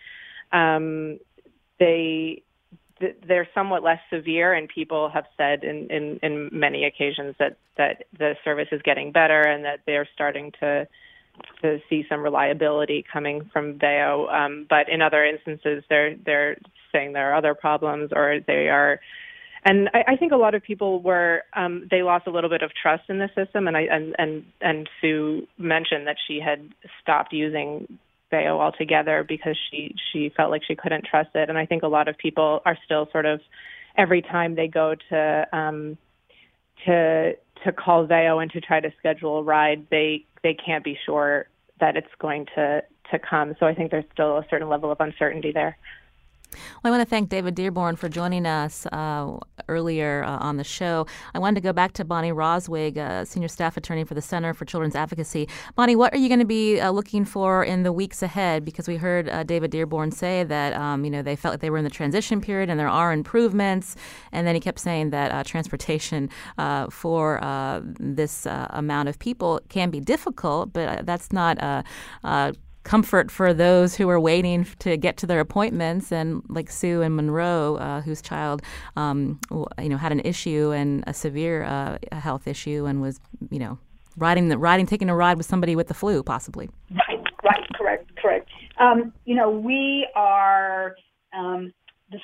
Um, 0.51 1.19
they 1.79 2.43
they're 2.99 3.47
somewhat 3.53 3.83
less 3.83 3.99
severe, 4.11 4.53
and 4.53 4.69
people 4.69 5.09
have 5.09 5.25
said 5.37 5.63
in, 5.63 5.87
in, 5.89 6.19
in 6.23 6.49
many 6.51 6.85
occasions 6.85 7.35
that, 7.39 7.57
that 7.77 8.05
the 8.17 8.35
service 8.43 8.69
is 8.71 8.81
getting 8.83 9.11
better 9.11 9.41
and 9.41 9.65
that 9.65 9.81
they're 9.85 10.07
starting 10.13 10.51
to 10.59 10.87
to 11.61 11.79
see 11.89 12.05
some 12.07 12.21
reliability 12.21 13.03
coming 13.11 13.49
from 13.51 13.77
Veyo. 13.77 14.33
Um, 14.33 14.65
but 14.69 14.87
in 14.87 15.01
other 15.01 15.25
instances, 15.25 15.83
they're 15.89 16.15
they're 16.15 16.57
saying 16.93 17.11
there 17.11 17.31
are 17.31 17.35
other 17.35 17.53
problems, 17.53 18.11
or 18.15 18.39
they 18.47 18.69
are 18.69 19.01
and 19.65 19.89
I, 19.93 20.13
I 20.13 20.15
think 20.15 20.31
a 20.31 20.37
lot 20.37 20.53
of 20.53 20.61
people 20.61 21.01
were 21.01 21.43
um, 21.53 21.87
they 21.89 22.03
lost 22.03 22.27
a 22.27 22.29
little 22.31 22.49
bit 22.49 22.61
of 22.61 22.71
trust 22.79 23.09
in 23.09 23.17
the 23.17 23.29
system, 23.35 23.67
and 23.67 23.75
I 23.75 23.81
and 23.81 24.15
and 24.19 24.45
and 24.61 24.89
Sue 25.01 25.47
mentioned 25.57 26.07
that 26.07 26.17
she 26.27 26.39
had 26.39 26.69
stopped 27.01 27.33
using 27.33 27.97
Veyo 28.35 28.59
altogether 28.59 29.23
because 29.27 29.57
she 29.69 29.95
she 30.11 30.29
felt 30.35 30.51
like 30.51 30.63
she 30.67 30.75
couldn't 30.75 31.05
trust 31.05 31.29
it, 31.35 31.49
and 31.49 31.57
I 31.57 31.65
think 31.65 31.83
a 31.83 31.87
lot 31.87 32.07
of 32.07 32.17
people 32.17 32.61
are 32.65 32.77
still 32.85 33.07
sort 33.11 33.25
of 33.25 33.39
every 33.97 34.21
time 34.21 34.55
they 34.55 34.67
go 34.67 34.95
to 35.09 35.47
um, 35.53 35.97
to 36.85 37.33
to 37.63 37.71
call 37.71 38.05
Veyo 38.05 38.41
and 38.41 38.51
to 38.51 38.61
try 38.61 38.79
to 38.79 38.91
schedule 38.99 39.37
a 39.37 39.43
ride, 39.43 39.87
they 39.89 40.25
they 40.43 40.53
can't 40.53 40.83
be 40.83 40.97
sure 41.05 41.47
that 41.79 41.95
it's 41.95 42.15
going 42.19 42.45
to 42.55 42.83
to 43.11 43.19
come. 43.19 43.55
So 43.59 43.65
I 43.65 43.73
think 43.73 43.91
there's 43.91 44.05
still 44.13 44.37
a 44.37 44.45
certain 44.49 44.69
level 44.69 44.91
of 44.91 44.99
uncertainty 44.99 45.51
there. 45.51 45.77
Well, 46.51 46.93
I 46.93 46.97
want 46.97 47.01
to 47.01 47.09
thank 47.09 47.29
David 47.29 47.55
Dearborn 47.55 47.95
for 47.95 48.09
joining 48.09 48.45
us 48.45 48.85
uh, 48.87 49.37
earlier 49.67 50.23
uh, 50.23 50.37
on 50.37 50.57
the 50.57 50.63
show. 50.63 51.07
I 51.33 51.39
wanted 51.39 51.55
to 51.55 51.61
go 51.61 51.73
back 51.73 51.93
to 51.93 52.05
Bonnie 52.05 52.31
Roswig, 52.31 52.97
uh, 52.97 53.25
Senior 53.25 53.47
Staff 53.47 53.77
Attorney 53.77 54.03
for 54.03 54.13
the 54.13 54.21
Center 54.21 54.53
for 54.53 54.65
Children's 54.65 54.95
Advocacy. 54.95 55.47
Bonnie, 55.75 55.95
what 55.95 56.13
are 56.13 56.17
you 56.17 56.27
going 56.27 56.39
to 56.39 56.45
be 56.45 56.79
uh, 56.79 56.91
looking 56.91 57.25
for 57.25 57.63
in 57.63 57.83
the 57.83 57.91
weeks 57.91 58.21
ahead? 58.21 58.63
Because 58.63 58.87
we 58.87 58.97
heard 58.97 59.27
uh, 59.29 59.43
David 59.43 59.71
Dearborn 59.71 60.11
say 60.11 60.43
that 60.43 60.73
um, 60.73 61.03
you 61.03 61.11
know 61.11 61.21
they 61.21 61.35
felt 61.35 61.53
like 61.53 61.61
they 61.61 61.69
were 61.69 61.77
in 61.77 61.83
the 61.83 61.89
transition 61.89 62.41
period 62.41 62.69
and 62.69 62.79
there 62.79 62.89
are 62.89 63.11
improvements, 63.11 63.95
and 64.31 64.45
then 64.45 64.55
he 64.55 64.61
kept 64.61 64.79
saying 64.79 65.09
that 65.09 65.31
uh, 65.31 65.43
transportation 65.43 66.29
for 66.89 67.39
this 67.99 68.45
amount 68.45 69.09
of 69.09 69.19
people 69.19 69.59
can 69.69 69.89
be 69.89 69.99
difficult, 69.99 70.73
but 70.73 71.05
that's 71.05 71.31
not 71.31 71.57
comfort 72.85 73.29
for 73.29 73.53
those 73.53 73.95
who 73.95 74.07
are 74.07 74.19
waiting 74.19 74.65
to 74.79 74.95
get 74.95 75.17
to 75.17 75.27
their 75.27 75.41
appointments, 75.41 76.11
and 76.11 76.41
like 76.47 76.71
Sue 76.71 77.01
and 77.01 77.15
Monroe, 77.15 77.75
uh, 77.75 78.01
whose 78.01 78.21
child, 78.21 78.61
um, 78.95 79.39
you 79.51 79.89
know, 79.89 79.97
had 79.97 80.13
an 80.13 80.21
issue 80.21 80.71
and 80.71 81.03
a 81.05 81.13
severe 81.13 81.63
uh, 81.63 81.97
health 82.13 82.47
issue, 82.47 82.85
and 82.85 83.01
was, 83.01 83.19
you 83.49 83.59
know, 83.59 83.77
riding 84.15 84.47
the 84.47 84.57
riding, 84.57 84.85
taking 84.85 85.09
a 85.09 85.15
ride 85.15 85.35
with 85.35 85.45
somebody 85.45 85.75
with 85.75 85.87
the 85.87 85.93
flu, 85.93 86.23
possibly. 86.23 86.69
Right, 86.91 87.23
right, 87.43 87.67
correct, 87.73 88.15
correct. 88.15 88.49
Um, 88.79 89.11
you 89.25 89.35
know, 89.35 89.49
we 89.49 90.07
are 90.15 90.95
um, 91.33 91.73
this 92.11 92.21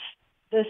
this. 0.51 0.67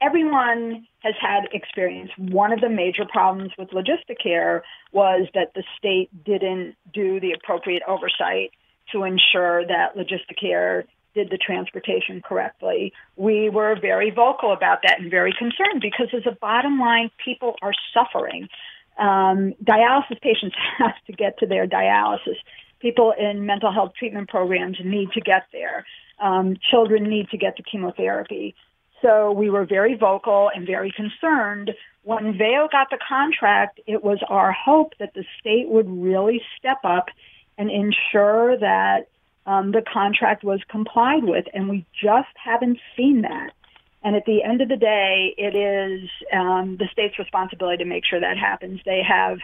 Everyone 0.00 0.86
has 1.00 1.14
had 1.20 1.48
experience. 1.52 2.10
One 2.16 2.52
of 2.52 2.60
the 2.60 2.68
major 2.68 3.04
problems 3.04 3.50
with 3.58 3.68
Logisticare 3.70 4.60
was 4.92 5.26
that 5.34 5.54
the 5.54 5.64
state 5.76 6.08
didn't 6.24 6.76
do 6.94 7.18
the 7.18 7.32
appropriate 7.32 7.82
oversight 7.88 8.52
to 8.92 9.04
ensure 9.04 9.66
that 9.66 9.96
Logisticare 9.96 10.84
did 11.14 11.30
the 11.30 11.38
transportation 11.38 12.22
correctly. 12.22 12.92
We 13.16 13.48
were 13.48 13.76
very 13.80 14.10
vocal 14.10 14.52
about 14.52 14.80
that 14.82 15.00
and 15.00 15.10
very 15.10 15.32
concerned 15.36 15.80
because, 15.80 16.08
as 16.14 16.22
a 16.26 16.36
bottom 16.36 16.78
line, 16.78 17.10
people 17.24 17.56
are 17.62 17.72
suffering. 17.92 18.48
Um, 18.98 19.54
dialysis 19.64 20.20
patients 20.20 20.56
have 20.78 20.94
to 21.06 21.12
get 21.12 21.38
to 21.38 21.46
their 21.46 21.66
dialysis. 21.66 22.36
People 22.80 23.12
in 23.18 23.46
mental 23.46 23.72
health 23.72 23.92
treatment 23.98 24.28
programs 24.28 24.76
need 24.84 25.10
to 25.12 25.20
get 25.20 25.46
there. 25.52 25.84
Um, 26.20 26.56
children 26.70 27.04
need 27.04 27.28
to 27.30 27.36
get 27.36 27.56
to 27.56 27.62
chemotherapy. 27.62 28.54
So 29.02 29.32
we 29.32 29.50
were 29.50 29.64
very 29.64 29.96
vocal 29.96 30.50
and 30.54 30.66
very 30.66 30.92
concerned. 30.92 31.72
When 32.02 32.34
Veyo 32.34 32.70
got 32.70 32.90
the 32.90 32.98
contract, 33.08 33.80
it 33.86 34.02
was 34.02 34.18
our 34.28 34.52
hope 34.52 34.94
that 34.98 35.14
the 35.14 35.24
state 35.38 35.68
would 35.68 35.88
really 35.88 36.42
step 36.58 36.78
up 36.84 37.06
and 37.58 37.70
ensure 37.70 38.56
that 38.58 39.08
um, 39.46 39.72
the 39.72 39.82
contract 39.82 40.44
was 40.44 40.60
complied 40.68 41.24
with, 41.24 41.46
and 41.52 41.68
we 41.68 41.84
just 42.00 42.28
haven't 42.42 42.78
seen 42.96 43.22
that. 43.22 43.50
And 44.02 44.14
at 44.14 44.24
the 44.26 44.42
end 44.42 44.60
of 44.60 44.68
the 44.68 44.76
day, 44.76 45.34
it 45.36 45.56
is 45.56 46.08
um, 46.32 46.76
the 46.78 46.88
state's 46.92 47.18
responsibility 47.18 47.82
to 47.82 47.88
make 47.88 48.04
sure 48.06 48.20
that 48.20 48.38
happens. 48.38 48.80
They 48.84 49.02
have 49.02 49.38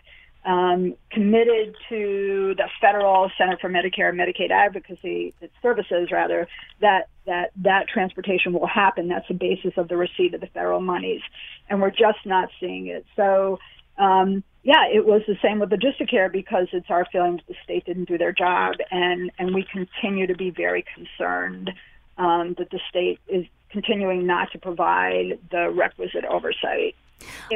um, 0.45 0.95
committed 1.11 1.75
to 1.89 2.55
the 2.57 2.69
federal 2.81 3.31
Center 3.39 3.57
for 3.61 3.71
Medicare 3.71 4.11
and 4.11 4.19
Medicaid 4.19 4.51
Advocacy 4.51 5.35
Services, 5.63 6.11
rather, 6.13 6.47
that 6.81 7.09
that 7.27 7.53
that 7.57 7.89
transportation 7.89 8.53
will 8.53 8.67
happen. 8.67 9.09
That's 9.09 9.27
the 9.27 9.35
basis 9.35 9.73
of 9.77 9.89
the 9.89 9.97
receipt 9.97 10.35
of 10.35 10.41
the 10.41 10.47
federal 10.49 10.81
monies, 10.81 11.23
and 11.69 11.81
we're 11.81 11.91
just 11.91 12.25
not 12.27 12.51
seeing 12.61 12.89
it. 12.89 13.07
So, 13.17 13.59
um, 13.99 14.43
yeah, 14.63 14.87
it 14.93 15.05
was 15.05 15.23
the 15.27 15.37
same 15.43 15.61
with 15.61 15.71
Logisticare 15.71 16.33
because 16.33 16.69
it's 16.73 16.89
our 16.89 17.07
feeling 17.13 17.37
that 17.37 17.47
the 17.47 17.55
state 17.63 17.85
didn't 17.85 18.09
do 18.09 18.17
their 18.17 18.33
job, 18.33 18.75
and 18.91 19.31
and 19.39 19.55
we 19.55 19.65
continue 19.71 20.27
to 20.27 20.35
be 20.35 20.51
very 20.51 20.85
concerned 20.95 21.71
um, 22.19 22.55
that 22.59 22.71
the 22.71 22.81
state 22.89 23.21
is 23.29 23.45
continuing 23.71 24.27
not 24.27 24.51
to 24.53 24.59
provide 24.59 25.39
the 25.51 25.71
requisite 25.71 26.25
oversight. 26.25 26.95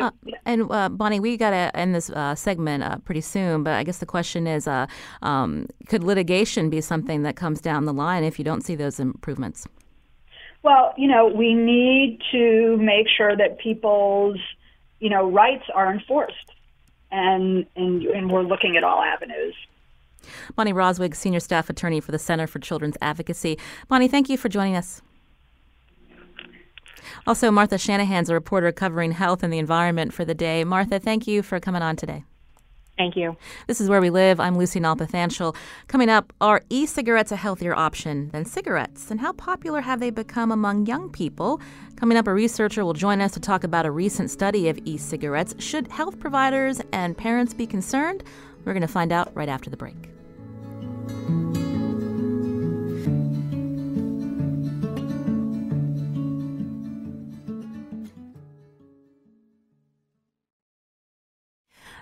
Uh, 0.00 0.10
and 0.44 0.70
uh, 0.70 0.88
Bonnie, 0.88 1.20
we 1.20 1.36
got 1.36 1.50
to 1.50 1.76
end 1.76 1.94
this 1.94 2.10
uh, 2.10 2.34
segment 2.34 2.82
uh, 2.82 2.96
pretty 2.98 3.20
soon, 3.20 3.62
but 3.62 3.74
I 3.74 3.84
guess 3.84 3.98
the 3.98 4.06
question 4.06 4.46
is 4.46 4.66
uh, 4.66 4.86
um, 5.22 5.66
could 5.88 6.04
litigation 6.04 6.70
be 6.70 6.80
something 6.80 7.22
that 7.22 7.36
comes 7.36 7.60
down 7.60 7.84
the 7.84 7.92
line 7.92 8.24
if 8.24 8.38
you 8.38 8.44
don't 8.44 8.62
see 8.62 8.74
those 8.74 9.00
improvements? 9.00 9.66
Well, 10.62 10.94
you 10.96 11.08
know, 11.08 11.26
we 11.26 11.54
need 11.54 12.20
to 12.32 12.76
make 12.78 13.06
sure 13.08 13.36
that 13.36 13.58
people's, 13.58 14.38
you 15.00 15.10
know, 15.10 15.30
rights 15.30 15.64
are 15.74 15.92
enforced. 15.92 16.52
And, 17.10 17.66
and, 17.74 18.02
and 18.02 18.30
we're 18.30 18.42
looking 18.42 18.76
at 18.76 18.84
all 18.84 19.02
avenues. 19.02 19.54
Bonnie 20.56 20.72
Roswig, 20.72 21.14
Senior 21.14 21.40
Staff 21.40 21.70
Attorney 21.70 22.00
for 22.00 22.12
the 22.12 22.18
Center 22.18 22.46
for 22.46 22.58
Children's 22.58 22.96
Advocacy. 23.00 23.58
Bonnie, 23.88 24.08
thank 24.08 24.28
you 24.28 24.36
for 24.36 24.48
joining 24.48 24.76
us. 24.76 25.00
Also, 27.26 27.50
Martha 27.50 27.78
Shanahan's 27.78 28.30
a 28.30 28.34
reporter 28.34 28.72
covering 28.72 29.12
health 29.12 29.42
and 29.42 29.52
the 29.52 29.58
environment 29.58 30.12
for 30.12 30.24
the 30.24 30.34
day. 30.34 30.64
Martha, 30.64 30.98
thank 30.98 31.26
you 31.26 31.42
for 31.42 31.60
coming 31.60 31.82
on 31.82 31.96
today. 31.96 32.24
Thank 32.98 33.16
you. 33.16 33.36
This 33.68 33.80
is 33.80 33.88
Where 33.88 34.00
We 34.00 34.10
Live. 34.10 34.40
I'm 34.40 34.58
Lucy 34.58 34.80
Nalpathanchel. 34.80 35.54
Coming 35.86 36.10
up, 36.10 36.32
are 36.40 36.62
e 36.68 36.84
cigarettes 36.84 37.30
a 37.30 37.36
healthier 37.36 37.72
option 37.72 38.28
than 38.30 38.44
cigarettes? 38.44 39.12
And 39.12 39.20
how 39.20 39.32
popular 39.32 39.80
have 39.82 40.00
they 40.00 40.10
become 40.10 40.50
among 40.50 40.86
young 40.86 41.08
people? 41.08 41.60
Coming 41.94 42.18
up, 42.18 42.26
a 42.26 42.34
researcher 42.34 42.84
will 42.84 42.94
join 42.94 43.20
us 43.20 43.30
to 43.32 43.40
talk 43.40 43.62
about 43.62 43.86
a 43.86 43.90
recent 43.92 44.32
study 44.32 44.68
of 44.68 44.80
e 44.84 44.96
cigarettes. 44.96 45.54
Should 45.60 45.86
health 45.86 46.18
providers 46.18 46.82
and 46.92 47.16
parents 47.16 47.54
be 47.54 47.68
concerned? 47.68 48.24
We're 48.64 48.74
going 48.74 48.82
to 48.82 48.88
find 48.88 49.12
out 49.12 49.30
right 49.32 49.48
after 49.48 49.70
the 49.70 49.76
break. 49.76 50.08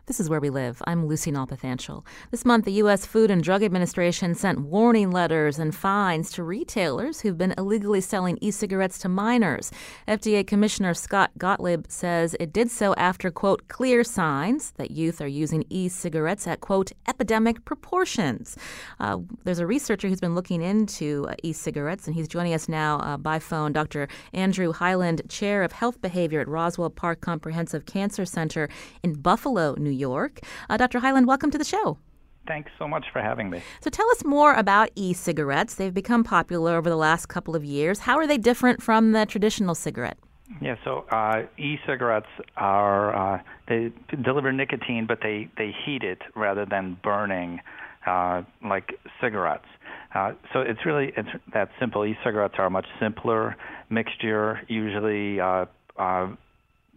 This 0.07 0.21
is 0.21 0.31
Where 0.31 0.39
We 0.39 0.51
Live. 0.51 0.81
I'm 0.87 1.09
Lucy 1.09 1.33
Nalpathanchel. 1.33 2.05
This 2.31 2.45
month, 2.45 2.65
the 2.65 2.75
U.S. 2.75 3.05
Food 3.05 3.29
and 3.29 3.43
Drug 3.43 3.65
Administration 3.65 4.37
sent 4.37 4.61
warning 4.61 5.11
letters 5.11 5.59
and 5.59 5.75
fines 5.75 6.31
to 6.35 6.45
retailers 6.45 7.23
who've 7.23 7.37
been 7.37 7.55
illegally 7.59 8.01
selling 8.01 8.39
e 8.41 8.53
cigarettes 8.53 8.99
to 8.99 9.09
minors. 9.09 9.73
FDA 10.07 10.47
Commissioner 10.47 10.95
Scott 10.95 11.33
Gottlieb 11.39 11.87
says 11.89 12.37
it 12.39 12.53
did 12.53 12.71
so 12.71 12.95
after, 12.95 13.33
quote, 13.33 13.67
clear 13.67 14.05
signs 14.05 14.71
that 14.77 14.93
youth 14.93 15.21
are 15.21 15.27
using 15.27 15.65
e 15.71 15.89
cigarettes 15.89 16.47
at, 16.47 16.61
quote, 16.61 16.93
epidemic 17.09 17.65
proportions. 17.65 18.57
Uh, 19.01 19.19
there's 19.43 19.59
a 19.59 19.67
researcher 19.67 20.07
who's 20.07 20.21
been 20.21 20.37
looking 20.37 20.63
into 20.63 21.27
uh, 21.29 21.35
e 21.43 21.53
cigarettes, 21.53 22.07
and 22.07 22.15
he's 22.15 22.29
joining 22.29 22.55
us 22.55 22.69
now 22.69 23.01
uh, 23.01 23.17
by 23.17 23.41
phone. 23.41 23.73
Dr. 23.73 24.07
Andrew 24.33 24.73
Hyland, 24.73 25.23
Chair 25.29 25.65
of 25.65 25.73
Health 25.73 26.01
Behavior 26.01 26.39
at 26.39 26.47
Roswell 26.47 26.91
Park 26.91 27.21
Comprehensive 27.21 27.87
Cancer 27.87 28.25
Center 28.25 28.69
in 29.03 29.15
Buffalo, 29.15 29.75
New 29.77 29.96
York. 29.97 30.41
Uh, 30.71 30.77
Dr. 30.77 31.01
Hyland, 31.01 31.27
welcome 31.27 31.51
to 31.51 31.59
the 31.59 31.65
show. 31.65 31.99
Thanks 32.47 32.71
so 32.79 32.87
much 32.87 33.07
for 33.13 33.21
having 33.21 33.51
me. 33.51 33.61
So 33.81 33.91
tell 33.91 34.09
us 34.11 34.25
more 34.25 34.55
about 34.55 34.91
e-cigarettes. 34.95 35.75
They've 35.75 35.93
become 35.93 36.23
popular 36.23 36.77
over 36.77 36.89
the 36.89 36.97
last 36.97 37.27
couple 37.27 37.57
of 37.57 37.65
years. 37.65 38.01
How 38.01 38.19
are 38.19 38.27
they 38.27 38.39
different 38.39 38.83
from 38.83 39.13
the 39.13 39.27
traditional 39.27 39.75
cigarette? 39.75 40.19
Yeah, 40.61 40.77
so 40.85 41.05
uh, 41.11 41.43
e-cigarettes 41.59 42.29
are 42.57 43.35
uh, 43.35 43.43
they 43.69 43.93
deliver 44.23 44.53
nicotine, 44.53 45.07
but 45.07 45.19
they 45.23 45.49
they 45.59 45.75
heat 45.85 46.05
it 46.05 46.23
rather 46.37 46.65
than 46.65 46.99
burning 47.03 47.61
uh, 48.07 48.43
like 48.65 48.93
cigarettes. 49.21 49.67
Uh, 50.15 50.33
so 50.53 50.61
it's 50.61 50.87
really 50.87 51.13
it's 51.17 51.29
that 51.53 51.71
simple. 51.81 52.05
E-cigarettes 52.05 52.55
are 52.59 52.67
a 52.67 52.71
much 52.71 52.87
simpler 53.01 53.57
mixture, 53.91 54.61
usually 54.69 55.41
uh, 55.41 55.67
uh, 55.99 56.29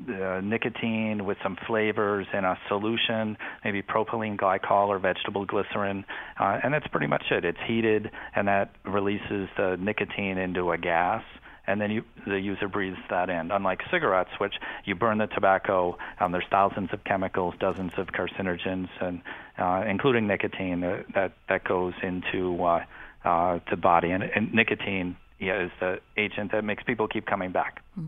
uh, 0.08 0.42
nicotine 0.42 1.26
with 1.26 1.38
some 1.44 1.58
flavors 1.68 2.28
in 2.34 2.46
a 2.46 2.58
solution, 2.68 3.38
maybe 3.64 3.82
propylene 3.82 4.38
glycol 4.38 4.88
or 4.88 5.00
vegetable 5.00 5.46
glycerin, 5.46 6.06
uh, 6.40 6.60
and 6.64 6.74
that's 6.74 6.88
pretty 6.88 7.08
much 7.08 7.24
it. 7.32 7.44
It's 7.44 7.60
heated, 7.68 8.10
and 8.36 8.48
that 8.48 8.74
releases 8.86 9.50
the 9.58 9.78
nicotine 9.80 10.38
into 10.38 10.72
a 10.72 10.78
gas. 10.78 11.24
And 11.68 11.80
then 11.80 11.92
you, 11.92 12.04
the 12.26 12.40
user 12.40 12.68
breathes 12.68 12.98
that 13.12 13.30
in. 13.30 13.52
Unlike 13.52 13.82
cigarettes, 13.92 14.32
which 14.40 14.56
you 14.86 14.96
burn 14.96 15.20
the 15.20 15.28
tobacco, 15.28 15.98
um, 16.20 16.32
there's 16.32 16.48
thousands 16.50 16.90
of 16.94 17.04
chemicals, 17.04 17.54
dozens 17.60 17.92
of 17.98 18.08
carcinogens, 18.08 18.90
and 19.00 19.22
uh, 19.58 19.84
including 19.88 20.26
nicotine 20.26 20.84
uh, 20.84 21.04
that 21.14 21.34
that 21.48 21.64
goes 21.66 21.94
into 22.02 22.64
uh, 22.64 22.84
uh, 23.24 23.60
the 23.70 23.78
body. 23.78 24.10
And, 24.10 24.24
and 24.24 24.52
nicotine 24.52 25.16
yeah, 25.40 25.64
is 25.64 25.72
the 25.80 26.00
agent 26.18 26.52
that 26.52 26.64
makes 26.64 26.84
people 26.84 27.08
keep 27.08 27.26
coming 27.26 27.52
back. 27.52 27.82
Hmm. 27.96 28.08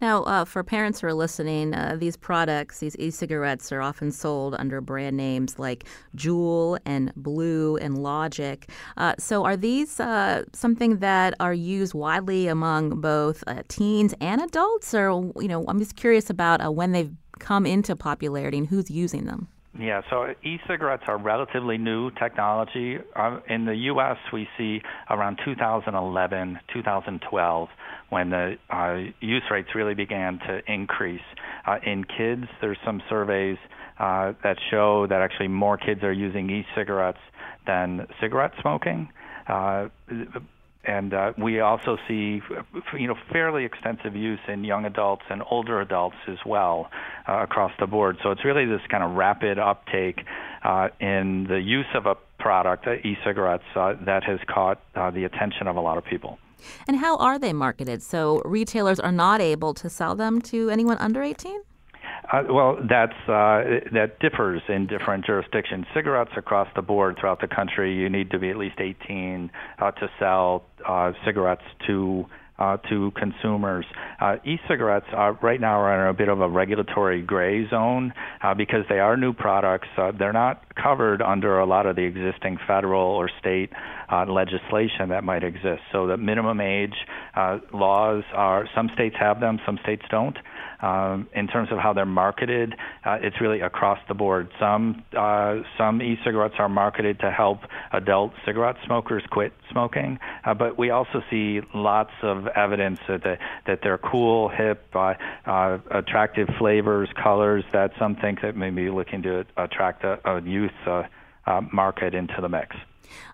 Now, 0.00 0.24
uh, 0.24 0.44
for 0.44 0.64
parents 0.64 1.00
who 1.00 1.06
are 1.06 1.14
listening, 1.14 1.72
uh, 1.72 1.96
these 1.98 2.16
products, 2.16 2.80
these 2.80 2.96
e-cigarettes, 2.98 3.70
are 3.70 3.80
often 3.80 4.10
sold 4.10 4.56
under 4.58 4.80
brand 4.80 5.16
names 5.16 5.58
like 5.58 5.84
Juul 6.16 6.78
and 6.84 7.12
Blue 7.14 7.76
and 7.76 7.96
Logic. 7.98 8.68
Uh, 8.96 9.14
so, 9.18 9.44
are 9.44 9.56
these 9.56 10.00
uh, 10.00 10.44
something 10.52 10.98
that 10.98 11.34
are 11.38 11.54
used 11.54 11.94
widely 11.94 12.48
among 12.48 13.00
both 13.00 13.44
uh, 13.46 13.62
teens 13.68 14.12
and 14.20 14.42
adults, 14.42 14.92
or 14.94 15.32
you 15.40 15.48
know, 15.48 15.64
I'm 15.68 15.78
just 15.78 15.94
curious 15.94 16.28
about 16.28 16.64
uh, 16.64 16.72
when 16.72 16.90
they've 16.90 17.12
come 17.38 17.66
into 17.66 17.94
popularity 17.94 18.58
and 18.58 18.66
who's 18.66 18.90
using 18.90 19.26
them. 19.26 19.48
Yeah, 19.78 20.02
so 20.08 20.26
e-cigarettes 20.44 21.02
are 21.08 21.18
relatively 21.18 21.78
new 21.78 22.10
technology. 22.12 22.98
Uh, 23.16 23.40
in 23.48 23.64
the 23.64 23.74
U.S., 23.74 24.16
we 24.32 24.46
see 24.56 24.80
around 25.10 25.40
2011, 25.44 26.60
2012 26.72 27.68
when 28.10 28.30
the 28.30 28.54
uh, 28.70 29.10
use 29.20 29.42
rates 29.50 29.70
really 29.74 29.94
began 29.94 30.38
to 30.46 30.60
increase. 30.72 31.20
Uh, 31.66 31.78
in 31.84 32.04
kids, 32.04 32.44
there's 32.60 32.78
some 32.84 33.02
surveys 33.08 33.56
uh, 33.98 34.32
that 34.44 34.56
show 34.70 35.06
that 35.08 35.20
actually 35.20 35.48
more 35.48 35.76
kids 35.76 36.04
are 36.04 36.12
using 36.12 36.48
e-cigarettes 36.50 37.18
than 37.66 38.06
cigarette 38.20 38.52
smoking. 38.60 39.08
Uh, 40.86 40.90
and 40.90 41.14
uh, 41.14 41.32
we 41.38 41.60
also 41.60 41.96
see, 42.08 42.40
you 42.98 43.06
know, 43.06 43.16
fairly 43.32 43.64
extensive 43.64 44.14
use 44.14 44.40
in 44.48 44.64
young 44.64 44.84
adults 44.84 45.22
and 45.30 45.42
older 45.50 45.80
adults 45.80 46.16
as 46.28 46.38
well 46.46 46.90
uh, 47.28 47.42
across 47.42 47.72
the 47.78 47.86
board. 47.86 48.18
So 48.22 48.30
it's 48.30 48.44
really 48.44 48.66
this 48.66 48.80
kind 48.90 49.02
of 49.02 49.12
rapid 49.12 49.58
uptake 49.58 50.20
uh, 50.62 50.88
in 51.00 51.46
the 51.48 51.60
use 51.60 51.86
of 51.94 52.06
a 52.06 52.16
product, 52.38 52.86
uh, 52.86 52.94
e-cigarettes, 52.94 53.64
uh, 53.74 53.94
that 54.04 54.24
has 54.24 54.38
caught 54.46 54.80
uh, 54.94 55.10
the 55.10 55.24
attention 55.24 55.66
of 55.66 55.76
a 55.76 55.80
lot 55.80 55.98
of 55.98 56.04
people. 56.04 56.38
And 56.88 56.96
how 56.96 57.16
are 57.18 57.38
they 57.38 57.52
marketed? 57.52 58.02
So 58.02 58.40
retailers 58.44 58.98
are 58.98 59.12
not 59.12 59.40
able 59.40 59.74
to 59.74 59.90
sell 59.90 60.14
them 60.14 60.40
to 60.42 60.70
anyone 60.70 60.96
under 60.98 61.22
18? 61.22 61.60
Uh, 62.32 62.42
well, 62.48 62.76
that's 62.88 63.12
uh, 63.28 63.84
that 63.92 64.16
differs 64.20 64.62
in 64.68 64.86
different 64.86 65.26
jurisdictions. 65.26 65.84
Cigarettes 65.94 66.30
across 66.36 66.68
the 66.74 66.82
board 66.82 67.16
throughout 67.20 67.40
the 67.40 67.48
country, 67.48 67.94
you 67.94 68.08
need 68.08 68.30
to 68.30 68.38
be 68.38 68.50
at 68.50 68.56
least 68.56 68.76
18 68.78 69.50
uh, 69.78 69.90
to 69.92 70.08
sell 70.18 70.64
uh, 70.88 71.12
cigarettes 71.24 71.64
to 71.86 72.26
uh, 72.58 72.76
to 72.88 73.10
consumers. 73.12 73.84
Uh, 74.20 74.36
e-cigarettes 74.44 75.06
are, 75.12 75.32
right 75.42 75.60
now 75.60 75.80
are 75.80 76.02
in 76.02 76.08
a 76.08 76.14
bit 76.14 76.28
of 76.28 76.40
a 76.40 76.48
regulatory 76.48 77.20
gray 77.20 77.68
zone 77.68 78.12
uh, 78.42 78.54
because 78.54 78.84
they 78.88 79.00
are 79.00 79.16
new 79.16 79.32
products. 79.32 79.88
Uh, 79.96 80.12
they're 80.16 80.32
not 80.32 80.62
covered 80.76 81.20
under 81.20 81.58
a 81.58 81.66
lot 81.66 81.86
of 81.86 81.96
the 81.96 82.02
existing 82.02 82.58
federal 82.66 83.02
or 83.02 83.28
state 83.40 83.70
uh, 84.10 84.24
legislation 84.26 85.08
that 85.08 85.24
might 85.24 85.42
exist. 85.42 85.82
So 85.90 86.06
the 86.06 86.16
minimum 86.16 86.60
age 86.60 86.94
uh, 87.34 87.58
laws 87.72 88.22
are 88.32 88.68
some 88.74 88.88
states 88.94 89.16
have 89.18 89.40
them, 89.40 89.58
some 89.66 89.78
states 89.82 90.02
don't. 90.10 90.36
Um, 90.80 91.28
in 91.34 91.46
terms 91.46 91.70
of 91.70 91.78
how 91.78 91.92
they're 91.92 92.04
marketed, 92.04 92.74
uh, 93.04 93.18
it's 93.20 93.40
really 93.40 93.60
across 93.60 93.98
the 94.08 94.14
board. 94.14 94.50
Some 94.58 95.02
uh, 95.16 95.56
some 95.78 96.02
e-cigarettes 96.02 96.54
are 96.58 96.68
marketed 96.68 97.20
to 97.20 97.30
help 97.30 97.60
adult 97.92 98.32
cigarette 98.44 98.76
smokers 98.84 99.22
quit 99.30 99.52
smoking, 99.70 100.18
uh, 100.44 100.54
but 100.54 100.78
we 100.78 100.90
also 100.90 101.22
see 101.30 101.60
lots 101.74 102.12
of 102.22 102.46
evidence 102.48 102.98
that 103.08 103.38
that 103.66 103.80
they're 103.82 103.98
cool, 103.98 104.48
hip, 104.48 104.84
uh, 104.94 105.14
uh, 105.46 105.78
attractive 105.90 106.48
flavors, 106.58 107.08
colors 107.22 107.64
that 107.72 107.92
some 107.98 108.16
think 108.16 108.40
that 108.42 108.56
may 108.56 108.70
be 108.70 108.90
looking 108.90 109.22
to 109.22 109.44
attract 109.56 110.04
a, 110.04 110.18
a 110.28 110.42
youth 110.42 110.70
uh, 110.86 111.02
market 111.72 112.14
into 112.14 112.40
the 112.40 112.48
mix. 112.48 112.76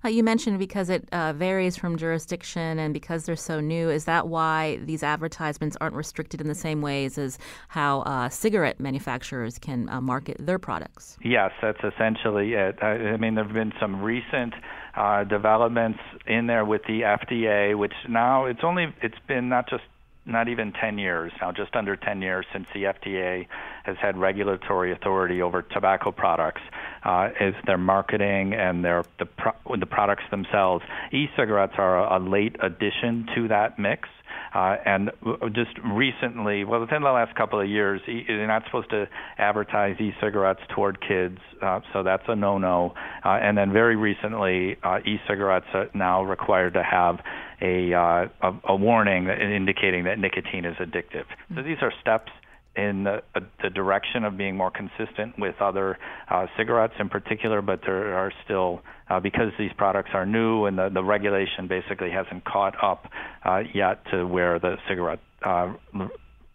Uh, 0.05 0.09
you 0.09 0.23
mentioned 0.23 0.59
because 0.59 0.91
it 0.91 1.09
uh, 1.13 1.33
varies 1.33 1.77
from 1.77 1.97
jurisdiction 1.97 2.79
and 2.79 2.93
because 2.95 3.25
they're 3.25 3.37
so 3.37 3.61
new. 3.61 3.91
Is 3.91 4.05
that 4.05 4.29
why 4.29 4.79
these 4.85 5.03
advertisements 5.03 5.77
aren't 5.81 5.95
restricted 5.95 6.41
in 6.41 6.49
the 6.49 6.55
same 6.55 6.83
ways 6.83 7.19
as 7.19 7.39
how 7.69 8.01
uh, 8.03 8.29
cigarette 8.29 8.81
manufacturers 8.81 9.59
can 9.59 9.89
uh, 9.89 10.01
market 10.01 10.37
their 10.39 10.59
products? 10.59 11.17
Yes, 11.23 11.53
that's 11.63 11.83
essentially 11.83 12.55
it. 12.55 12.79
I, 12.83 12.93
I 12.93 13.17
mean, 13.17 13.35
there 13.35 13.45
have 13.45 13.55
been 13.55 13.73
some 13.81 14.03
recent 14.03 14.55
uh, 14.97 15.25
developments 15.25 16.01
in 16.27 16.47
there 16.47 16.65
with 16.65 16.83
the 16.87 17.03
FDA, 17.03 17.77
which 17.77 17.95
now 18.09 18.47
it's 18.47 18.61
only 18.63 18.95
it's 19.03 19.19
been 19.27 19.49
not 19.49 19.69
just 19.69 19.85
not 20.31 20.49
even 20.49 20.73
10 20.73 20.99
years 20.99 21.33
now, 21.41 21.53
just 21.53 21.75
under 21.75 21.97
10 21.97 22.23
years 22.23 22.47
since 22.53 22.67
the 22.73 22.85
FDA 22.85 23.47
has 23.85 23.97
had 24.01 24.17
regulatory 24.17 24.93
authority 24.93 25.43
over 25.43 25.63
tobacco 25.63 26.13
products, 26.13 26.63
uh, 27.05 27.29
is 27.41 27.55
their 27.67 27.79
marketing 27.79 28.55
and 28.55 28.85
their 28.85 29.05
the 29.19 29.27
pro- 29.27 29.77
the 29.77 29.87
products 29.87 30.25
themselves. 30.31 30.85
E-cigarettes 31.13 31.75
are 31.79 31.99
a, 31.99 32.19
a 32.19 32.21
late 32.21 32.57
addition 32.63 33.27
to 33.35 33.49
that 33.49 33.79
mix. 33.79 34.09
Uh, 34.55 34.77
and 34.85 35.11
just 35.53 35.71
recently, 35.85 36.65
well, 36.65 36.81
within 36.81 37.03
the 37.03 37.11
last 37.11 37.35
couple 37.37 37.61
of 37.61 37.69
years, 37.69 38.01
you're 38.07 38.47
not 38.47 38.65
supposed 38.67 38.91
to 38.91 39.07
advertise 39.39 39.97
e-cigarettes 40.01 40.61
toward 40.75 41.01
kids, 41.01 41.39
uh, 41.63 41.81
so 41.93 42.03
that's 42.03 42.25
a 42.29 42.35
no-no. 42.35 42.93
Uh, 43.25 43.29
and 43.29 43.57
then 43.57 43.73
very 43.73 43.97
recently, 43.97 44.77
uh, 44.83 44.99
e-cigarettes 45.07 45.67
are 45.73 45.89
now 45.95 46.23
required 46.23 46.75
to 46.75 46.83
have 46.83 47.21
a, 47.63 47.93
uh, 47.95 48.27
a, 48.43 48.61
a 48.71 48.77
warning 48.77 49.29
indicating 49.29 50.05
that 50.05 50.19
nicotine 50.19 50.65
is 50.65 50.77
addictive. 50.77 51.25
So 51.55 51.63
these 51.63 51.79
are 51.83 51.93
steps 52.01 52.33
in 52.77 53.05
the, 53.05 53.23
uh, 53.35 53.41
the 53.63 53.71
direction 53.71 54.25
of 54.25 54.37
being 54.37 54.57
more 54.57 54.71
consistent 54.71 55.39
with 55.39 55.55
other 55.61 55.99
uh, 56.31 56.47
cigarettes 56.57 56.95
in 57.01 57.09
particular, 57.09 57.63
but 57.63 57.81
there 57.85 58.15
are 58.15 58.33
still, 58.45 58.81
uh, 59.09 59.19
because 59.19 59.53
these 59.59 59.73
products 59.77 60.11
are 60.15 60.25
new 60.25 60.67
and 60.67 60.79
the, 60.79 60.89
the 60.89 61.03
regulation 61.03 61.67
basically 61.69 62.11
hasn't 62.11 62.45
caught 62.45 62.75
up 62.83 63.11
uh, 63.45 63.63
yet 63.75 64.05
to 64.13 64.27
where 64.27 64.59
the 64.59 64.77
cigarette 64.89 65.21
uh, 65.45 65.73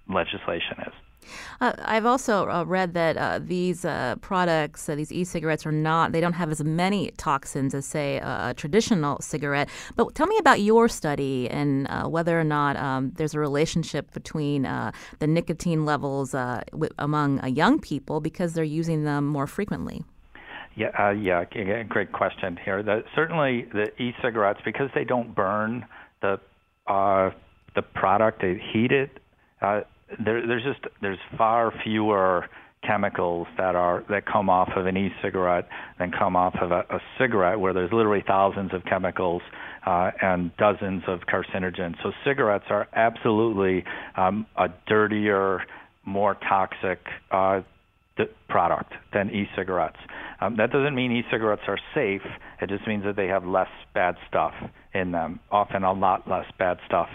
legislation 0.09 0.77
is. 0.87 0.93
Uh, 1.61 1.73
I've 1.79 2.05
also 2.05 2.49
uh, 2.49 2.63
read 2.65 2.93
that 2.93 3.17
uh, 3.17 3.39
these 3.41 3.85
uh, 3.85 4.15
products, 4.21 4.87
uh, 4.89 4.95
these 4.95 5.11
e-cigarettes, 5.11 5.65
are 5.65 5.71
not. 5.71 6.11
They 6.11 6.21
don't 6.21 6.33
have 6.33 6.51
as 6.51 6.63
many 6.63 7.11
toxins 7.17 7.73
as, 7.73 7.85
say, 7.85 8.17
a 8.17 8.53
traditional 8.55 9.19
cigarette. 9.21 9.69
But 9.95 10.15
tell 10.15 10.27
me 10.27 10.37
about 10.37 10.61
your 10.61 10.87
study 10.87 11.49
and 11.49 11.87
uh, 11.89 12.07
whether 12.07 12.39
or 12.39 12.43
not 12.43 12.75
um, 12.77 13.11
there's 13.15 13.33
a 13.33 13.39
relationship 13.39 14.11
between 14.13 14.63
the 14.63 15.27
nicotine 15.27 15.85
levels 15.85 16.31
w- 16.31 16.89
among 16.99 17.45
young 17.47 17.79
people 17.79 18.19
because 18.19 18.53
they're 18.53 18.63
using 18.63 19.03
them 19.03 19.25
more 19.25 19.47
frequently. 19.47 20.03
Yeah, 20.75 21.11
yeah, 21.11 21.43
great 21.83 22.11
question 22.11 22.57
here. 22.63 22.83
The, 22.83 23.03
certainly, 23.15 23.65
the 23.71 23.87
e-cigarettes 24.01 24.59
because 24.65 24.89
they 24.93 25.05
don't 25.05 25.33
burn 25.33 25.85
the 26.21 26.39
the 26.87 27.81
product, 27.81 28.41
they 28.41 28.61
heat 28.71 28.91
it 28.91 29.19
there, 30.23 30.45
there's 30.45 30.63
just 30.63 30.79
there's 31.01 31.19
far 31.37 31.73
fewer 31.83 32.47
chemicals 32.85 33.47
that 33.57 33.75
are 33.75 34.03
that 34.09 34.25
come 34.25 34.49
off 34.49 34.69
of 34.75 34.85
an 34.85 34.95
e-cigarette 34.95 35.67
than 35.97 36.11
come 36.11 36.35
off 36.35 36.55
of 36.61 36.71
a, 36.71 36.81
a 36.89 36.99
cigarette, 37.17 37.59
where 37.59 37.73
there's 37.73 37.91
literally 37.91 38.23
thousands 38.27 38.73
of 38.73 38.83
chemicals 38.85 39.41
uh, 39.85 40.11
and 40.21 40.55
dozens 40.57 41.03
of 41.07 41.21
carcinogens. 41.21 41.95
So 42.03 42.11
cigarettes 42.23 42.65
are 42.69 42.87
absolutely 42.93 43.83
um, 44.15 44.45
a 44.55 44.67
dirtier, 44.87 45.63
more 46.05 46.35
toxic 46.47 46.99
uh, 47.31 47.61
product 48.47 48.93
than 49.13 49.29
e-cigarettes. 49.29 49.97
Um, 50.39 50.57
that 50.57 50.71
doesn't 50.71 50.95
mean 50.95 51.11
e-cigarettes 51.11 51.63
are 51.67 51.79
safe. 51.93 52.21
It 52.61 52.69
just 52.69 52.87
means 52.87 53.03
that 53.03 53.15
they 53.15 53.27
have 53.27 53.45
less 53.45 53.69
bad 53.93 54.15
stuff 54.27 54.53
in 54.93 55.11
them, 55.11 55.39
often 55.51 55.83
a 55.83 55.91
lot 55.91 56.29
less 56.29 56.45
bad 56.57 56.77
stuff 56.85 57.09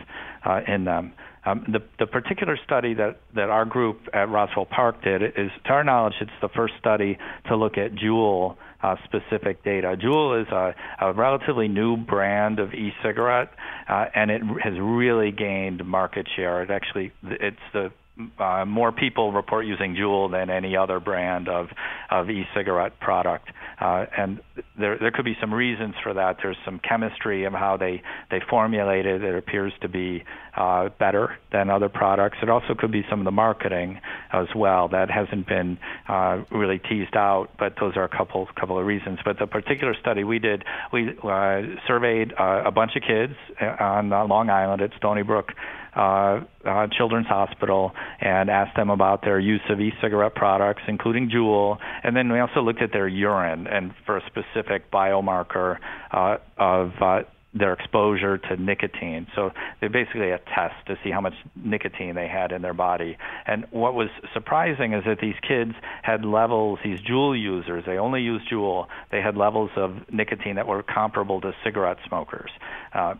uh, 0.45 0.61
in 0.66 0.84
them. 0.84 1.12
Um, 1.45 1.64
the, 1.72 1.80
the 1.99 2.07
particular 2.07 2.59
study 2.64 2.95
that, 2.95 3.20
that 3.34 3.49
our 3.49 3.64
group 3.64 4.01
at 4.12 4.28
Roswell 4.28 4.66
Park 4.66 5.03
did 5.03 5.22
is, 5.22 5.51
to 5.64 5.70
our 5.70 5.84
knowledge, 5.84 6.14
it's 6.20 6.30
the 6.43 6.51
first 6.51 6.74
study 6.78 7.16
to 7.49 7.57
look 7.57 7.78
at 7.78 7.93
Juul 7.95 8.57
uh, 8.82 8.97
specific 9.05 9.64
data. 9.64 9.97
Juul 9.97 10.43
is 10.43 10.49
a, 10.49 10.74
a 11.01 11.12
relatively 11.12 11.68
new 11.68 11.97
brand 11.97 12.59
of 12.59 12.74
e-cigarette, 12.74 13.51
uh, 13.88 14.07
and 14.14 14.30
it 14.30 14.43
has 14.62 14.74
really 14.78 15.32
gained 15.32 15.84
market 15.84 16.26
share. 16.36 16.62
It 16.62 16.70
actually, 16.70 17.12
it's 17.22 17.57
the 17.72 17.91
uh, 18.38 18.64
more 18.64 18.92
people 18.92 19.32
report 19.32 19.66
using 19.66 19.94
Juul 19.94 20.30
than 20.30 20.50
any 20.50 20.76
other 20.76 21.00
brand 21.00 21.48
of 21.48 21.68
of 22.10 22.28
e-cigarette 22.28 22.98
product, 23.00 23.48
uh, 23.80 24.06
and 24.16 24.40
there 24.78 24.98
there 24.98 25.10
could 25.10 25.24
be 25.24 25.36
some 25.40 25.52
reasons 25.52 25.94
for 26.02 26.14
that. 26.14 26.38
There's 26.42 26.56
some 26.64 26.80
chemistry 26.80 27.44
of 27.44 27.52
how 27.52 27.76
they 27.76 28.02
they 28.30 28.40
formulate 28.48 29.06
it. 29.06 29.22
It 29.22 29.36
appears 29.36 29.72
to 29.82 29.88
be 29.88 30.24
uh, 30.56 30.88
better 30.98 31.38
than 31.52 31.70
other 31.70 31.88
products. 31.88 32.38
It 32.42 32.48
also 32.48 32.74
could 32.74 32.92
be 32.92 33.04
some 33.08 33.20
of 33.20 33.24
the 33.24 33.30
marketing 33.30 34.00
as 34.32 34.48
well 34.54 34.88
that 34.88 35.10
hasn't 35.10 35.46
been 35.46 35.78
uh, 36.08 36.42
really 36.50 36.78
teased 36.78 37.16
out. 37.16 37.48
But 37.58 37.74
those 37.80 37.96
are 37.96 38.04
a 38.04 38.08
couple 38.08 38.48
couple 38.58 38.78
of 38.78 38.86
reasons. 38.86 39.18
But 39.24 39.38
the 39.38 39.46
particular 39.46 39.94
study 40.00 40.24
we 40.24 40.38
did, 40.38 40.64
we 40.92 41.10
uh, 41.22 41.62
surveyed 41.86 42.32
uh, 42.38 42.62
a 42.66 42.70
bunch 42.70 42.92
of 42.96 43.02
kids 43.02 43.34
on 43.80 44.12
uh, 44.12 44.26
Long 44.26 44.50
Island 44.50 44.82
at 44.82 44.90
Stony 44.96 45.22
Brook 45.22 45.52
uh, 45.97 46.41
uh, 46.64 46.86
Children's 46.97 47.26
Hospital 47.26 47.93
and 48.20 48.49
asked 48.51 48.76
them 48.76 48.91
about 48.91 49.22
their 49.22 49.38
use 49.38 49.62
of 49.68 49.80
e-cigarette 49.80 50.34
products, 50.34 50.82
including 50.88 51.30
Juul, 51.30 51.78
and 52.03 52.16
then 52.16 52.30
we 52.32 52.38
also 52.41 52.61
looked 52.61 52.82
at 52.82 52.93
their 52.93 53.09
urine 53.09 53.66
and 53.66 53.93
for 54.07 54.16
a 54.16 54.22
specific 54.26 54.91
biomarker 54.91 55.78
uh, 56.12 56.36
of 56.59 56.93
uh, 57.01 57.22
their 57.53 57.72
exposure 57.72 58.38
to 58.38 58.57
nicotine. 58.57 59.26
So 59.34 59.51
they 59.80 59.88
basically 59.88 60.30
a 60.30 60.38
test 60.38 60.74
to 60.86 60.97
see 61.03 61.11
how 61.11 61.20
much 61.20 61.34
nicotine 61.57 62.14
they 62.14 62.28
had 62.28 62.53
in 62.53 62.62
their 62.62 62.74
body. 62.74 63.16
And 63.47 63.66
what 63.70 63.95
was 63.95 64.09
surprising 64.32 64.93
is 64.93 65.03
that 65.05 65.18
these 65.20 65.34
kids 65.47 65.72
had 66.03 66.24
levels, 66.24 66.78
these 66.84 67.01
Juul 67.01 67.41
users, 67.41 67.84
they 67.86 67.99
only 67.99 68.22
used 68.22 68.49
Juul, 68.51 68.86
they 69.11 69.20
had 69.20 69.36
levels 69.36 69.70
of 69.76 69.97
nicotine 70.12 70.57
that 70.57 70.68
were 70.68 70.82
comparable 70.82 71.41
to 71.41 71.53
cigarette 71.64 71.99
smokers. 72.07 72.51
Uh, 72.95 73.14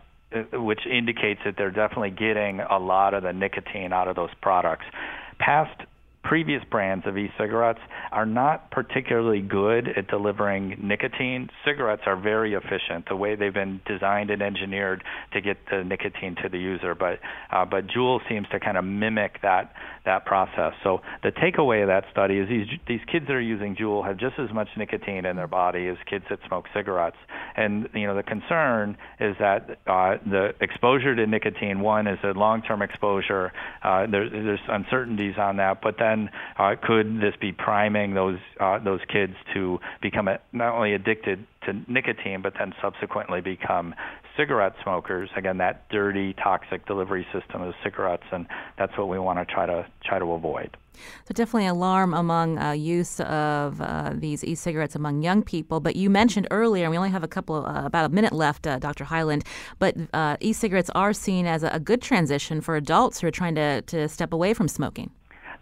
which 0.53 0.85
indicates 0.85 1.41
that 1.45 1.55
they're 1.57 1.71
definitely 1.71 2.11
getting 2.11 2.61
a 2.61 2.77
lot 2.77 3.13
of 3.13 3.23
the 3.23 3.33
nicotine 3.33 3.93
out 3.93 4.07
of 4.07 4.15
those 4.15 4.29
products. 4.41 4.85
Past 5.39 5.81
previous 6.23 6.63
brands 6.69 7.05
of 7.07 7.17
e-cigarettes 7.17 7.79
are 8.11 8.25
not 8.25 8.69
particularly 8.71 9.41
good 9.41 9.87
at 9.87 10.07
delivering 10.07 10.77
nicotine. 10.81 11.49
Cigarettes 11.65 12.03
are 12.05 12.19
very 12.19 12.53
efficient, 12.53 13.07
the 13.09 13.15
way 13.15 13.35
they've 13.35 13.53
been 13.53 13.81
designed 13.85 14.29
and 14.29 14.41
engineered 14.41 15.03
to 15.33 15.41
get 15.41 15.57
the 15.69 15.83
nicotine 15.83 16.35
to 16.43 16.49
the 16.49 16.59
user. 16.59 16.93
But 16.95 17.19
uh, 17.51 17.65
but 17.65 17.87
Juul 17.87 18.19
seems 18.29 18.47
to 18.51 18.59
kind 18.59 18.77
of 18.77 18.85
mimic 18.85 19.41
that 19.41 19.73
that 20.05 20.25
process. 20.25 20.73
So 20.83 21.01
the 21.23 21.31
takeaway 21.31 21.81
of 21.81 21.87
that 21.87 22.05
study 22.11 22.37
is 22.37 22.49
these 22.49 22.67
these 22.87 23.01
kids 23.11 23.27
that 23.27 23.33
are 23.33 23.41
using 23.41 23.75
Juul 23.75 24.05
have 24.05 24.17
just 24.17 24.37
as 24.37 24.53
much 24.53 24.67
nicotine 24.77 25.25
in 25.25 25.35
their 25.35 25.47
body 25.47 25.87
as 25.87 25.97
kids 26.09 26.25
that 26.29 26.39
smoke 26.47 26.65
cigarettes. 26.73 27.17
And 27.55 27.89
you 27.93 28.07
know 28.07 28.15
the 28.15 28.23
concern 28.23 28.97
is 29.19 29.35
that 29.39 29.79
uh, 29.87 30.17
the 30.25 30.53
exposure 30.61 31.15
to 31.15 31.25
nicotine, 31.27 31.81
one 31.81 32.07
is 32.07 32.19
a 32.23 32.31
long-term 32.37 32.81
exposure. 32.81 33.51
Uh, 33.83 34.05
there, 34.09 34.29
there's 34.29 34.59
uncertainties 34.67 35.35
on 35.37 35.57
that, 35.57 35.81
but 35.81 35.95
then 35.97 36.10
uh, 36.57 36.75
could 36.81 37.19
this 37.21 37.35
be 37.39 37.51
priming 37.51 38.13
those 38.13 38.39
uh, 38.59 38.79
those 38.79 39.01
kids 39.11 39.33
to 39.53 39.79
become 40.01 40.27
a, 40.27 40.39
not 40.51 40.73
only 40.73 40.93
addicted 40.93 41.45
to 41.65 41.73
nicotine, 41.87 42.41
but 42.41 42.53
then 42.57 42.73
subsequently 42.81 43.41
become 43.41 43.93
cigarette 44.37 44.73
smokers. 44.83 45.29
Again, 45.35 45.57
that 45.57 45.89
dirty, 45.89 46.33
toxic 46.33 46.85
delivery 46.85 47.25
system 47.33 47.61
of 47.61 47.73
cigarettes, 47.83 48.23
and 48.31 48.47
that's 48.77 48.97
what 48.97 49.09
we 49.09 49.19
want 49.19 49.39
to 49.39 49.45
try 49.45 49.65
to 49.65 49.85
try 50.03 50.19
to 50.19 50.31
avoid. 50.31 50.77
So 51.25 51.33
definitely 51.33 51.67
alarm 51.67 52.13
among 52.13 52.57
uh, 52.57 52.71
use 52.71 53.19
of 53.21 53.79
uh, 53.81 54.11
these 54.13 54.43
e-cigarettes 54.43 54.95
among 54.95 55.23
young 55.23 55.41
people. 55.41 55.79
But 55.79 55.95
you 55.95 56.09
mentioned 56.09 56.47
earlier, 56.51 56.83
and 56.85 56.91
we 56.91 56.97
only 56.97 57.09
have 57.09 57.23
a 57.23 57.27
couple, 57.27 57.65
uh, 57.65 57.85
about 57.85 58.05
a 58.05 58.09
minute 58.09 58.33
left, 58.33 58.67
uh, 58.67 58.77
Dr. 58.77 59.05
Hyland. 59.05 59.43
But 59.79 59.95
uh, 60.13 60.37
e-cigarettes 60.41 60.89
are 60.93 61.13
seen 61.13 61.45
as 61.47 61.63
a, 61.63 61.69
a 61.69 61.79
good 61.79 62.01
transition 62.01 62.61
for 62.61 62.75
adults 62.75 63.21
who 63.21 63.27
are 63.27 63.31
trying 63.31 63.55
to 63.55 63.81
to 63.81 64.07
step 64.07 64.33
away 64.33 64.53
from 64.53 64.67
smoking. 64.67 65.11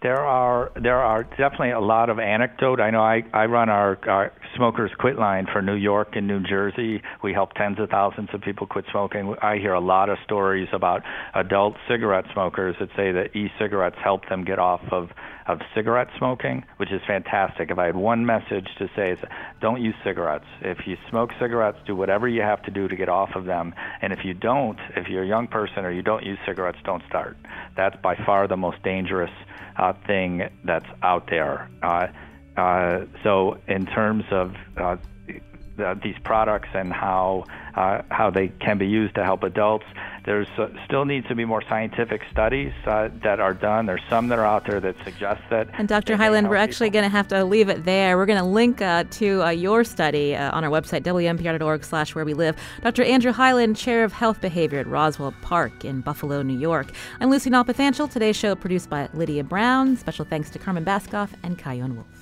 There 0.02 0.26
are 0.26 0.72
there 0.82 1.00
are 1.00 1.24
definitely 1.24 1.72
a 1.72 1.80
lot 1.80 2.10
of 2.10 2.20
anecdote. 2.20 2.80
I 2.80 2.90
know 2.90 3.02
I 3.02 3.24
I 3.34 3.46
run 3.46 3.70
our, 3.70 4.00
our 4.08 4.32
smokers 4.56 4.92
quit 4.98 5.18
line 5.18 5.46
for 5.52 5.62
New 5.62 5.76
York 5.76 6.10
and 6.14 6.26
New 6.26 6.42
Jersey. 6.42 7.02
We 7.22 7.34
help 7.34 7.54
tens 7.54 7.80
of 7.80 7.90
thousands 7.90 8.30
of 8.34 8.42
people 8.42 8.66
quit 8.66 8.86
smoking. 8.92 9.36
I 9.42 9.58
hear 9.58 9.74
a 9.74 9.82
lot 9.82 10.10
of 10.10 10.18
stories 10.24 10.70
about 10.72 11.02
adult 11.34 11.76
cigarette 11.90 12.26
smokers 12.34 12.76
that 12.80 12.90
say 12.96 13.12
that 13.12 13.36
e-cigarettes 13.36 13.98
help 14.02 14.28
them 14.30 14.46
get 14.46 14.58
off 14.58 14.82
of 14.92 15.10
of 15.50 15.60
cigarette 15.74 16.08
smoking, 16.18 16.64
which 16.78 16.92
is 16.92 17.02
fantastic. 17.08 17.72
If 17.72 17.80
I 17.80 17.88
had 17.88 17.96
one 17.96 18.24
message 18.24 18.68
to 18.78 18.88
say 18.96 19.12
is 19.12 19.20
don't 19.60 19.82
use 19.82 19.96
cigarettes. 20.04 20.46
If 20.62 20.86
you 20.86 20.96
smoke 21.10 21.32
cigarettes, 21.40 21.80
do 21.88 21.96
whatever 21.96 22.28
you 22.28 22.42
have 22.44 22.62
to 22.64 22.72
do 22.72 22.88
to 22.88 22.96
get 22.96 23.10
off 23.10 23.32
of 23.36 23.46
them. 23.46 23.74
And 24.02 24.14
if 24.14 24.24
you 24.24 24.36
don't, 24.36 24.78
if 24.96 25.08
you're 25.08 25.24
a 25.24 25.28
young 25.28 25.48
person 25.48 25.86
or 25.86 25.92
you 25.92 26.04
don't 26.04 26.24
use 26.24 26.38
cigarettes, 26.46 26.78
don't 26.86 27.04
start. 27.10 27.36
That's 27.76 28.00
by 28.00 28.16
far 28.16 28.48
the 28.48 28.58
most 28.58 28.84
dangerous 28.84 29.32
uh, 29.76 29.94
thing 30.06 30.50
that's 30.64 30.86
out 31.02 31.28
there. 31.32 31.68
Uh, 31.82 32.08
uh, 32.56 33.06
so 33.24 33.58
in 33.68 33.88
terms 33.88 34.26
of 34.32 34.54
uh, 35.82 35.96
these 36.02 36.16
products 36.24 36.70
and 36.74 36.92
how 36.94 37.46
uh, 37.76 38.02
how 38.12 38.30
they 38.30 38.50
can 38.60 38.78
be 38.78 38.88
used 38.88 39.16
to 39.16 39.24
help 39.24 39.44
adults. 39.44 39.86
There's 40.26 40.48
uh, 40.58 40.68
still 40.86 41.06
needs 41.06 41.28
to 41.28 41.36
be 41.36 41.46
more 41.46 41.64
scientific 41.68 42.22
studies 42.32 42.74
uh, 42.86 43.10
that 43.24 43.40
are 43.40 43.54
done. 43.54 43.86
There's 43.86 44.02
some 44.10 44.28
that 44.28 44.40
are 44.40 44.46
out 44.46 44.68
there 44.68 44.80
that 44.80 44.96
suggest 45.04 45.42
that. 45.50 45.70
And 45.74 45.88
Dr. 45.88 46.18
Hyland, 46.18 46.50
we're 46.50 46.58
actually 46.58 46.90
going 46.90 47.04
to 47.04 47.10
have 47.10 47.28
to 47.30 47.44
leave 47.46 47.70
it 47.70 47.86
there. 47.86 48.18
We're 48.18 48.26
going 48.26 48.40
to 48.40 48.46
link 48.46 48.82
uh, 48.82 49.06
to 49.12 49.44
uh, 49.44 49.50
your 49.50 49.84
study 49.84 50.36
uh, 50.36 50.52
on 50.52 50.64
our 50.64 50.70
website 50.70 51.04
wnpr.org/slash 51.04 52.16
where 52.16 52.26
we 52.26 52.34
live. 52.34 52.58
Dr. 52.82 53.04
Andrew 53.04 53.32
Hyland, 53.32 53.78
chair 53.78 54.04
of 54.04 54.12
health 54.12 54.42
behavior 54.42 54.80
at 54.80 54.88
Roswell 54.88 55.34
Park 55.42 55.86
in 55.86 56.02
Buffalo, 56.02 56.42
New 56.42 56.58
York. 56.58 56.92
I'm 57.22 57.30
Lucy 57.30 57.50
Nalpathanchel. 57.50 58.12
Today's 58.12 58.36
show 58.36 58.56
produced 58.56 58.90
by 58.90 59.08
Lydia 59.14 59.44
Brown. 59.44 59.96
Special 59.96 60.26
thanks 60.26 60.50
to 60.52 60.60
Carmen 60.60 60.84
Baskauf 60.84 61.30
and 61.44 61.58
Kyone 61.58 61.96
Wolf. 61.96 62.19